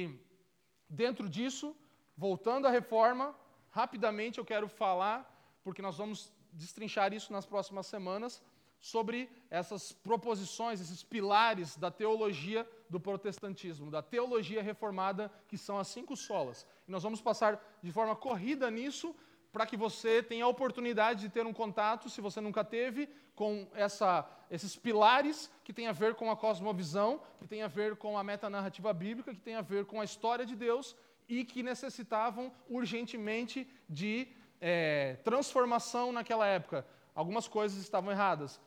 dentro 0.89 1.27
disso, 1.27 1.75
voltando 2.15 2.67
à 2.67 2.71
reforma, 2.71 3.35
rapidamente 3.69 4.37
eu 4.39 4.45
quero 4.45 4.69
falar, 4.69 5.17
porque 5.63 5.81
nós 5.81 5.97
vamos 5.97 6.31
destrinchar 6.53 7.13
isso 7.13 7.33
nas 7.33 7.45
próximas 7.45 7.85
semanas, 7.87 8.41
sobre 8.81 9.29
essas 9.49 9.91
proposições, 9.91 10.81
esses 10.81 11.03
pilares 11.03 11.77
da 11.77 11.91
teologia 11.91 12.67
do 12.89 12.99
protestantismo, 12.99 13.91
da 13.91 14.01
teologia 14.01 14.61
reformada, 14.61 15.31
que 15.47 15.57
são 15.57 15.77
as 15.77 15.87
cinco 15.87 16.17
solas. 16.17 16.65
E 16.87 16.91
nós 16.91 17.03
vamos 17.03 17.21
passar 17.21 17.63
de 17.81 17.91
forma 17.91 18.15
corrida 18.15 18.69
nisso, 18.71 19.15
para 19.51 19.65
que 19.65 19.77
você 19.77 20.23
tenha 20.23 20.45
a 20.45 20.47
oportunidade 20.47 21.21
de 21.21 21.29
ter 21.29 21.45
um 21.45 21.53
contato, 21.53 22.09
se 22.09 22.21
você 22.21 22.41
nunca 22.41 22.63
teve, 22.63 23.07
com 23.35 23.67
essa, 23.73 24.27
esses 24.49 24.75
pilares 24.75 25.51
que 25.63 25.73
tem 25.73 25.87
a 25.87 25.91
ver 25.91 26.15
com 26.15 26.31
a 26.31 26.37
cosmovisão, 26.37 27.21
que 27.39 27.47
tem 27.47 27.61
a 27.61 27.67
ver 27.67 27.95
com 27.97 28.17
a 28.17 28.23
metanarrativa 28.23 28.91
bíblica, 28.93 29.33
que 29.33 29.41
tem 29.41 29.55
a 29.55 29.61
ver 29.61 29.85
com 29.85 30.01
a 30.01 30.05
história 30.05 30.45
de 30.45 30.55
Deus 30.55 30.95
e 31.29 31.45
que 31.45 31.61
necessitavam 31.61 32.51
urgentemente 32.67 33.67
de 33.87 34.27
é, 34.59 35.17
transformação 35.23 36.11
naquela 36.11 36.47
época. 36.47 36.85
Algumas 37.13 37.47
coisas 37.47 37.79
estavam 37.79 38.11
erradas, 38.11 38.59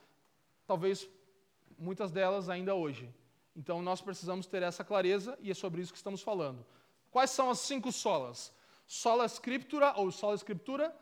talvez 0.66 1.08
muitas 1.78 2.10
delas 2.10 2.48
ainda 2.48 2.74
hoje. 2.74 3.12
Então 3.56 3.80
nós 3.82 4.00
precisamos 4.00 4.46
ter 4.46 4.62
essa 4.62 4.84
clareza 4.84 5.38
e 5.40 5.50
é 5.50 5.54
sobre 5.54 5.80
isso 5.80 5.92
que 5.92 5.98
estamos 5.98 6.22
falando. 6.22 6.64
Quais 7.10 7.30
são 7.30 7.50
as 7.50 7.60
cinco 7.60 7.92
solas? 7.92 8.52
Sola 8.86 9.24
Scriptura, 9.26 9.94
ou 9.96 10.10
sola 10.10 10.34
Scriptura, 10.34 10.94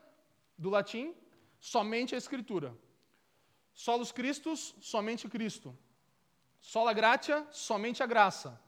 do 0.56 0.70
latim, 0.70 1.14
somente 1.58 2.14
a 2.14 2.18
Escritura. 2.18 2.76
Solus 3.74 4.12
Christus, 4.12 4.74
somente 4.80 5.28
Cristo. 5.28 5.76
Sola 6.60 6.92
Gratia, 6.92 7.46
somente 7.50 8.02
a 8.02 8.06
graça. 8.06 8.60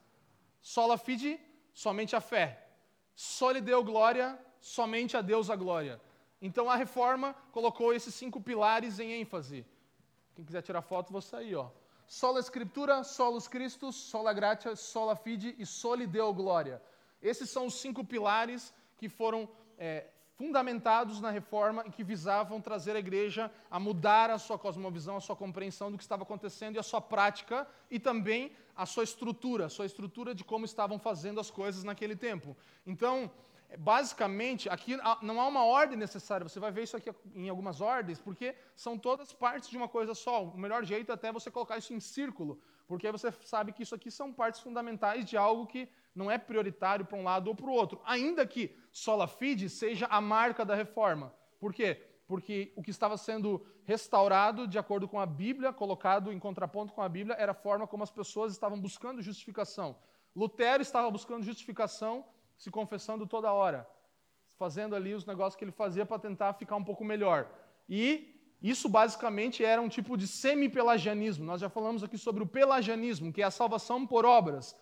Sola 0.60 0.96
Fide, 0.96 1.38
somente 1.72 2.16
a 2.16 2.20
fé. 2.20 2.68
Soli 3.14 3.60
Deo 3.60 3.84
Glória, 3.84 4.38
somente 4.60 5.16
a 5.16 5.20
Deus 5.20 5.50
a 5.50 5.56
glória. 5.56 6.00
Então 6.40 6.68
a 6.70 6.76
reforma 6.76 7.34
colocou 7.52 7.92
esses 7.92 8.14
cinco 8.14 8.40
pilares 8.40 8.98
em 8.98 9.12
ênfase. 9.12 9.64
Quem 10.34 10.44
quiser 10.44 10.62
tirar 10.62 10.82
foto, 10.82 11.12
vou 11.12 11.22
sair, 11.22 11.54
ó. 11.54 11.70
Sola 12.06 12.40
Escritura, 12.40 13.02
Solus 13.02 13.48
Christus, 13.48 13.94
Sola 13.96 14.32
Gratia, 14.32 14.76
Sola 14.76 15.16
Fide 15.16 15.54
e 15.58 15.64
Soli 15.64 16.06
Deo 16.06 16.32
Glória. 16.32 16.82
Esses 17.22 17.48
são 17.48 17.66
os 17.66 17.80
cinco 17.80 18.04
pilares 18.04 18.74
que 18.98 19.08
foram 19.08 19.48
é, 19.78 20.06
fundamentados 20.36 21.20
na 21.20 21.30
reforma 21.30 21.84
e 21.86 21.90
que 21.90 22.02
visavam 22.02 22.60
trazer 22.60 22.96
a 22.96 22.98
igreja 22.98 23.50
a 23.70 23.78
mudar 23.78 24.30
a 24.30 24.38
sua 24.38 24.58
cosmovisão, 24.58 25.16
a 25.16 25.20
sua 25.20 25.36
compreensão 25.36 25.90
do 25.90 25.96
que 25.96 26.02
estava 26.02 26.24
acontecendo 26.24 26.76
e 26.76 26.78
a 26.78 26.82
sua 26.82 27.00
prática 27.00 27.66
e 27.90 27.98
também 27.98 28.52
a 28.76 28.84
sua 28.84 29.04
estrutura, 29.04 29.66
a 29.66 29.70
sua 29.70 29.86
estrutura 29.86 30.34
de 30.34 30.44
como 30.44 30.64
estavam 30.64 30.98
fazendo 30.98 31.40
as 31.40 31.50
coisas 31.50 31.84
naquele 31.84 32.16
tempo. 32.16 32.56
Então, 32.84 33.30
basicamente, 33.78 34.68
aqui 34.68 34.96
não 35.22 35.40
há 35.40 35.46
uma 35.46 35.64
ordem 35.64 35.96
necessária, 35.96 36.46
você 36.46 36.60
vai 36.60 36.70
ver 36.70 36.84
isso 36.84 36.96
aqui 36.96 37.10
em 37.34 37.48
algumas 37.48 37.80
ordens, 37.80 38.18
porque 38.18 38.54
são 38.74 38.98
todas 38.98 39.32
partes 39.32 39.68
de 39.68 39.76
uma 39.76 39.88
coisa 39.88 40.14
só. 40.14 40.44
O 40.44 40.58
melhor 40.58 40.84
jeito 40.84 41.10
é 41.10 41.14
até 41.14 41.32
você 41.32 41.50
colocar 41.50 41.78
isso 41.78 41.92
em 41.92 42.00
círculo, 42.00 42.60
porque 42.86 43.10
você 43.10 43.32
sabe 43.42 43.72
que 43.72 43.82
isso 43.82 43.94
aqui 43.94 44.10
são 44.10 44.32
partes 44.32 44.60
fundamentais 44.60 45.24
de 45.24 45.36
algo 45.36 45.66
que 45.66 45.88
não 46.14 46.30
é 46.30 46.38
prioritário 46.38 47.04
para 47.04 47.18
um 47.18 47.24
lado 47.24 47.48
ou 47.48 47.54
para 47.54 47.66
o 47.66 47.72
outro, 47.72 48.00
ainda 48.04 48.46
que 48.46 48.76
sola 48.92 49.26
fide 49.26 49.68
seja 49.68 50.06
a 50.06 50.20
marca 50.20 50.64
da 50.64 50.74
reforma. 50.74 51.34
Por 51.58 51.72
quê? 51.72 52.00
Porque 52.26 52.72
o 52.76 52.82
que 52.82 52.90
estava 52.90 53.16
sendo 53.16 53.66
restaurado 53.84 54.66
de 54.66 54.78
acordo 54.78 55.06
com 55.08 55.20
a 55.20 55.26
Bíblia, 55.26 55.72
colocado 55.72 56.32
em 56.32 56.38
contraponto 56.38 56.92
com 56.92 57.02
a 57.02 57.08
Bíblia, 57.08 57.36
era 57.38 57.52
a 57.52 57.54
forma 57.54 57.86
como 57.86 58.02
as 58.02 58.10
pessoas 58.10 58.52
estavam 58.52 58.80
buscando 58.80 59.20
justificação. 59.20 59.96
Lutero 60.34 60.82
estava 60.82 61.10
buscando 61.10 61.44
justificação, 61.44 62.24
se 62.64 62.70
confessando 62.70 63.26
toda 63.26 63.52
hora, 63.52 63.86
fazendo 64.56 64.96
ali 64.96 65.12
os 65.12 65.26
negócios 65.26 65.54
que 65.54 65.64
ele 65.64 65.70
fazia 65.70 66.06
para 66.06 66.18
tentar 66.18 66.54
ficar 66.54 66.76
um 66.76 66.82
pouco 66.82 67.04
melhor. 67.04 67.46
E 67.86 68.34
isso 68.62 68.88
basicamente 68.88 69.62
era 69.62 69.82
um 69.82 69.88
tipo 69.96 70.16
de 70.16 70.26
semi-pelagianismo. 70.26 71.44
Nós 71.44 71.60
já 71.60 71.68
falamos 71.68 72.02
aqui 72.02 72.16
sobre 72.16 72.42
o 72.42 72.46
pelagianismo, 72.46 73.30
que 73.30 73.42
é 73.42 73.44
a 73.44 73.50
salvação 73.50 74.06
por 74.06 74.24
obras. 74.24 74.74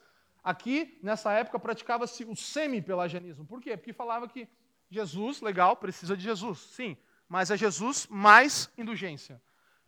Aqui, 0.44 0.96
nessa 1.02 1.32
época, 1.32 1.58
praticava-se 1.58 2.24
o 2.24 2.36
semi-pelagianismo. 2.36 3.44
Por 3.44 3.60
quê? 3.60 3.76
Porque 3.76 3.92
falava 3.92 4.28
que 4.28 4.48
Jesus, 4.88 5.40
legal, 5.40 5.74
precisa 5.74 6.16
de 6.16 6.22
Jesus, 6.22 6.60
sim, 6.60 6.96
mas 7.28 7.50
é 7.50 7.56
Jesus 7.56 8.06
mais 8.08 8.70
indulgência. 8.78 9.42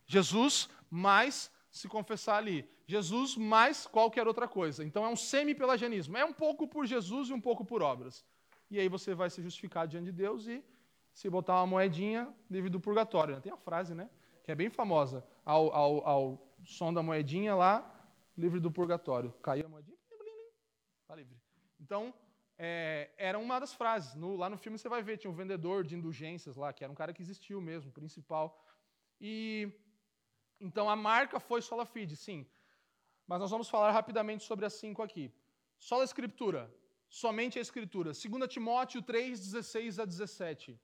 Jesus 0.04 0.68
mais 0.90 1.48
se 1.74 1.88
confessar 1.88 2.36
ali. 2.36 2.58
Jesus 2.86 3.36
mais 3.36 3.84
qualquer 3.84 4.28
outra 4.28 4.46
coisa. 4.46 4.84
Então 4.84 5.04
é 5.04 5.08
um 5.08 5.16
semi-pelagianismo. 5.16 6.16
É 6.16 6.24
um 6.24 6.32
pouco 6.32 6.68
por 6.68 6.86
Jesus 6.86 7.30
e 7.30 7.32
um 7.32 7.40
pouco 7.40 7.64
por 7.64 7.82
obras. 7.82 8.24
E 8.70 8.78
aí 8.78 8.88
você 8.88 9.12
vai 9.12 9.28
se 9.28 9.42
justificar 9.42 9.88
diante 9.88 10.06
de 10.06 10.12
Deus 10.12 10.46
e 10.46 10.64
se 11.12 11.28
botar 11.28 11.54
uma 11.54 11.66
moedinha, 11.66 12.32
livre 12.48 12.70
do 12.70 12.78
purgatório. 12.78 13.40
Tem 13.40 13.52
a 13.52 13.56
frase, 13.56 13.92
né? 13.92 14.08
Que 14.44 14.52
é 14.52 14.54
bem 14.54 14.70
famosa. 14.70 15.26
Ao, 15.44 15.74
ao, 15.74 16.08
ao 16.08 16.56
som 16.64 16.94
da 16.94 17.02
moedinha 17.02 17.56
lá, 17.56 17.74
livre 18.38 18.60
do 18.60 18.70
purgatório. 18.70 19.32
Caiu 19.42 19.66
a 19.66 19.68
moedinha 19.68 19.98
Está 21.02 21.16
livre. 21.16 21.36
Então, 21.80 22.14
é, 22.56 23.10
era 23.18 23.36
uma 23.36 23.58
das 23.58 23.74
frases. 23.74 24.14
No, 24.14 24.36
lá 24.36 24.48
no 24.48 24.56
filme 24.56 24.78
você 24.78 24.88
vai 24.88 25.02
ver, 25.02 25.18
tinha 25.18 25.30
um 25.30 25.34
vendedor 25.34 25.82
de 25.82 25.96
indulgências 25.96 26.56
lá, 26.56 26.72
que 26.72 26.84
era 26.84 26.92
um 26.92 26.96
cara 26.96 27.12
que 27.12 27.20
existiu 27.20 27.60
mesmo, 27.60 27.90
principal. 27.90 28.64
E 29.20 29.72
então 30.66 30.88
a 30.94 30.96
marca 31.08 31.38
foi 31.48 31.60
Sola 31.70 31.84
Fide, 31.92 32.16
sim. 32.26 32.40
Mas 33.28 33.40
nós 33.42 33.50
vamos 33.54 33.68
falar 33.74 33.90
rapidamente 33.98 34.42
sobre 34.50 34.64
as 34.68 34.74
cinco 34.82 35.02
aqui. 35.06 35.24
Sola 35.88 36.04
Escritura, 36.10 36.62
somente 37.22 37.58
a 37.58 37.62
Escritura. 37.66 38.10
2 38.12 38.52
Timóteo 38.54 39.02
3, 39.02 39.40
16 39.40 39.98
a 39.98 40.04
17. 40.04 40.80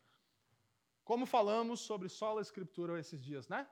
Como 1.11 1.25
falamos 1.27 1.81
sobre 1.81 2.09
sola 2.09 2.41
Escritura 2.41 3.01
esses 3.01 3.21
dias, 3.29 3.49
né? 3.49 3.67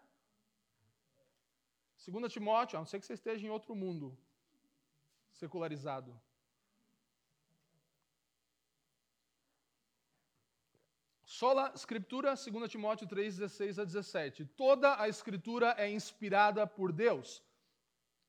2 2.06 2.32
Timóteo, 2.32 2.76
a 2.76 2.80
não 2.80 2.86
ser 2.86 2.98
que 3.00 3.06
você 3.06 3.14
esteja 3.20 3.46
em 3.46 3.50
outro 3.50 3.74
mundo 3.82 4.06
secularizado. 5.32 6.11
Sola 11.39 11.70
Escritura, 11.72 12.34
2 12.34 12.68
Timóteo 12.68 13.07
3, 13.07 13.36
16 13.36 13.78
a 13.78 13.84
17. 13.84 14.45
Toda 14.45 15.01
a 15.01 15.09
Escritura 15.09 15.72
é 15.78 15.89
inspirada 15.89 16.66
por 16.66 16.91
Deus 16.91 17.41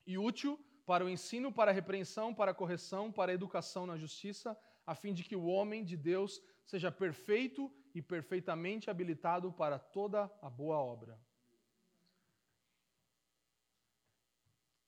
e 0.06 0.16
útil 0.16 0.56
para 0.86 1.04
o 1.04 1.08
ensino, 1.08 1.52
para 1.52 1.72
a 1.72 1.74
repreensão, 1.74 2.32
para 2.32 2.52
a 2.52 2.54
correção, 2.54 3.10
para 3.10 3.32
a 3.32 3.34
educação 3.34 3.84
na 3.84 3.96
justiça, 3.96 4.56
a 4.86 4.94
fim 4.94 5.12
de 5.12 5.24
que 5.24 5.34
o 5.34 5.46
homem 5.46 5.84
de 5.84 5.96
Deus 5.96 6.40
seja 6.64 6.92
perfeito 6.92 7.68
e 7.92 8.00
perfeitamente 8.00 8.88
habilitado 8.88 9.52
para 9.52 9.76
toda 9.76 10.30
a 10.40 10.48
boa 10.48 10.78
obra. 10.78 11.18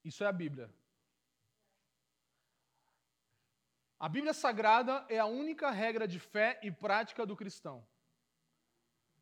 Isso 0.04 0.22
é 0.22 0.28
a 0.28 0.32
Bíblia. 0.32 0.72
A 3.98 4.08
Bíblia 4.08 4.32
Sagrada 4.32 5.04
é 5.08 5.18
a 5.18 5.26
única 5.26 5.72
regra 5.72 6.06
de 6.06 6.20
fé 6.20 6.60
e 6.62 6.70
prática 6.70 7.26
do 7.26 7.34
cristão 7.34 7.84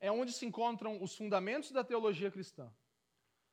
é 0.00 0.10
onde 0.10 0.32
se 0.32 0.46
encontram 0.46 1.02
os 1.02 1.14
fundamentos 1.14 1.70
da 1.70 1.84
teologia 1.84 2.30
cristã. 2.30 2.72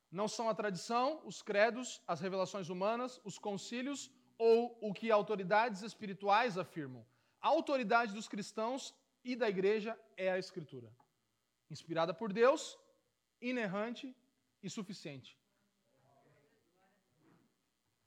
Não 0.10 0.28
são 0.28 0.48
a 0.50 0.56
tradição, 0.56 1.22
os 1.26 1.42
credos, 1.42 2.02
as 2.08 2.22
revelações 2.22 2.70
humanas, 2.70 3.20
os 3.26 3.38
concílios 3.38 4.10
ou 4.38 4.78
o 4.82 4.94
que 4.94 5.12
autoridades 5.12 5.82
espirituais 5.82 6.58
afirmam. 6.58 7.06
A 7.42 7.50
autoridade 7.50 8.14
dos 8.14 8.28
cristãos 8.28 8.96
e 9.24 9.36
da 9.36 9.50
igreja 9.50 10.00
é 10.16 10.32
a 10.32 10.40
Escritura. 10.40 10.90
Inspirada 11.70 12.14
por 12.14 12.32
Deus, 12.32 12.80
inerrante 13.42 14.16
e 14.64 14.70
suficiente. 14.70 15.38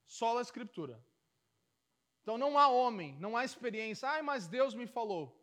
Só 0.06 0.38
a 0.38 0.42
Escritura. 0.42 1.04
Então 2.22 2.38
não 2.38 2.58
há 2.58 2.68
homem, 2.68 3.16
não 3.18 3.36
há 3.36 3.44
experiência. 3.44 4.08
Ai, 4.08 4.22
mas 4.22 4.48
Deus 4.48 4.74
me 4.74 4.86
falou. 4.86 5.39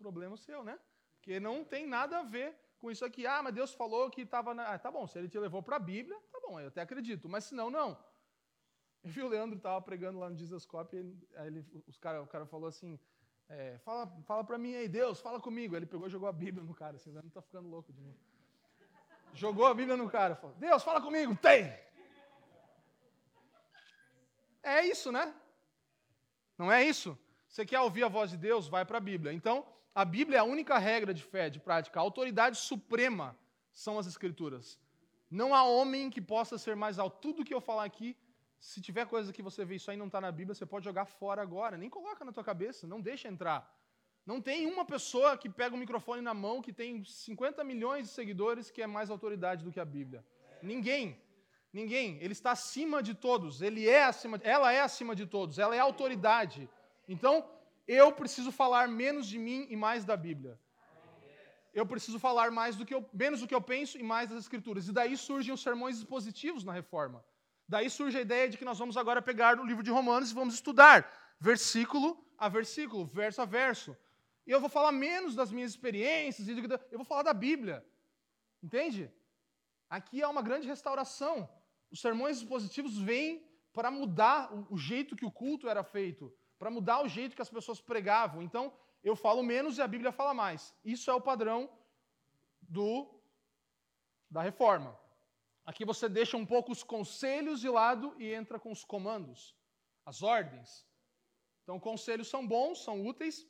Problema 0.00 0.34
seu, 0.36 0.64
né? 0.64 0.78
Porque 1.16 1.38
não 1.38 1.62
tem 1.62 1.86
nada 1.86 2.20
a 2.20 2.22
ver 2.22 2.56
com 2.78 2.90
isso 2.90 3.04
aqui. 3.04 3.26
Ah, 3.26 3.42
mas 3.42 3.54
Deus 3.54 3.74
falou 3.74 4.10
que 4.10 4.22
estava 4.22 4.54
na. 4.54 4.72
Ah, 4.72 4.78
tá 4.78 4.90
bom, 4.90 5.06
se 5.06 5.18
ele 5.18 5.28
te 5.28 5.38
levou 5.38 5.62
para 5.62 5.76
a 5.76 5.78
Bíblia, 5.78 6.18
tá 6.32 6.40
bom, 6.40 6.58
eu 6.58 6.68
até 6.68 6.80
acredito. 6.80 7.28
Mas 7.28 7.44
se 7.44 7.54
não, 7.54 7.70
não. 7.70 7.96
Eu 9.02 9.10
vi 9.10 9.22
o 9.22 9.28
Leandro 9.28 9.56
estava 9.56 9.80
pregando 9.80 10.18
lá 10.18 10.28
no 10.28 10.36
Jesus 10.36 10.68
aí 11.34 11.46
ele, 11.46 11.66
os 11.86 11.96
cara, 11.96 12.22
o 12.22 12.26
cara 12.26 12.44
falou 12.44 12.68
assim: 12.68 12.98
é, 13.48 13.78
fala, 13.78 14.06
fala 14.26 14.44
para 14.44 14.58
mim 14.58 14.74
aí, 14.74 14.88
Deus, 14.88 15.20
fala 15.20 15.40
comigo. 15.40 15.74
Ele 15.74 15.86
pegou 15.86 16.06
e 16.06 16.10
jogou 16.10 16.28
a 16.28 16.32
Bíblia 16.32 16.62
no 16.62 16.74
cara, 16.74 16.96
assim, 16.96 17.08
o 17.08 17.14
Leandro 17.14 17.30
tá 17.30 17.40
ficando 17.40 17.68
louco 17.68 17.92
de 17.92 18.00
novo. 18.00 18.18
Jogou 19.32 19.66
a 19.66 19.74
Bíblia 19.74 19.96
no 19.96 20.08
cara, 20.10 20.36
falou: 20.36 20.56
Deus, 20.56 20.82
fala 20.82 21.00
comigo, 21.00 21.34
tem! 21.36 21.72
É 24.62 24.84
isso, 24.84 25.10
né? 25.10 25.34
Não 26.58 26.70
é 26.70 26.84
isso? 26.84 27.18
Você 27.48 27.64
quer 27.64 27.80
ouvir 27.80 28.04
a 28.04 28.08
voz 28.08 28.30
de 28.30 28.36
Deus? 28.36 28.68
Vai 28.68 28.84
para 28.84 28.98
a 28.98 29.00
Bíblia. 29.00 29.32
Então, 29.32 29.66
a 29.94 30.04
Bíblia 30.04 30.38
é 30.38 30.40
a 30.40 30.44
única 30.44 30.78
regra 30.78 31.12
de 31.12 31.22
fé, 31.22 31.50
de 31.50 31.60
prática. 31.60 31.98
A 31.98 32.02
autoridade 32.02 32.56
suprema 32.56 33.36
são 33.72 33.98
as 33.98 34.06
Escrituras. 34.06 34.78
Não 35.30 35.54
há 35.54 35.62
homem 35.62 36.10
que 36.10 36.20
possa 36.20 36.58
ser 36.58 36.74
mais 36.74 36.98
alto. 36.98 37.18
Tudo 37.20 37.44
que 37.44 37.54
eu 37.54 37.60
falar 37.60 37.84
aqui, 37.84 38.16
se 38.58 38.80
tiver 38.80 39.06
coisa 39.06 39.32
que 39.32 39.42
você 39.42 39.64
vê 39.64 39.76
isso 39.76 39.90
aí 39.90 39.96
não 39.96 40.06
está 40.06 40.20
na 40.20 40.32
Bíblia, 40.32 40.54
você 40.54 40.66
pode 40.66 40.84
jogar 40.84 41.04
fora 41.04 41.40
agora. 41.40 41.76
Nem 41.76 41.88
coloca 41.88 42.24
na 42.24 42.32
tua 42.32 42.44
cabeça, 42.44 42.86
não 42.86 43.00
deixa 43.00 43.28
entrar. 43.28 43.60
Não 44.26 44.40
tem 44.40 44.66
uma 44.66 44.84
pessoa 44.84 45.36
que 45.36 45.48
pega 45.48 45.74
o 45.74 45.78
microfone 45.78 46.20
na 46.20 46.34
mão, 46.34 46.60
que 46.60 46.72
tem 46.72 47.04
50 47.04 47.64
milhões 47.64 48.08
de 48.08 48.12
seguidores, 48.12 48.70
que 48.70 48.82
é 48.82 48.86
mais 48.86 49.10
autoridade 49.10 49.64
do 49.64 49.72
que 49.72 49.80
a 49.80 49.84
Bíblia. 49.84 50.24
Ninguém. 50.62 51.20
Ninguém. 51.72 52.18
Ele 52.20 52.32
está 52.32 52.52
acima 52.52 53.02
de 53.02 53.14
todos. 53.14 53.62
Ele 53.62 53.88
é 53.88 54.04
acima, 54.04 54.40
ela 54.42 54.72
é 54.72 54.80
acima 54.80 55.14
de 55.14 55.26
todos. 55.26 55.58
Ela 55.58 55.74
é 55.74 55.78
autoridade. 55.78 56.68
Então, 57.08 57.48
eu 57.92 58.12
preciso 58.12 58.52
falar 58.52 58.86
menos 58.88 59.26
de 59.26 59.38
mim 59.38 59.66
e 59.68 59.76
mais 59.76 60.04
da 60.04 60.16
Bíblia. 60.16 60.58
Eu 61.72 61.84
preciso 61.86 62.18
falar 62.18 62.50
mais 62.50 62.76
do 62.76 62.84
que 62.86 62.94
eu, 62.94 63.08
menos 63.12 63.40
do 63.40 63.48
que 63.48 63.54
eu 63.54 63.60
penso 63.60 63.98
e 63.98 64.02
mais 64.02 64.30
das 64.30 64.40
Escrituras. 64.40 64.88
E 64.88 64.92
daí 64.92 65.16
surgem 65.16 65.52
os 65.52 65.62
sermões 65.62 65.98
expositivos 65.98 66.62
na 66.64 66.72
reforma. 66.72 67.24
Daí 67.68 67.88
surge 67.88 68.18
a 68.18 68.20
ideia 68.20 68.48
de 68.48 68.56
que 68.58 68.64
nós 68.64 68.78
vamos 68.78 68.96
agora 68.96 69.22
pegar 69.22 69.58
o 69.58 69.66
livro 69.66 69.82
de 69.82 69.90
Romanos 69.90 70.30
e 70.30 70.34
vamos 70.34 70.54
estudar 70.54 70.98
versículo 71.38 72.24
a 72.38 72.48
versículo, 72.48 73.06
verso 73.06 73.42
a 73.42 73.44
verso. 73.44 73.96
E 74.46 74.50
eu 74.50 74.60
vou 74.60 74.68
falar 74.68 74.92
menos 74.92 75.34
das 75.34 75.50
minhas 75.52 75.70
experiências, 75.70 76.48
eu 76.48 76.98
vou 76.98 77.04
falar 77.04 77.22
da 77.22 77.34
Bíblia. 77.34 77.84
Entende? 78.62 79.10
Aqui 79.88 80.22
há 80.22 80.28
uma 80.28 80.42
grande 80.42 80.66
restauração. 80.66 81.48
Os 81.90 82.00
sermões 82.00 82.38
expositivos 82.38 82.96
vêm 82.98 83.44
para 83.72 83.90
mudar 83.90 84.52
o 84.70 84.76
jeito 84.76 85.16
que 85.16 85.24
o 85.24 85.30
culto 85.30 85.68
era 85.68 85.82
feito, 85.82 86.32
para 86.60 86.70
mudar 86.70 87.02
o 87.02 87.08
jeito 87.08 87.34
que 87.34 87.40
as 87.40 87.48
pessoas 87.48 87.80
pregavam. 87.80 88.42
Então, 88.42 88.70
eu 89.02 89.16
falo 89.16 89.42
menos 89.42 89.78
e 89.78 89.82
a 89.82 89.88
Bíblia 89.88 90.12
fala 90.12 90.34
mais. 90.34 90.74
Isso 90.84 91.10
é 91.10 91.14
o 91.14 91.20
padrão 91.20 91.70
do 92.60 92.90
da 94.30 94.42
reforma. 94.42 94.96
Aqui 95.64 95.86
você 95.86 96.06
deixa 96.06 96.36
um 96.36 96.44
pouco 96.44 96.70
os 96.70 96.82
conselhos 96.82 97.60
de 97.60 97.68
lado 97.68 98.14
e 98.18 98.32
entra 98.32 98.60
com 98.60 98.70
os 98.70 98.84
comandos, 98.84 99.56
as 100.04 100.22
ordens. 100.22 100.86
Então, 101.62 101.80
conselhos 101.80 102.28
são 102.28 102.46
bons, 102.46 102.84
são 102.84 103.06
úteis 103.06 103.46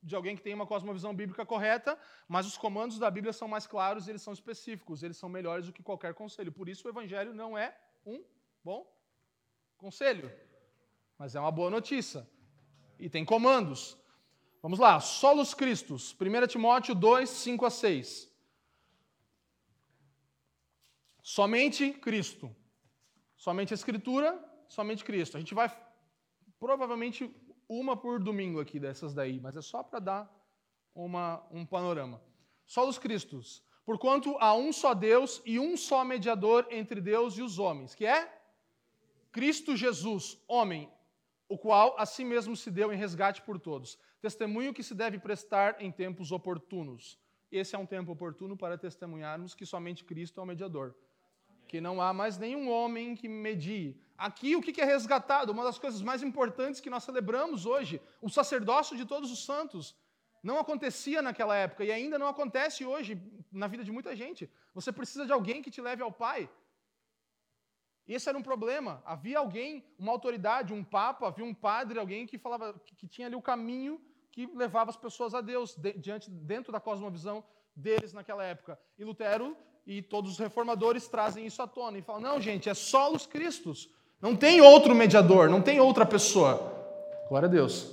de 0.00 0.14
alguém 0.14 0.36
que 0.36 0.42
tem 0.42 0.54
uma 0.54 0.66
cosmovisão 0.66 1.12
bíblica 1.12 1.44
correta, 1.44 1.98
mas 2.28 2.46
os 2.46 2.56
comandos 2.56 2.96
da 2.96 3.10
Bíblia 3.10 3.32
são 3.32 3.48
mais 3.48 3.66
claros, 3.66 4.06
eles 4.06 4.22
são 4.22 4.32
específicos, 4.32 5.02
eles 5.02 5.16
são 5.16 5.28
melhores 5.28 5.66
do 5.66 5.72
que 5.72 5.82
qualquer 5.82 6.14
conselho. 6.14 6.52
Por 6.52 6.68
isso 6.68 6.86
o 6.86 6.90
evangelho 6.90 7.34
não 7.34 7.58
é 7.58 7.76
um 8.04 8.24
bom 8.62 8.86
conselho, 9.76 10.30
mas 11.18 11.34
é 11.34 11.40
uma 11.40 11.50
boa 11.50 11.70
notícia. 11.70 12.24
E 12.98 13.08
tem 13.08 13.24
comandos. 13.24 13.96
Vamos 14.62 14.78
lá, 14.78 14.98
solos 15.00 15.54
Cristos, 15.54 16.14
1 16.20 16.46
Timóteo 16.46 16.94
2, 16.94 17.28
5 17.28 17.66
a 17.66 17.70
6. 17.70 18.32
Somente 21.22 21.92
Cristo. 21.92 22.54
Somente 23.36 23.72
a 23.72 23.76
Escritura, 23.76 24.42
somente 24.68 25.04
Cristo. 25.04 25.36
A 25.36 25.40
gente 25.40 25.54
vai 25.54 25.70
provavelmente 26.58 27.30
uma 27.68 27.96
por 27.96 28.18
domingo 28.18 28.60
aqui 28.60 28.80
dessas 28.80 29.12
daí, 29.12 29.40
mas 29.40 29.56
é 29.56 29.62
só 29.62 29.82
para 29.82 29.98
dar 29.98 30.36
uma, 30.94 31.46
um 31.50 31.66
panorama. 31.66 32.22
Solos 32.66 32.98
Cristos. 32.98 33.62
Porquanto 33.84 34.36
há 34.40 34.52
um 34.54 34.72
só 34.72 34.94
Deus 34.94 35.40
e 35.44 35.60
um 35.60 35.76
só 35.76 36.04
mediador 36.04 36.66
entre 36.70 37.00
Deus 37.00 37.38
e 37.38 37.42
os 37.42 37.58
homens, 37.60 37.94
que 37.94 38.04
é 38.04 38.36
Cristo 39.30 39.76
Jesus, 39.76 40.42
homem, 40.48 40.90
o 41.48 41.56
qual 41.56 41.94
a 41.98 42.04
si 42.04 42.24
mesmo 42.24 42.56
se 42.56 42.70
deu 42.70 42.92
em 42.92 42.96
resgate 42.96 43.42
por 43.42 43.58
todos. 43.58 43.98
Testemunho 44.20 44.74
que 44.74 44.82
se 44.82 44.94
deve 44.94 45.18
prestar 45.18 45.76
em 45.80 45.90
tempos 45.92 46.32
oportunos. 46.32 47.18
Esse 47.50 47.76
é 47.76 47.78
um 47.78 47.86
tempo 47.86 48.12
oportuno 48.12 48.56
para 48.56 48.76
testemunharmos 48.76 49.54
que 49.54 49.64
somente 49.64 50.04
Cristo 50.04 50.40
é 50.40 50.42
o 50.42 50.46
mediador. 50.46 50.94
Que 51.68 51.80
não 51.80 52.00
há 52.00 52.12
mais 52.12 52.38
nenhum 52.38 52.70
homem 52.70 53.14
que 53.14 53.28
medie. 53.28 54.00
Aqui, 54.16 54.56
o 54.56 54.62
que 54.62 54.80
é 54.80 54.84
resgatado? 54.84 55.52
Uma 55.52 55.64
das 55.64 55.78
coisas 55.78 56.02
mais 56.02 56.22
importantes 56.22 56.80
que 56.80 56.90
nós 56.90 57.04
celebramos 57.04 57.66
hoje, 57.66 58.00
o 58.20 58.28
sacerdócio 58.28 58.96
de 58.96 59.04
todos 59.04 59.30
os 59.30 59.44
santos. 59.44 59.94
Não 60.42 60.58
acontecia 60.58 61.20
naquela 61.22 61.56
época 61.56 61.84
e 61.84 61.90
ainda 61.90 62.18
não 62.18 62.28
acontece 62.28 62.84
hoje 62.84 63.20
na 63.52 63.66
vida 63.66 63.82
de 63.84 63.92
muita 63.92 64.14
gente. 64.14 64.50
Você 64.74 64.92
precisa 64.92 65.26
de 65.26 65.32
alguém 65.32 65.62
que 65.62 65.70
te 65.70 65.80
leve 65.80 66.02
ao 66.02 66.12
Pai. 66.12 66.48
Esse 68.08 68.28
era 68.28 68.38
um 68.38 68.42
problema. 68.42 69.02
Havia 69.04 69.38
alguém, 69.38 69.84
uma 69.98 70.12
autoridade, 70.12 70.72
um 70.72 70.84
papa, 70.84 71.26
havia 71.26 71.44
um 71.44 71.54
padre, 71.54 71.98
alguém 71.98 72.26
que 72.26 72.38
falava 72.38 72.74
que, 72.84 72.94
que 72.94 73.08
tinha 73.08 73.26
ali 73.26 73.34
o 73.34 73.42
caminho 73.42 74.00
que 74.30 74.46
levava 74.54 74.90
as 74.90 74.96
pessoas 74.96 75.34
a 75.34 75.40
Deus 75.40 75.74
de, 75.74 75.94
diante 75.94 76.30
dentro 76.30 76.70
da 76.70 76.78
cosmovisão 76.78 77.42
deles 77.74 78.12
naquela 78.12 78.44
época. 78.44 78.78
E 78.98 79.04
Lutero 79.04 79.56
e 79.86 80.02
todos 80.02 80.32
os 80.32 80.38
reformadores 80.38 81.08
trazem 81.08 81.46
isso 81.46 81.60
à 81.62 81.66
tona 81.66 81.98
e 81.98 82.02
falam: 82.02 82.20
"Não, 82.20 82.40
gente, 82.40 82.68
é 82.68 82.74
só 82.74 83.10
os 83.10 83.26
Cristos. 83.26 83.88
Não 84.20 84.36
tem 84.36 84.60
outro 84.60 84.94
mediador, 84.94 85.48
não 85.48 85.62
tem 85.62 85.80
outra 85.80 86.04
pessoa." 86.04 86.74
Glória 87.28 87.48
a 87.48 87.50
Deus. 87.50 87.92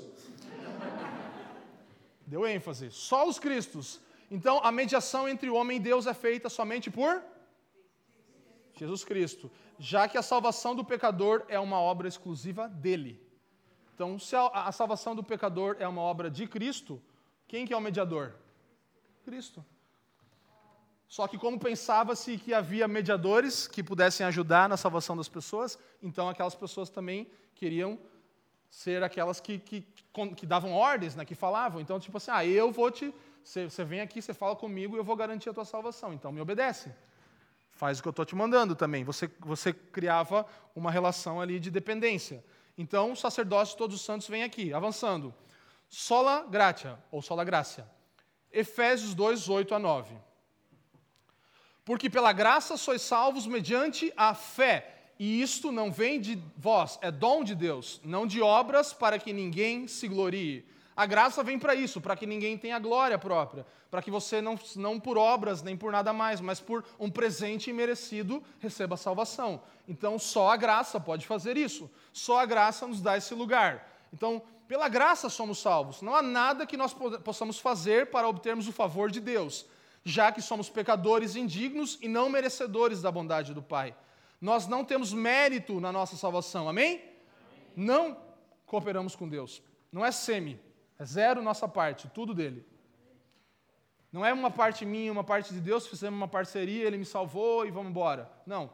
Deu 2.28 2.46
ênfase. 2.46 2.92
Só 2.92 3.28
os 3.28 3.40
Cristos. 3.40 4.00
Então, 4.30 4.60
a 4.64 4.72
mediação 4.72 5.30
entre 5.30 5.50
o 5.50 5.56
homem 5.56 5.78
e 5.78 5.80
Deus 5.80 6.08
é 6.08 6.14
feita 6.14 6.50
somente 6.50 6.92
por 6.92 7.24
Jesus 8.76 9.04
Cristo, 9.04 9.52
já 9.78 10.08
que 10.08 10.18
a 10.18 10.22
salvação 10.22 10.76
do 10.76 10.84
pecador 10.84 11.44
é 11.48 11.60
uma 11.60 11.80
obra 11.80 12.08
exclusiva 12.08 12.68
dele. 12.68 13.22
Então, 13.94 14.18
se 14.18 14.36
a, 14.36 14.48
a 14.48 14.72
salvação 14.72 15.16
do 15.16 15.24
pecador 15.24 15.76
é 15.80 15.88
uma 15.88 16.02
obra 16.02 16.30
de 16.30 16.48
Cristo, 16.48 17.02
quem 17.48 17.66
que 17.66 17.74
é 17.74 17.78
o 17.78 17.82
mediador? 17.82 18.34
Cristo. 19.24 19.64
Só 21.08 21.28
que 21.28 21.38
como 21.38 21.60
pensava-se 21.60 22.38
que 22.40 22.54
havia 22.54 22.88
mediadores 22.88 23.68
que 23.68 23.84
pudessem 23.84 24.26
ajudar 24.26 24.68
na 24.68 24.76
salvação 24.76 25.16
das 25.16 25.30
pessoas, 25.30 25.78
então 26.02 26.28
aquelas 26.28 26.56
pessoas 26.56 26.90
também 26.90 27.30
queriam 27.54 28.00
ser 28.68 29.04
aquelas 29.04 29.40
que, 29.40 29.60
que, 29.60 29.86
que 30.36 30.46
davam 30.48 30.74
ordens, 30.74 31.16
né, 31.16 31.24
que 31.24 31.36
falavam. 31.36 31.80
Então, 31.80 32.00
tipo 32.00 32.18
assim, 32.18 32.32
ah, 32.32 32.44
eu 32.44 32.72
vou 32.72 32.90
te. 32.90 33.14
Você 33.44 33.84
vem 33.84 34.02
aqui, 34.02 34.20
você 34.22 34.34
fala 34.34 34.56
comigo 34.56 34.96
e 34.96 35.00
eu 35.00 35.04
vou 35.04 35.16
garantir 35.16 35.50
a 35.50 35.54
tua 35.54 35.66
salvação. 35.66 36.12
Então, 36.12 36.32
me 36.32 36.42
obedece. 36.42 36.92
Faz 37.84 38.00
o 38.00 38.02
que 38.02 38.08
eu 38.08 38.12
estou 38.12 38.24
te 38.24 38.34
mandando 38.34 38.78
também. 38.78 39.04
Você, 39.04 39.30
você 39.42 39.74
criava 39.74 40.46
uma 40.74 40.90
relação 40.90 41.42
ali 41.42 41.60
de 41.60 41.70
dependência. 41.70 42.42
Então, 42.78 43.12
o 43.12 43.16
sacerdócio 43.18 43.78
todos 43.78 43.98
os 43.98 44.06
santos 44.06 44.26
vem 44.30 44.42
aqui, 44.42 44.74
avançando. 44.74 45.36
Sola 45.90 46.48
gratia, 46.50 46.98
ou 47.12 47.22
sola 47.22 47.44
gracia. 47.44 47.86
Efésios 48.50 49.14
2, 49.14 49.50
8 49.50 49.76
a 49.76 49.80
9. 49.80 50.16
Porque 51.84 52.10
pela 52.10 52.32
graça 52.32 52.78
sois 52.78 53.02
salvos 53.02 53.46
mediante 53.46 54.14
a 54.16 54.34
fé 54.34 55.12
e 55.20 55.42
isto 55.42 55.70
não 55.70 55.92
vem 55.92 56.22
de 56.22 56.42
vós, 56.56 56.98
é 57.02 57.12
dom 57.12 57.44
de 57.44 57.54
Deus, 57.54 58.00
não 58.02 58.26
de 58.26 58.42
obras 58.42 58.94
para 58.94 59.20
que 59.20 59.34
ninguém 59.34 59.90
se 59.90 60.08
glorie. 60.08 60.66
A 60.96 61.06
graça 61.08 61.44
vem 61.44 61.58
para 61.58 61.74
isso, 61.74 62.00
para 62.00 62.16
que 62.16 62.26
ninguém 62.26 62.58
tenha 62.58 62.78
glória 62.78 63.18
própria, 63.18 63.66
para 63.90 64.02
que 64.02 64.12
você 64.12 64.42
não, 64.42 64.60
não 64.76 65.00
por 65.00 65.18
obras 65.18 65.64
nem 65.64 65.76
por 65.76 65.92
nada 65.92 66.14
mais, 66.14 66.40
mas 66.40 66.60
por 66.60 66.86
um 67.00 67.10
presente 67.10 67.70
imerecido 67.70 68.44
receba 68.60 68.94
a 68.94 68.98
salvação. 68.98 69.62
Então 69.88 70.20
só 70.20 70.52
a 70.52 70.58
graça 70.58 71.00
pode 71.00 71.26
fazer 71.26 71.58
isso, 71.58 71.90
só 72.12 72.40
a 72.40 72.46
graça 72.46 72.86
nos 72.86 73.02
dá 73.02 73.18
esse 73.18 73.34
lugar. 73.34 73.92
Então, 74.14 74.44
pela 74.68 74.88
graça 74.88 75.30
somos 75.30 75.60
salvos, 75.60 76.02
não 76.02 76.16
há 76.16 76.22
nada 76.22 76.66
que 76.66 76.78
nós 76.78 76.94
possamos 77.24 77.60
fazer 77.60 78.12
para 78.12 78.28
obtermos 78.28 78.68
o 78.68 78.72
favor 78.72 79.10
de 79.10 79.20
Deus, 79.20 79.66
já 80.04 80.32
que 80.32 80.42
somos 80.42 80.70
pecadores 80.70 81.36
indignos 81.36 81.98
e 82.02 82.08
não 82.08 82.30
merecedores 82.30 83.02
da 83.02 83.12
bondade 83.12 83.54
do 83.54 83.64
Pai. 83.64 83.96
Nós 84.40 84.68
não 84.68 84.86
temos 84.86 85.12
mérito 85.12 85.80
na 85.80 85.92
nossa 85.92 86.16
salvação, 86.16 86.70
amém? 86.70 86.96
amém? 86.96 87.10
Não 87.76 88.18
cooperamos 88.66 89.16
com 89.16 89.28
Deus. 89.28 89.62
Não 89.92 90.06
é 90.06 90.12
semi, 90.12 90.60
é 90.98 91.06
zero 91.06 91.42
nossa 91.42 91.68
parte, 91.68 92.08
tudo 92.10 92.34
dele. 92.34 92.66
Não 94.12 94.24
é 94.24 94.32
uma 94.32 94.52
parte 94.52 94.86
minha, 94.86 95.12
uma 95.12 95.24
parte 95.24 95.54
de 95.54 95.60
Deus, 95.60 95.88
fizemos 95.88 96.16
uma 96.16 96.28
parceria, 96.28 96.86
ele 96.86 96.98
me 96.98 97.06
salvou 97.06 97.66
e 97.66 97.72
vamos 97.72 97.90
embora. 97.90 98.32
Não. 98.46 98.70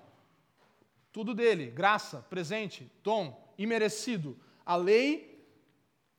Tudo 1.14 1.34
dele, 1.34 1.72
graça, 1.72 2.26
presente, 2.30 2.92
dom, 3.02 3.42
imerecido. 3.58 4.38
A 4.66 4.76
lei, 4.76 5.46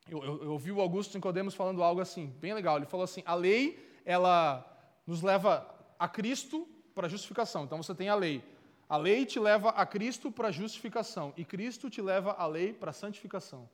eu, 0.09 0.25
eu, 0.25 0.43
eu 0.45 0.53
ouvi 0.53 0.73
o 0.73 0.81
Augusto 0.81 1.15
Nicodemos 1.15 1.55
falando 1.55 1.83
algo 1.83 2.01
assim, 2.01 2.35
bem 2.41 2.55
legal. 2.55 2.79
Ele 2.79 2.87
falou 2.87 3.05
assim: 3.05 3.23
a 3.27 3.35
lei, 3.35 4.01
ela 4.05 4.67
nos 5.07 5.23
leva 5.23 5.69
a 5.99 6.09
Cristo 6.09 6.67
para 6.95 7.09
justificação. 7.09 7.65
Então 7.65 7.83
você 7.83 7.95
tem 7.95 8.09
a 8.09 8.15
lei. 8.15 8.43
A 8.89 8.97
lei 8.97 9.25
te 9.25 9.39
leva 9.39 9.69
a 9.69 9.87
Cristo 9.87 10.33
para 10.33 10.51
justificação 10.51 11.33
e 11.37 11.45
Cristo 11.45 11.89
te 11.89 12.03
leva 12.03 12.33
a 12.33 12.47
lei 12.47 12.73
para 12.73 12.93
santificação. 12.93 13.69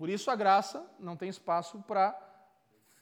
Por 0.00 0.08
isso 0.08 0.30
a 0.30 0.34
graça 0.34 0.82
não 0.98 1.14
tem 1.14 1.28
espaço 1.28 1.78
para 1.82 2.18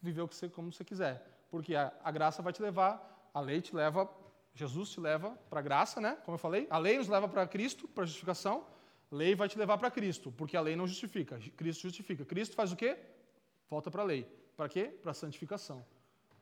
viver 0.03 0.21
o 0.21 0.27
que 0.27 0.35
você, 0.35 0.49
como 0.49 0.73
você 0.73 0.85
quiser, 0.85 1.25
porque 1.49 1.77
a, 1.77 1.93
a 2.03 2.11
graça 2.11 2.43
vai 2.43 2.53
te 2.53 2.61
levar, 2.61 3.31
a 3.33 3.39
lei 3.41 3.61
te 3.61 3.73
leva, 3.73 4.11
Jesus 4.53 4.91
te 4.91 4.99
leva 4.99 5.31
para 5.49 5.61
a 5.61 5.63
graça, 5.63 6.01
né? 6.01 6.19
Como 6.25 6.35
eu 6.35 6.41
falei, 6.41 6.67
a 6.69 6.77
lei 6.77 6.99
nos 6.99 7.07
leva 7.07 7.29
para 7.29 7.47
Cristo, 7.47 7.87
para 7.87 8.05
justificação. 8.05 8.67
A 9.13 9.15
lei 9.15 9.37
vai 9.37 9.49
te 9.49 9.57
levar 9.57 9.79
para 9.79 9.93
Cristo, 9.93 10.33
porque 10.33 10.57
a 10.57 10.61
lei 10.61 10.75
não 10.75 10.89
justifica, 10.89 11.39
Cristo 11.57 11.83
justifica. 11.83 12.25
Cristo 12.25 12.57
faz 12.57 12.73
o 12.73 12.77
quê? 12.77 12.99
Volta 13.71 13.93
para 13.93 14.03
a 14.03 14.05
lei. 14.05 14.25
Para 14.57 14.69
quê? 14.69 14.87
Para 15.01 15.13
a 15.13 15.15
santificação. 15.15 15.87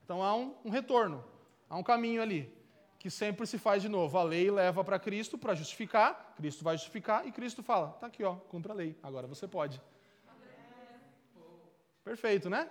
Então 0.06 0.22
há 0.22 0.34
um, 0.34 0.54
um 0.64 0.70
retorno, 0.70 1.22
há 1.68 1.76
um 1.76 1.82
caminho 1.82 2.22
ali 2.22 2.50
que 2.98 3.10
sempre 3.10 3.46
se 3.46 3.58
faz 3.58 3.82
de 3.82 3.90
novo. 3.90 4.16
A 4.16 4.22
lei 4.22 4.50
leva 4.50 4.82
para 4.82 4.98
Cristo 4.98 5.36
para 5.36 5.54
justificar, 5.54 6.32
Cristo 6.34 6.64
vai 6.64 6.78
justificar 6.78 7.26
e 7.26 7.30
Cristo 7.30 7.62
fala: 7.62 7.90
está 7.90 8.06
aqui, 8.06 8.24
ó, 8.24 8.36
cumpra 8.36 8.72
a 8.72 8.74
lei, 8.74 8.96
agora 9.02 9.26
você 9.26 9.46
pode. 9.46 9.82
Perfeito, 12.06 12.48
né? 12.48 12.68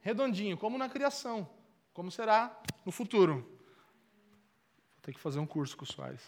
Redondinho, 0.00 0.56
como 0.56 0.78
na 0.78 0.88
criação, 0.88 1.50
como 1.92 2.08
será 2.08 2.56
no 2.86 2.92
futuro. 2.92 3.34
Vou 3.34 5.02
ter 5.02 5.12
que 5.12 5.18
fazer 5.18 5.40
um 5.40 5.46
curso 5.46 5.76
com 5.76 5.82
o 5.82 5.86
Soares. 5.88 6.22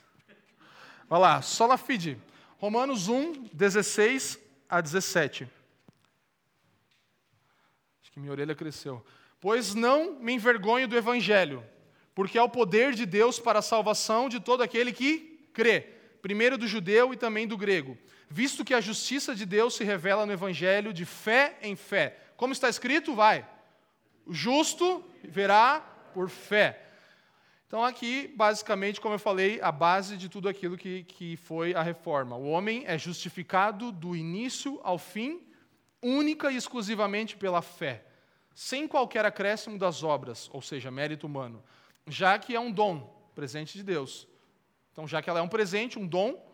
Vai 1.09 1.20
lá, 1.20 1.40
sola 1.40 1.78
fide. 1.78 2.18
Romanos 2.59 3.07
1, 3.07 3.45
16 3.53 4.40
a 4.68 4.80
17. 4.80 5.49
Acho 8.03 8.11
que 8.11 8.18
minha 8.18 8.32
orelha 8.32 8.57
cresceu. 8.57 9.07
Pois 9.40 9.72
não 9.72 10.18
me 10.18 10.32
envergonho 10.32 10.88
do 10.88 10.97
evangelho 10.97 11.64
porque 12.12 12.36
é 12.36 12.43
o 12.43 12.49
poder 12.49 12.93
de 12.93 13.07
Deus 13.07 13.38
para 13.38 13.61
a 13.61 13.62
salvação 13.62 14.28
de 14.28 14.40
todo 14.40 14.64
aquele 14.64 14.93
que 14.93 15.49
crê, 15.53 15.80
primeiro 16.20 16.59
do 16.59 16.66
judeu 16.66 17.12
e 17.12 17.16
também 17.16 17.47
do 17.47 17.57
grego, 17.57 17.97
visto 18.28 18.64
que 18.64 18.74
a 18.74 18.80
justiça 18.80 19.32
de 19.32 19.47
Deus 19.47 19.74
se 19.74 19.84
revela 19.84 20.26
no 20.26 20.32
evangelho 20.32 20.93
de 20.93 21.05
fé 21.05 21.57
em 21.62 21.76
fé. 21.76 22.18
Como 22.43 22.53
está 22.53 22.68
escrito, 22.68 23.14
vai. 23.14 23.47
O 24.26 24.34
justo 24.34 25.05
verá 25.22 25.78
por 26.12 26.28
fé. 26.28 26.82
Então, 27.68 27.84
aqui, 27.84 28.34
basicamente, 28.34 29.01
como 29.01 29.14
eu 29.14 29.18
falei, 29.20 29.61
a 29.62 29.70
base 29.70 30.16
de 30.16 30.28
tudo 30.28 30.49
aquilo 30.49 30.76
que, 30.76 31.05
que 31.05 31.36
foi 31.36 31.72
a 31.72 31.82
reforma. 31.82 32.34
O 32.34 32.49
homem 32.49 32.82
é 32.84 32.99
justificado 32.99 33.93
do 33.93 34.16
início 34.16 34.80
ao 34.82 34.99
fim, 34.99 35.40
única 36.03 36.51
e 36.51 36.57
exclusivamente 36.57 37.36
pela 37.36 37.62
fé, 37.62 38.05
sem 38.57 38.88
qualquer 38.88 39.24
acréscimo 39.24 39.78
das 39.78 40.03
obras, 40.03 40.51
ou 40.53 40.61
seja, 40.61 40.90
mérito 40.90 41.28
humano 41.28 41.62
já 42.09 42.36
que 42.40 42.57
é 42.57 42.59
um 42.59 42.72
dom, 42.72 43.09
presente 43.36 43.78
de 43.78 43.84
Deus. 43.84 44.26
Então, 44.90 45.07
já 45.07 45.22
que 45.22 45.30
ela 45.30 45.38
é 45.38 45.43
um 45.43 45.49
presente, 45.49 45.97
um 45.97 46.09
dom, 46.09 46.45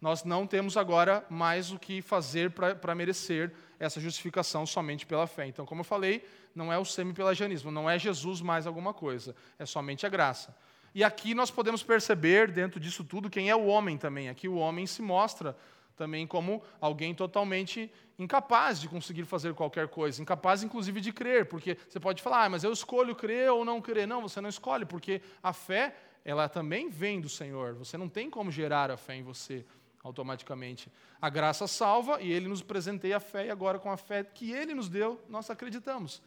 nós 0.00 0.24
não 0.24 0.46
temos 0.46 0.76
agora 0.76 1.24
mais 1.28 1.70
o 1.70 1.78
que 1.78 2.00
fazer 2.00 2.50
para 2.50 2.94
merecer 2.94 3.52
essa 3.78 4.00
justificação 4.00 4.64
somente 4.64 5.04
pela 5.04 5.26
fé. 5.26 5.46
Então, 5.46 5.66
como 5.66 5.80
eu 5.80 5.84
falei, 5.84 6.24
não 6.54 6.72
é 6.72 6.78
o 6.78 6.84
semi-pelagianismo, 6.84 7.70
não 7.70 7.88
é 7.88 7.98
Jesus 7.98 8.40
mais 8.40 8.66
alguma 8.66 8.94
coisa, 8.94 9.36
é 9.58 9.66
somente 9.66 10.06
a 10.06 10.08
graça. 10.08 10.56
E 10.94 11.04
aqui 11.04 11.34
nós 11.34 11.50
podemos 11.50 11.82
perceber, 11.82 12.50
dentro 12.50 12.80
disso 12.80 13.04
tudo, 13.04 13.30
quem 13.30 13.50
é 13.50 13.54
o 13.54 13.66
homem 13.66 13.96
também. 13.96 14.28
Aqui 14.28 14.48
o 14.48 14.56
homem 14.56 14.86
se 14.86 15.02
mostra 15.02 15.56
também 15.96 16.26
como 16.26 16.62
alguém 16.80 17.14
totalmente 17.14 17.92
incapaz 18.18 18.80
de 18.80 18.88
conseguir 18.88 19.24
fazer 19.24 19.52
qualquer 19.52 19.86
coisa, 19.88 20.20
incapaz 20.20 20.62
inclusive 20.62 20.98
de 20.98 21.12
crer, 21.12 21.46
porque 21.46 21.76
você 21.86 22.00
pode 22.00 22.22
falar, 22.22 22.44
ah, 22.46 22.48
mas 22.48 22.64
eu 22.64 22.72
escolho 22.72 23.14
crer 23.14 23.50
ou 23.52 23.66
não 23.66 23.82
crer. 23.82 24.08
Não, 24.08 24.22
você 24.22 24.40
não 24.40 24.48
escolhe, 24.48 24.86
porque 24.86 25.20
a 25.42 25.52
fé, 25.52 25.94
ela 26.24 26.48
também 26.48 26.88
vem 26.88 27.20
do 27.20 27.28
Senhor. 27.28 27.74
Você 27.74 27.98
não 27.98 28.08
tem 28.08 28.30
como 28.30 28.50
gerar 28.50 28.90
a 28.90 28.96
fé 28.96 29.14
em 29.14 29.22
você 29.22 29.64
automaticamente. 30.02 30.90
A 31.20 31.28
graça 31.28 31.66
salva 31.66 32.20
e 32.20 32.32
ele 32.32 32.48
nos 32.48 32.62
presenteia 32.62 33.18
a 33.18 33.20
fé, 33.20 33.46
e 33.46 33.50
agora 33.50 33.78
com 33.78 33.90
a 33.90 33.96
fé 33.96 34.24
que 34.24 34.52
ele 34.52 34.74
nos 34.74 34.88
deu, 34.88 35.20
nós 35.28 35.50
acreditamos. 35.50 36.22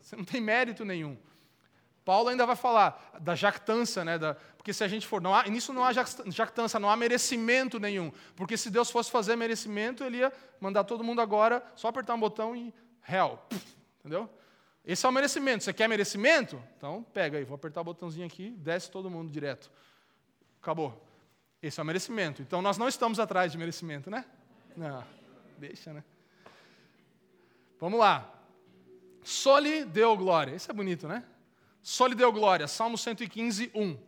Você 0.00 0.16
não 0.16 0.24
tem 0.24 0.40
mérito 0.40 0.84
nenhum. 0.84 1.16
Paulo 2.04 2.30
ainda 2.30 2.46
vai 2.46 2.56
falar 2.56 3.18
da 3.20 3.34
jactância, 3.34 4.04
né? 4.04 4.18
Da, 4.18 4.34
porque 4.56 4.72
se 4.72 4.82
a 4.82 4.88
gente 4.88 5.06
for. 5.06 5.20
Não 5.20 5.34
há, 5.34 5.44
nisso 5.44 5.72
não 5.72 5.84
há 5.84 5.92
jactância, 5.92 6.80
não 6.80 6.90
há 6.90 6.96
merecimento 6.96 7.78
nenhum. 7.78 8.10
Porque 8.34 8.56
se 8.56 8.70
Deus 8.70 8.90
fosse 8.90 9.10
fazer 9.10 9.36
merecimento, 9.36 10.02
ele 10.02 10.18
ia 10.18 10.32
mandar 10.60 10.84
todo 10.84 11.04
mundo 11.04 11.20
agora 11.20 11.62
só 11.76 11.88
apertar 11.88 12.14
um 12.14 12.20
botão 12.20 12.56
e. 12.56 12.72
Hell. 13.06 13.38
Entendeu? 14.00 14.28
Esse 14.84 15.04
é 15.04 15.08
o 15.08 15.12
merecimento. 15.12 15.62
Você 15.62 15.72
quer 15.72 15.88
merecimento? 15.88 16.62
Então 16.76 17.04
pega 17.12 17.38
aí, 17.38 17.44
vou 17.44 17.54
apertar 17.54 17.82
o 17.82 17.84
botãozinho 17.84 18.26
aqui, 18.26 18.50
desce 18.50 18.90
todo 18.90 19.10
mundo 19.10 19.30
direto. 19.30 19.70
Acabou. 20.60 21.09
Esse 21.62 21.78
é 21.78 21.82
o 21.82 21.86
merecimento. 21.86 22.40
Então 22.42 22.62
nós 22.62 22.78
não 22.78 22.88
estamos 22.88 23.20
atrás 23.20 23.52
de 23.52 23.58
merecimento, 23.58 24.10
né? 24.10 24.24
Não, 24.76 25.04
deixa, 25.58 25.92
né? 25.92 26.02
Vamos 27.78 27.98
lá. 27.98 28.32
Soli 29.22 29.84
deu 29.84 30.16
glória. 30.16 30.54
Esse 30.54 30.70
é 30.70 30.74
bonito, 30.74 31.06
né? 31.06 31.24
Só 31.82 32.08
deu 32.08 32.32
glória. 32.32 32.66
Salmo 32.66 32.96
115, 32.96 33.70
1. 33.74 33.98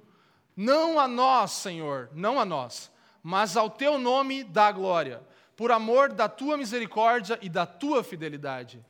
Não 0.57 0.99
a 0.99 1.09
nós, 1.09 1.53
Senhor, 1.53 2.11
não 2.13 2.39
a 2.39 2.45
nós, 2.45 2.91
mas 3.23 3.57
ao 3.57 3.71
teu 3.71 3.99
nome 3.99 4.45
dá 4.45 4.71
glória, 4.71 5.23
por 5.57 5.73
amor 5.73 6.13
da 6.13 6.29
tua 6.29 6.59
misericórdia 6.59 7.39
e 7.41 7.49
da 7.49 7.65
tua 7.65 8.05
fidelidade. 8.05 8.85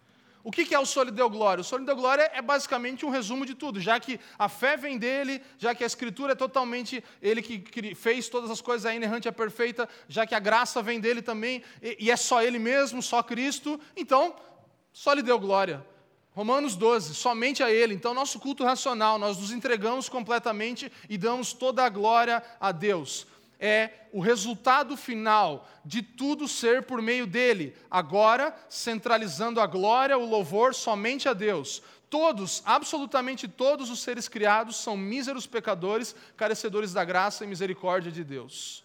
O 0.44 0.50
que 0.50 0.74
é 0.74 0.78
o 0.78 0.84
lhe 1.04 1.10
deu 1.10 1.30
glória? 1.30 1.62
O 1.62 1.76
lhe 1.76 1.84
deu 1.84 1.94
glória 1.94 2.30
é 2.34 2.42
basicamente 2.42 3.06
um 3.06 3.10
resumo 3.10 3.46
de 3.46 3.54
tudo, 3.54 3.80
já 3.80 4.00
que 4.00 4.18
a 4.38 4.48
fé 4.48 4.76
vem 4.76 4.98
dele, 4.98 5.40
já 5.56 5.74
que 5.74 5.84
a 5.84 5.86
Escritura 5.86 6.32
é 6.32 6.36
totalmente 6.36 7.02
ele 7.20 7.40
que 7.40 7.94
fez 7.94 8.28
todas 8.28 8.50
as 8.50 8.60
coisas, 8.60 8.86
a 8.86 8.94
inerrante, 8.94 9.28
é 9.28 9.32
perfeita, 9.32 9.88
já 10.08 10.26
que 10.26 10.34
a 10.34 10.40
graça 10.40 10.82
vem 10.82 10.98
dele 11.00 11.22
também, 11.22 11.62
e 11.80 12.10
é 12.10 12.16
só 12.16 12.42
ele 12.42 12.58
mesmo, 12.58 13.00
só 13.00 13.22
Cristo, 13.22 13.80
então, 13.96 14.34
lhe 15.14 15.22
deu 15.22 15.38
glória. 15.38 15.86
Romanos 16.34 16.76
12, 16.76 17.14
somente 17.14 17.62
a 17.62 17.70
Ele. 17.70 17.94
Então, 17.94 18.14
nosso 18.14 18.40
culto 18.40 18.64
racional, 18.64 19.18
nós 19.18 19.38
nos 19.38 19.52
entregamos 19.52 20.08
completamente 20.08 20.90
e 21.08 21.18
damos 21.18 21.52
toda 21.52 21.84
a 21.84 21.90
glória 21.90 22.42
a 22.58 22.72
Deus. 22.72 23.26
É 23.64 24.08
o 24.12 24.18
resultado 24.18 24.96
final 24.96 25.68
de 25.84 26.02
tudo 26.02 26.48
ser 26.48 26.82
por 26.82 27.00
meio 27.00 27.28
dele, 27.28 27.76
agora 27.88 28.52
centralizando 28.68 29.60
a 29.60 29.66
glória, 29.68 30.18
o 30.18 30.26
louvor 30.28 30.74
somente 30.74 31.28
a 31.28 31.32
Deus. 31.32 31.80
Todos, 32.10 32.60
absolutamente 32.66 33.46
todos 33.46 33.88
os 33.88 34.00
seres 34.00 34.28
criados 34.28 34.78
são 34.78 34.96
míseros 34.96 35.46
pecadores, 35.46 36.12
carecedores 36.36 36.92
da 36.92 37.04
graça 37.04 37.44
e 37.44 37.46
misericórdia 37.46 38.10
de 38.10 38.24
Deus. 38.24 38.84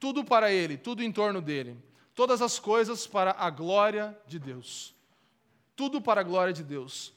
Tudo 0.00 0.24
para 0.24 0.50
Ele, 0.50 0.76
tudo 0.76 1.00
em 1.00 1.12
torno 1.12 1.40
dele. 1.40 1.78
Todas 2.12 2.42
as 2.42 2.58
coisas 2.58 3.06
para 3.06 3.36
a 3.38 3.48
glória 3.50 4.18
de 4.26 4.40
Deus. 4.40 4.92
Tudo 5.76 6.00
para 6.00 6.22
a 6.22 6.24
glória 6.24 6.52
de 6.52 6.64
Deus. 6.64 7.12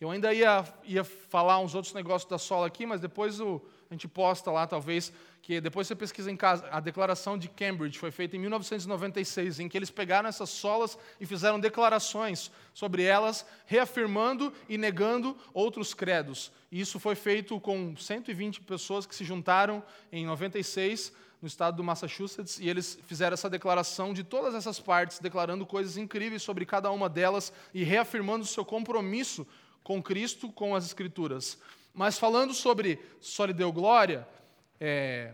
Eu 0.00 0.10
ainda 0.10 0.32
ia, 0.32 0.64
ia 0.84 1.04
falar 1.04 1.58
uns 1.58 1.74
outros 1.74 1.92
negócios 1.92 2.30
da 2.30 2.38
sola 2.38 2.66
aqui, 2.66 2.86
mas 2.86 3.00
depois 3.00 3.38
o, 3.38 3.60
a 3.90 3.94
gente 3.94 4.06
posta 4.06 4.50
lá, 4.50 4.66
talvez, 4.66 5.12
que 5.40 5.60
depois 5.60 5.86
você 5.86 5.94
pesquisa 5.94 6.30
em 6.30 6.36
casa. 6.36 6.68
A 6.70 6.78
declaração 6.78 7.38
de 7.38 7.48
Cambridge 7.48 7.98
foi 7.98 8.10
feita 8.10 8.36
em 8.36 8.38
1996, 8.40 9.60
em 9.60 9.68
que 9.68 9.78
eles 9.78 9.90
pegaram 9.90 10.28
essas 10.28 10.50
solas 10.50 10.98
e 11.18 11.24
fizeram 11.24 11.58
declarações 11.58 12.50
sobre 12.74 13.02
elas, 13.02 13.46
reafirmando 13.64 14.52
e 14.68 14.76
negando 14.76 15.36
outros 15.54 15.94
credos. 15.94 16.52
E 16.70 16.80
isso 16.80 17.00
foi 17.00 17.14
feito 17.14 17.58
com 17.60 17.96
120 17.96 18.60
pessoas 18.60 19.06
que 19.06 19.14
se 19.14 19.24
juntaram 19.24 19.82
em 20.12 20.26
96 20.26 21.12
no 21.40 21.48
estado 21.48 21.76
do 21.76 21.84
Massachusetts, 21.84 22.58
e 22.58 22.68
eles 22.68 22.98
fizeram 23.06 23.34
essa 23.34 23.48
declaração 23.48 24.12
de 24.12 24.24
todas 24.24 24.54
essas 24.54 24.80
partes, 24.80 25.18
declarando 25.18 25.64
coisas 25.64 25.96
incríveis 25.96 26.42
sobre 26.42 26.66
cada 26.66 26.90
uma 26.90 27.08
delas 27.08 27.52
e 27.72 27.84
reafirmando 27.84 28.44
o 28.44 28.48
seu 28.48 28.64
compromisso 28.64 29.46
com 29.82 30.02
Cristo, 30.02 30.50
com 30.50 30.74
as 30.74 30.84
Escrituras. 30.84 31.56
Mas 31.98 32.16
falando 32.16 32.54
sobre 32.54 33.00
só 33.20 33.44
glória, 33.72 34.24
é... 34.78 35.32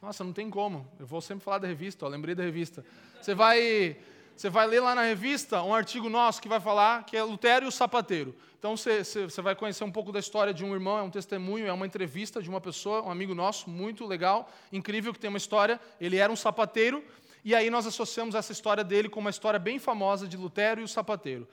nossa, 0.00 0.22
não 0.22 0.32
tem 0.32 0.48
como. 0.48 0.86
Eu 0.96 1.06
vou 1.06 1.20
sempre 1.20 1.42
falar 1.42 1.58
da 1.58 1.66
revista, 1.66 2.06
ó, 2.06 2.08
lembrei 2.08 2.36
da 2.36 2.44
revista. 2.44 2.86
Você 3.20 3.34
vai 3.34 3.96
você 4.36 4.48
vai 4.48 4.64
ler 4.68 4.78
lá 4.78 4.94
na 4.94 5.02
revista 5.02 5.60
um 5.64 5.74
artigo 5.74 6.08
nosso 6.08 6.40
que 6.40 6.48
vai 6.48 6.60
falar 6.60 7.04
que 7.04 7.16
é 7.16 7.22
Lutero 7.24 7.64
e 7.64 7.68
o 7.68 7.72
sapateiro. 7.72 8.32
Então 8.60 8.76
você, 8.76 9.02
você, 9.02 9.42
vai 9.42 9.56
conhecer 9.56 9.82
um 9.82 9.90
pouco 9.90 10.12
da 10.12 10.20
história 10.20 10.54
de 10.54 10.64
um 10.64 10.72
irmão, 10.72 10.98
é 10.98 11.02
um 11.02 11.10
testemunho, 11.10 11.66
é 11.66 11.72
uma 11.72 11.84
entrevista 11.84 12.40
de 12.40 12.48
uma 12.48 12.60
pessoa, 12.60 13.02
um 13.02 13.10
amigo 13.10 13.34
nosso, 13.34 13.68
muito 13.68 14.06
legal, 14.06 14.48
incrível, 14.72 15.12
que 15.12 15.18
tem 15.18 15.28
uma 15.28 15.38
história. 15.38 15.80
Ele 16.00 16.16
era 16.16 16.32
um 16.32 16.36
sapateiro, 16.36 17.02
e 17.44 17.56
aí 17.56 17.70
nós 17.70 17.88
associamos 17.88 18.36
essa 18.36 18.52
história 18.52 18.84
dele 18.84 19.08
com 19.08 19.18
uma 19.18 19.30
história 19.30 19.58
bem 19.58 19.80
famosa 19.80 20.28
de 20.28 20.36
Lutero 20.36 20.80
e 20.80 20.84
o 20.84 20.88
sapateiro. 20.88 21.48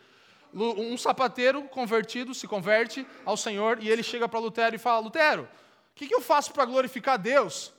Um 0.54 0.97
sapateiro 0.97 1.64
convertido 1.64 2.34
se 2.34 2.47
converte 2.47 3.08
ao 3.26 3.38
Senhor 3.38 3.82
e 3.82 3.89
ele 3.89 4.04
chega 4.04 4.28
para 4.28 4.39
Lutero 4.39 4.76
e 4.76 4.80
fala: 4.80 4.99
Lutero, 4.99 5.43
o 5.43 5.95
que, 5.95 6.08
que 6.08 6.16
eu 6.16 6.22
faço 6.22 6.52
para 6.52 6.66
glorificar 6.66 7.18
Deus? 7.18 7.74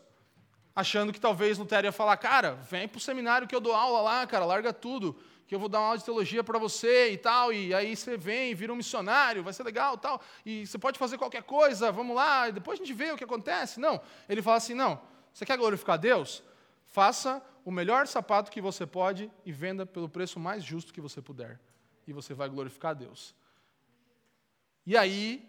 Achando 0.74 1.12
que 1.12 1.20
talvez 1.20 1.58
Lutero 1.58 1.86
ia 1.86 1.92
falar, 1.92 2.16
cara, 2.16 2.52
vem 2.54 2.88
para 2.88 2.96
o 2.96 3.00
seminário 3.00 3.46
que 3.46 3.54
eu 3.54 3.60
dou 3.60 3.74
aula 3.74 4.00
lá, 4.00 4.26
cara, 4.26 4.46
larga 4.46 4.72
tudo, 4.72 5.14
que 5.46 5.54
eu 5.54 5.58
vou 5.58 5.68
dar 5.68 5.80
uma 5.80 5.86
aula 5.88 5.98
de 5.98 6.04
teologia 6.04 6.42
para 6.42 6.58
você 6.58 7.12
e 7.12 7.18
tal, 7.18 7.52
e 7.52 7.74
aí 7.74 7.94
você 7.94 8.16
vem, 8.16 8.54
vira 8.54 8.72
um 8.72 8.76
missionário, 8.76 9.42
vai 9.42 9.52
ser 9.52 9.64
legal 9.64 9.98
tal, 9.98 10.22
e 10.46 10.66
você 10.66 10.78
pode 10.78 10.98
fazer 10.98 11.18
qualquer 11.18 11.42
coisa, 11.42 11.92
vamos 11.92 12.16
lá, 12.16 12.48
e 12.48 12.52
depois 12.52 12.80
a 12.80 12.82
gente 12.82 12.94
vê 12.94 13.12
o 13.12 13.18
que 13.18 13.24
acontece. 13.24 13.78
Não, 13.78 14.00
ele 14.26 14.40
fala 14.40 14.56
assim, 14.56 14.72
não, 14.72 14.98
você 15.30 15.44
quer 15.44 15.58
glorificar 15.58 15.98
Deus? 15.98 16.42
Faça 16.86 17.42
o 17.66 17.70
melhor 17.70 18.06
sapato 18.06 18.50
que 18.50 18.62
você 18.62 18.86
pode 18.86 19.30
e 19.44 19.52
venda 19.52 19.84
pelo 19.84 20.08
preço 20.08 20.40
mais 20.40 20.64
justo 20.64 20.92
que 20.92 21.02
você 21.02 21.20
puder. 21.20 21.60
E 22.06 22.12
você 22.12 22.34
vai 22.34 22.48
glorificar 22.48 22.94
Deus. 22.94 23.34
E 24.86 24.96
aí 24.96 25.48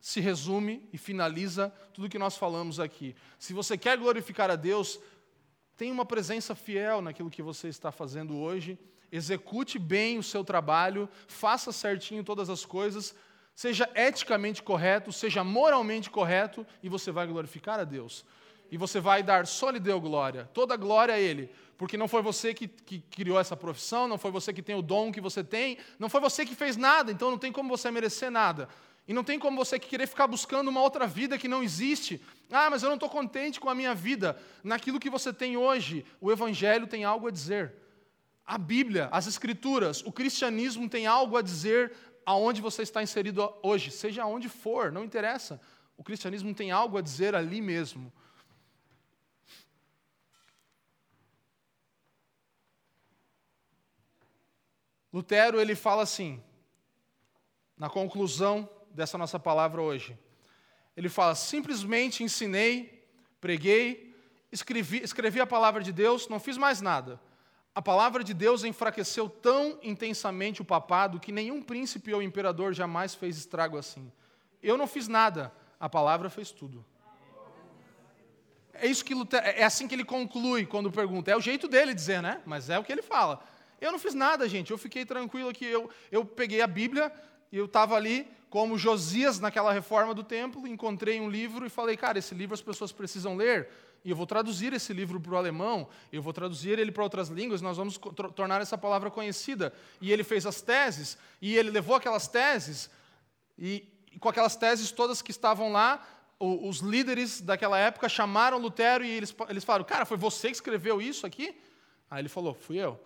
se 0.00 0.20
resume 0.20 0.88
e 0.92 0.98
finaliza 0.98 1.70
tudo 1.92 2.08
que 2.08 2.18
nós 2.18 2.36
falamos 2.36 2.78
aqui. 2.78 3.16
Se 3.38 3.52
você 3.52 3.76
quer 3.76 3.98
glorificar 3.98 4.50
a 4.50 4.56
Deus, 4.56 5.00
tenha 5.76 5.92
uma 5.92 6.06
presença 6.06 6.54
fiel 6.54 7.02
naquilo 7.02 7.30
que 7.30 7.42
você 7.42 7.68
está 7.68 7.90
fazendo 7.90 8.36
hoje, 8.36 8.78
execute 9.10 9.78
bem 9.78 10.18
o 10.18 10.22
seu 10.22 10.44
trabalho, 10.44 11.08
faça 11.26 11.72
certinho 11.72 12.22
todas 12.22 12.48
as 12.48 12.64
coisas, 12.64 13.14
seja 13.54 13.90
eticamente 13.94 14.62
correto, 14.62 15.12
seja 15.12 15.42
moralmente 15.42 16.10
correto, 16.10 16.66
e 16.82 16.88
você 16.88 17.10
vai 17.10 17.26
glorificar 17.26 17.80
a 17.80 17.84
Deus. 17.84 18.24
E 18.70 18.76
você 18.76 19.00
vai 19.00 19.22
dar 19.22 19.46
só 19.46 19.70
lhe 19.70 19.80
deu 19.80 20.00
glória, 20.00 20.48
toda 20.52 20.76
glória 20.76 21.14
a 21.14 21.18
Ele, 21.18 21.50
porque 21.76 21.96
não 21.96 22.08
foi 22.08 22.20
você 22.22 22.52
que, 22.52 22.66
que, 22.66 23.00
criou 23.00 23.38
essa 23.38 23.56
profissão, 23.56 24.08
não 24.08 24.18
foi 24.18 24.30
você 24.30 24.52
que 24.52 24.62
tem 24.62 24.74
o 24.74 24.82
dom 24.82 25.12
que 25.12 25.20
você 25.20 25.44
tem, 25.44 25.78
não 25.98 26.08
foi 26.08 26.20
você 26.20 26.44
que 26.44 26.54
fez 26.54 26.76
nada, 26.76 27.12
então 27.12 27.30
não 27.30 27.38
tem 27.38 27.52
como 27.52 27.68
você 27.68 27.90
merecer 27.90 28.30
nada. 28.30 28.68
E 29.06 29.12
não 29.14 29.24
tem 29.24 29.38
como 29.38 29.56
você 29.56 29.78
querer 29.78 30.06
ficar 30.06 30.26
buscando 30.26 30.68
uma 30.68 30.82
outra 30.82 31.06
vida 31.06 31.38
que 31.38 31.48
não 31.48 31.62
existe. 31.62 32.20
Ah, 32.50 32.68
mas 32.68 32.82
eu 32.82 32.90
não 32.90 32.96
estou 32.96 33.08
contente 33.08 33.58
com 33.58 33.70
a 33.70 33.74
minha 33.74 33.94
vida. 33.94 34.38
Naquilo 34.62 35.00
que 35.00 35.08
você 35.08 35.32
tem 35.32 35.56
hoje, 35.56 36.04
o 36.20 36.30
Evangelho 36.30 36.86
tem 36.86 37.04
algo 37.04 37.26
a 37.26 37.30
dizer. 37.30 37.72
A 38.44 38.58
Bíblia, 38.58 39.08
as 39.10 39.26
Escrituras, 39.26 40.02
o 40.04 40.12
cristianismo 40.12 40.88
tem 40.90 41.06
algo 41.06 41.38
a 41.38 41.42
dizer 41.42 41.92
aonde 42.26 42.60
você 42.60 42.82
está 42.82 43.02
inserido 43.02 43.50
hoje, 43.62 43.90
seja 43.90 44.26
onde 44.26 44.50
for, 44.50 44.92
não 44.92 45.02
interessa. 45.02 45.58
O 45.96 46.04
cristianismo 46.04 46.54
tem 46.54 46.70
algo 46.70 46.98
a 46.98 47.00
dizer 47.00 47.34
ali 47.34 47.62
mesmo. 47.62 48.12
Lutero 55.12 55.60
ele 55.60 55.74
fala 55.74 56.02
assim, 56.02 56.42
na 57.76 57.88
conclusão 57.88 58.68
dessa 58.90 59.16
nossa 59.16 59.38
palavra 59.38 59.80
hoje. 59.80 60.18
Ele 60.96 61.08
fala: 61.08 61.34
simplesmente 61.34 62.24
ensinei, 62.24 63.06
preguei, 63.40 64.14
escrevi, 64.50 65.02
escrevi 65.02 65.40
a 65.40 65.46
palavra 65.46 65.82
de 65.82 65.92
Deus, 65.92 66.28
não 66.28 66.40
fiz 66.40 66.56
mais 66.56 66.80
nada. 66.80 67.20
A 67.74 67.80
palavra 67.80 68.24
de 68.24 68.34
Deus 68.34 68.64
enfraqueceu 68.64 69.28
tão 69.28 69.78
intensamente 69.82 70.60
o 70.60 70.64
papado 70.64 71.20
que 71.20 71.30
nenhum 71.30 71.62
príncipe 71.62 72.12
ou 72.12 72.20
imperador 72.20 72.72
jamais 72.72 73.14
fez 73.14 73.36
estrago 73.36 73.78
assim. 73.78 74.10
Eu 74.60 74.76
não 74.76 74.88
fiz 74.88 75.06
nada, 75.06 75.52
a 75.78 75.88
palavra 75.88 76.28
fez 76.28 76.50
tudo. 76.50 76.84
É 78.74 78.86
isso 78.86 79.04
que 79.04 79.14
Lutero, 79.14 79.46
é 79.46 79.62
assim 79.62 79.86
que 79.86 79.94
ele 79.94 80.04
conclui 80.04 80.66
quando 80.66 80.90
pergunta. 80.90 81.30
É 81.30 81.36
o 81.36 81.40
jeito 81.40 81.68
dele 81.68 81.94
dizer, 81.94 82.20
né? 82.20 82.42
Mas 82.44 82.68
é 82.68 82.78
o 82.78 82.84
que 82.84 82.90
ele 82.90 83.02
fala. 83.02 83.40
Eu 83.80 83.92
não 83.92 83.98
fiz 83.98 84.14
nada, 84.14 84.48
gente. 84.48 84.70
Eu 84.70 84.78
fiquei 84.78 85.04
tranquilo 85.04 85.48
aqui. 85.48 85.64
Eu, 85.64 85.90
eu 86.10 86.24
peguei 86.24 86.60
a 86.60 86.66
Bíblia 86.66 87.12
e 87.50 87.56
eu 87.56 87.66
estava 87.66 87.94
ali 87.94 88.26
como 88.50 88.78
Josias 88.78 89.38
naquela 89.38 89.72
reforma 89.72 90.14
do 90.14 90.24
templo, 90.24 90.66
encontrei 90.66 91.20
um 91.20 91.28
livro 91.28 91.66
e 91.66 91.68
falei, 91.68 91.96
cara, 91.96 92.18
esse 92.18 92.34
livro 92.34 92.54
as 92.54 92.62
pessoas 92.62 92.92
precisam 92.92 93.36
ler, 93.36 93.68
e 94.04 94.10
eu 94.10 94.16
vou 94.16 94.26
traduzir 94.26 94.72
esse 94.72 94.92
livro 94.92 95.20
para 95.20 95.32
o 95.32 95.36
alemão, 95.36 95.88
eu 96.12 96.22
vou 96.22 96.32
traduzir 96.32 96.78
ele 96.78 96.90
para 96.90 97.02
outras 97.02 97.28
línguas, 97.28 97.60
nós 97.60 97.76
vamos 97.76 97.98
tornar 98.34 98.60
essa 98.60 98.78
palavra 98.78 99.10
conhecida. 99.10 99.72
E 100.00 100.12
ele 100.12 100.24
fez 100.24 100.46
as 100.46 100.62
teses, 100.62 101.18
e 101.42 101.56
ele 101.56 101.70
levou 101.70 101.96
aquelas 101.96 102.26
teses, 102.28 102.88
e, 103.58 103.86
e 104.12 104.18
com 104.18 104.28
aquelas 104.28 104.56
teses 104.56 104.90
todas 104.92 105.20
que 105.20 105.30
estavam 105.30 105.72
lá, 105.72 106.06
o, 106.38 106.68
os 106.68 106.78
líderes 106.78 107.40
daquela 107.40 107.78
época 107.78 108.08
chamaram 108.08 108.58
Lutero 108.58 109.04
e 109.04 109.10
eles, 109.10 109.34
eles 109.48 109.64
falaram, 109.64 109.84
cara, 109.84 110.06
foi 110.06 110.16
você 110.16 110.48
que 110.48 110.54
escreveu 110.54 111.02
isso 111.02 111.26
aqui? 111.26 111.60
Aí 112.08 112.22
ele 112.22 112.28
falou, 112.28 112.54
fui 112.54 112.78
eu. 112.78 112.98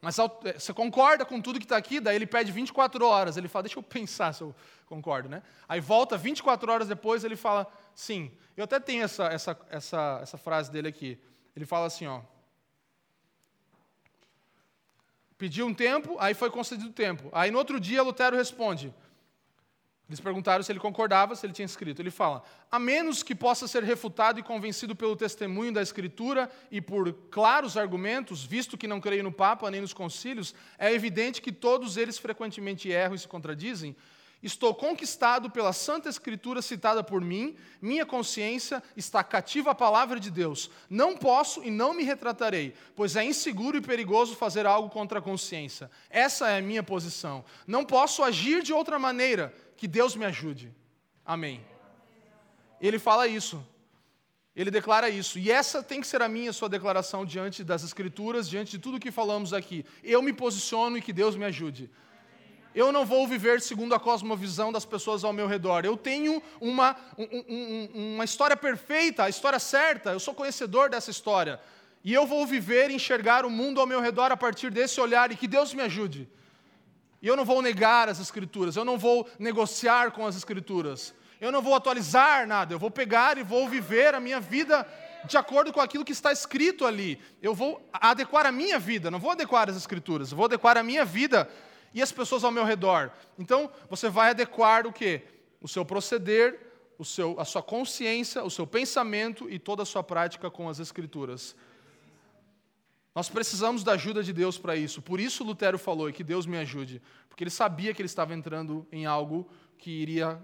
Mas 0.00 0.18
é, 0.18 0.28
você 0.58 0.72
concorda 0.72 1.24
com 1.24 1.40
tudo 1.40 1.58
que 1.58 1.64
está 1.64 1.76
aqui? 1.76 2.00
Daí 2.00 2.16
ele 2.16 2.26
pede 2.26 2.52
24 2.52 3.04
horas. 3.04 3.36
Ele 3.36 3.48
fala, 3.48 3.64
deixa 3.64 3.78
eu 3.78 3.82
pensar 3.82 4.32
se 4.32 4.42
eu 4.42 4.54
concordo. 4.86 5.28
Né? 5.28 5.42
Aí 5.68 5.80
volta 5.80 6.16
24 6.16 6.70
horas 6.70 6.88
depois, 6.88 7.24
ele 7.24 7.36
fala, 7.36 7.66
sim. 7.94 8.30
Eu 8.56 8.64
até 8.64 8.78
tenho 8.78 9.04
essa, 9.04 9.26
essa, 9.26 9.58
essa, 9.70 10.20
essa 10.22 10.38
frase 10.38 10.70
dele 10.70 10.88
aqui. 10.88 11.18
Ele 11.54 11.66
fala 11.66 11.86
assim, 11.86 12.06
ó. 12.06 12.20
Pediu 15.38 15.66
um 15.66 15.74
tempo, 15.74 16.16
aí 16.18 16.32
foi 16.32 16.50
concedido 16.50 16.90
tempo. 16.92 17.28
Aí 17.32 17.50
no 17.50 17.58
outro 17.58 17.78
dia 17.78 18.02
Lutero 18.02 18.36
responde: 18.36 18.94
eles 20.08 20.20
perguntaram 20.20 20.62
se 20.62 20.70
ele 20.70 20.78
concordava, 20.78 21.34
se 21.34 21.44
ele 21.44 21.52
tinha 21.52 21.66
escrito. 21.66 22.00
Ele 22.00 22.12
fala: 22.12 22.44
a 22.70 22.78
menos 22.78 23.24
que 23.24 23.34
possa 23.34 23.66
ser 23.66 23.82
refutado 23.82 24.38
e 24.38 24.42
convencido 24.42 24.94
pelo 24.94 25.16
testemunho 25.16 25.72
da 25.72 25.82
Escritura 25.82 26.48
e 26.70 26.80
por 26.80 27.12
claros 27.30 27.76
argumentos, 27.76 28.44
visto 28.44 28.78
que 28.78 28.86
não 28.86 29.00
creio 29.00 29.24
no 29.24 29.32
Papa 29.32 29.70
nem 29.70 29.80
nos 29.80 29.92
concílios, 29.92 30.54
é 30.78 30.92
evidente 30.92 31.42
que 31.42 31.50
todos 31.50 31.96
eles 31.96 32.18
frequentemente 32.18 32.88
erram 32.88 33.16
e 33.16 33.18
se 33.18 33.26
contradizem. 33.26 33.96
Estou 34.42 34.74
conquistado 34.74 35.50
pela 35.50 35.72
Santa 35.72 36.08
Escritura 36.08 36.60
citada 36.60 37.02
por 37.02 37.20
mim, 37.20 37.56
minha 37.80 38.06
consciência 38.06 38.82
está 38.96 39.24
cativa 39.24 39.70
à 39.70 39.74
palavra 39.74 40.20
de 40.20 40.30
Deus. 40.30 40.70
Não 40.88 41.16
posso 41.16 41.64
e 41.64 41.70
não 41.70 41.94
me 41.94 42.04
retratarei, 42.04 42.74
pois 42.94 43.16
é 43.16 43.24
inseguro 43.24 43.78
e 43.78 43.80
perigoso 43.80 44.36
fazer 44.36 44.66
algo 44.66 44.90
contra 44.90 45.18
a 45.18 45.22
consciência. 45.22 45.90
Essa 46.08 46.50
é 46.50 46.58
a 46.58 46.62
minha 46.62 46.82
posição. 46.82 47.44
Não 47.66 47.84
posso 47.84 48.22
agir 48.22 48.62
de 48.62 48.72
outra 48.72 48.98
maneira 48.98 49.52
que 49.76 49.86
Deus 49.86 50.16
me 50.16 50.24
ajude. 50.24 50.72
Amém. 51.24 51.64
Ele 52.80 52.98
fala 52.98 53.26
isso. 53.26 53.64
Ele 54.54 54.70
declara 54.70 55.10
isso. 55.10 55.38
E 55.38 55.50
essa 55.50 55.82
tem 55.82 56.00
que 56.00 56.06
ser 56.06 56.22
a 56.22 56.28
minha 56.28 56.52
sua 56.52 56.68
declaração 56.68 57.26
diante 57.26 57.62
das 57.62 57.84
Escrituras, 57.84 58.48
diante 58.48 58.70
de 58.72 58.78
tudo 58.78 58.98
que 58.98 59.10
falamos 59.10 59.52
aqui. 59.52 59.84
Eu 60.02 60.22
me 60.22 60.32
posiciono 60.32 60.96
e 60.96 61.02
que 61.02 61.12
Deus 61.12 61.36
me 61.36 61.44
ajude. 61.44 61.90
Eu 62.74 62.92
não 62.92 63.04
vou 63.06 63.26
viver 63.26 63.60
segundo 63.60 63.94
a 63.94 64.00
cosmovisão 64.00 64.70
das 64.70 64.84
pessoas 64.84 65.24
ao 65.24 65.32
meu 65.32 65.46
redor. 65.46 65.84
Eu 65.84 65.96
tenho 65.96 66.42
uma, 66.60 66.96
um, 67.18 67.44
um, 67.48 68.14
uma 68.14 68.24
história 68.24 68.56
perfeita, 68.56 69.24
a 69.24 69.28
história 69.28 69.58
certa. 69.58 70.10
Eu 70.10 70.20
sou 70.20 70.34
conhecedor 70.34 70.88
dessa 70.88 71.10
história. 71.10 71.60
E 72.04 72.12
eu 72.14 72.26
vou 72.26 72.46
viver 72.46 72.90
e 72.90 72.94
enxergar 72.94 73.44
o 73.44 73.50
mundo 73.50 73.80
ao 73.80 73.86
meu 73.86 74.00
redor 74.00 74.30
a 74.30 74.36
partir 74.36 74.70
desse 74.70 75.00
olhar 75.00 75.32
e 75.32 75.36
que 75.36 75.48
Deus 75.48 75.74
me 75.74 75.82
ajude. 75.82 76.28
E 77.20 77.28
eu 77.28 77.36
não 77.36 77.44
vou 77.44 77.62
negar 77.62 78.08
as 78.08 78.20
Escrituras, 78.20 78.76
eu 78.76 78.84
não 78.84 78.98
vou 78.98 79.28
negociar 79.38 80.10
com 80.10 80.26
as 80.26 80.36
Escrituras, 80.36 81.14
eu 81.40 81.50
não 81.50 81.62
vou 81.62 81.74
atualizar 81.74 82.46
nada, 82.46 82.74
eu 82.74 82.78
vou 82.78 82.90
pegar 82.90 83.38
e 83.38 83.42
vou 83.42 83.68
viver 83.68 84.14
a 84.14 84.20
minha 84.20 84.40
vida 84.40 84.86
de 85.26 85.36
acordo 85.36 85.72
com 85.72 85.80
aquilo 85.80 86.04
que 86.04 86.12
está 86.12 86.32
escrito 86.32 86.86
ali. 86.86 87.20
Eu 87.42 87.54
vou 87.54 87.88
adequar 87.92 88.46
a 88.46 88.52
minha 88.52 88.78
vida, 88.78 89.10
não 89.10 89.18
vou 89.18 89.30
adequar 89.30 89.68
as 89.68 89.76
Escrituras, 89.76 90.30
eu 90.30 90.36
vou 90.36 90.46
adequar 90.46 90.76
a 90.76 90.82
minha 90.82 91.04
vida 91.04 91.48
e 91.92 92.02
as 92.02 92.12
pessoas 92.12 92.44
ao 92.44 92.50
meu 92.52 92.64
redor. 92.64 93.10
Então, 93.38 93.70
você 93.88 94.08
vai 94.08 94.30
adequar 94.30 94.86
o 94.86 94.92
quê? 94.92 95.22
O 95.60 95.68
seu 95.68 95.84
proceder, 95.84 96.60
o 96.98 97.04
seu, 97.04 97.38
a 97.38 97.44
sua 97.44 97.62
consciência, 97.62 98.42
o 98.44 98.50
seu 98.50 98.66
pensamento 98.66 99.48
e 99.50 99.58
toda 99.58 99.82
a 99.82 99.86
sua 99.86 100.02
prática 100.02 100.50
com 100.50 100.68
as 100.68 100.78
Escrituras. 100.78 101.56
Nós 103.16 103.30
precisamos 103.30 103.82
da 103.82 103.92
ajuda 103.92 104.22
de 104.22 104.30
Deus 104.30 104.58
para 104.58 104.76
isso. 104.76 105.00
Por 105.00 105.18
isso 105.18 105.42
Lutero 105.42 105.78
falou, 105.78 106.12
que 106.12 106.22
Deus 106.22 106.44
me 106.44 106.58
ajude. 106.58 107.00
Porque 107.30 107.44
ele 107.44 107.50
sabia 107.50 107.94
que 107.94 108.02
ele 108.02 108.06
estava 108.08 108.34
entrando 108.34 108.86
em 108.92 109.06
algo 109.06 109.48
que 109.78 109.90
iria. 109.90 110.38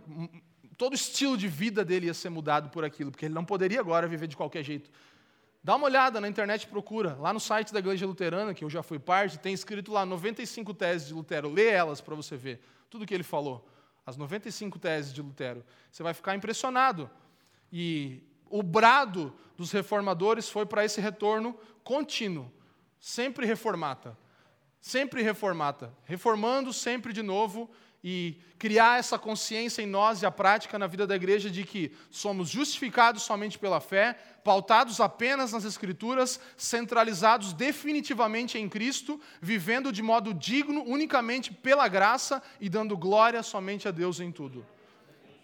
Todo 0.79 0.93
o 0.93 0.95
estilo 0.95 1.37
de 1.37 1.49
vida 1.49 1.85
dele 1.85 2.07
ia 2.07 2.15
ser 2.15 2.31
mudado 2.31 2.71
por 2.71 2.83
aquilo, 2.83 3.11
porque 3.11 3.27
ele 3.27 3.35
não 3.35 3.45
poderia 3.45 3.79
agora 3.79 4.09
viver 4.09 4.27
de 4.27 4.39
qualquer 4.39 4.63
jeito. 4.63 4.91
Dá 5.63 5.77
uma 5.77 5.85
olhada 5.85 6.19
na 6.19 6.27
internet, 6.27 6.67
procura. 6.67 7.15
Lá 7.21 7.31
no 7.31 7.39
site 7.39 7.75
da 7.75 7.79
Igreja 7.79 8.07
Luterana, 8.07 8.55
que 8.55 8.65
eu 8.65 8.71
já 8.71 8.83
fui 8.83 8.99
parte, 8.99 9.39
tem 9.39 9.53
escrito 9.53 9.93
lá 9.93 10.07
95 10.07 10.73
teses 10.73 11.09
de 11.09 11.13
Lutero. 11.13 11.51
Lê 11.51 11.67
elas 11.67 12.01
para 12.01 12.15
você 12.15 12.39
ver 12.39 12.63
tudo 12.89 13.03
o 13.03 13.07
que 13.07 13.13
ele 13.13 13.23
falou. 13.23 13.69
As 14.07 14.17
95 14.17 14.79
teses 14.79 15.13
de 15.13 15.21
Lutero. 15.21 15.63
Você 15.91 16.03
vai 16.03 16.15
ficar 16.15 16.35
impressionado. 16.35 17.11
E 17.71 18.23
o 18.49 18.63
brado 18.63 19.31
dos 19.59 19.71
reformadores 19.73 20.49
foi 20.49 20.65
para 20.65 20.87
esse 20.87 21.03
retorno 21.03 21.55
contínuo 21.85 22.51
sempre 23.03 23.45
reformata. 23.45 24.17
Sempre 24.81 25.23
reformata. 25.23 25.93
Reformando 26.05 26.73
sempre 26.73 27.13
de 27.13 27.21
novo 27.21 27.69
e 28.03 28.41
criar 28.59 28.99
essa 28.99 29.19
consciência 29.19 29.83
em 29.83 29.87
nós 29.87 30.23
e 30.23 30.27
a 30.27 30.31
prática 30.31 30.79
na 30.79 30.87
vida 30.87 31.07
da 31.07 31.15
igreja 31.15 31.51
de 31.51 31.65
que 31.65 31.93
somos 32.11 32.49
justificados 32.49 33.23
somente 33.23 33.59
pela 33.59 33.81
fé, 33.81 34.15
pautados 34.45 35.01
apenas 35.01 35.53
nas 35.53 35.65
Escrituras, 35.65 36.41
centralizados 36.57 37.53
definitivamente 37.53 38.57
em 38.57 38.69
Cristo, 38.69 39.21
vivendo 39.41 39.93
de 39.93 40.03
modo 40.03 40.33
digno 40.33 40.83
unicamente 40.85 41.53
pela 41.53 41.87
graça 41.89 42.43
e 42.61 42.69
dando 42.69 42.97
glória 42.97 43.43
somente 43.43 43.87
a 43.89 43.91
Deus 43.91 44.21
em 44.21 44.31
tudo. 44.31 44.65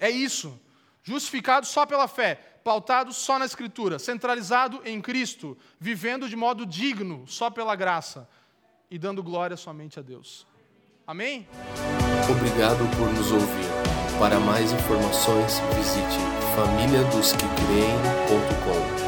É 0.00 0.08
isso. 0.08 0.60
Justificado 1.02 1.66
só 1.66 1.86
pela 1.86 2.06
fé, 2.06 2.47
pautado 2.64 3.12
só 3.12 3.38
na 3.38 3.44
Escritura, 3.44 3.98
centralizado 3.98 4.80
em 4.84 4.98
Cristo, 5.00 5.56
vivendo 5.78 6.28
de 6.28 6.36
modo 6.36 6.66
digno 6.66 7.24
só 7.26 7.50
pela 7.50 7.76
graça 7.76 8.28
e 8.90 8.98
dando 8.98 9.22
glória 9.22 9.56
somente 9.56 9.98
a 9.98 10.02
Deus. 10.02 10.46
Amém? 11.06 11.46
Obrigado 12.30 12.86
por 12.96 13.10
nos 13.12 13.32
ouvir. 13.32 13.68
Para 14.18 14.40
mais 14.40 14.72
informações, 14.72 15.60
visite 15.76 16.18
famíliadosquecreem.com. 16.56 19.07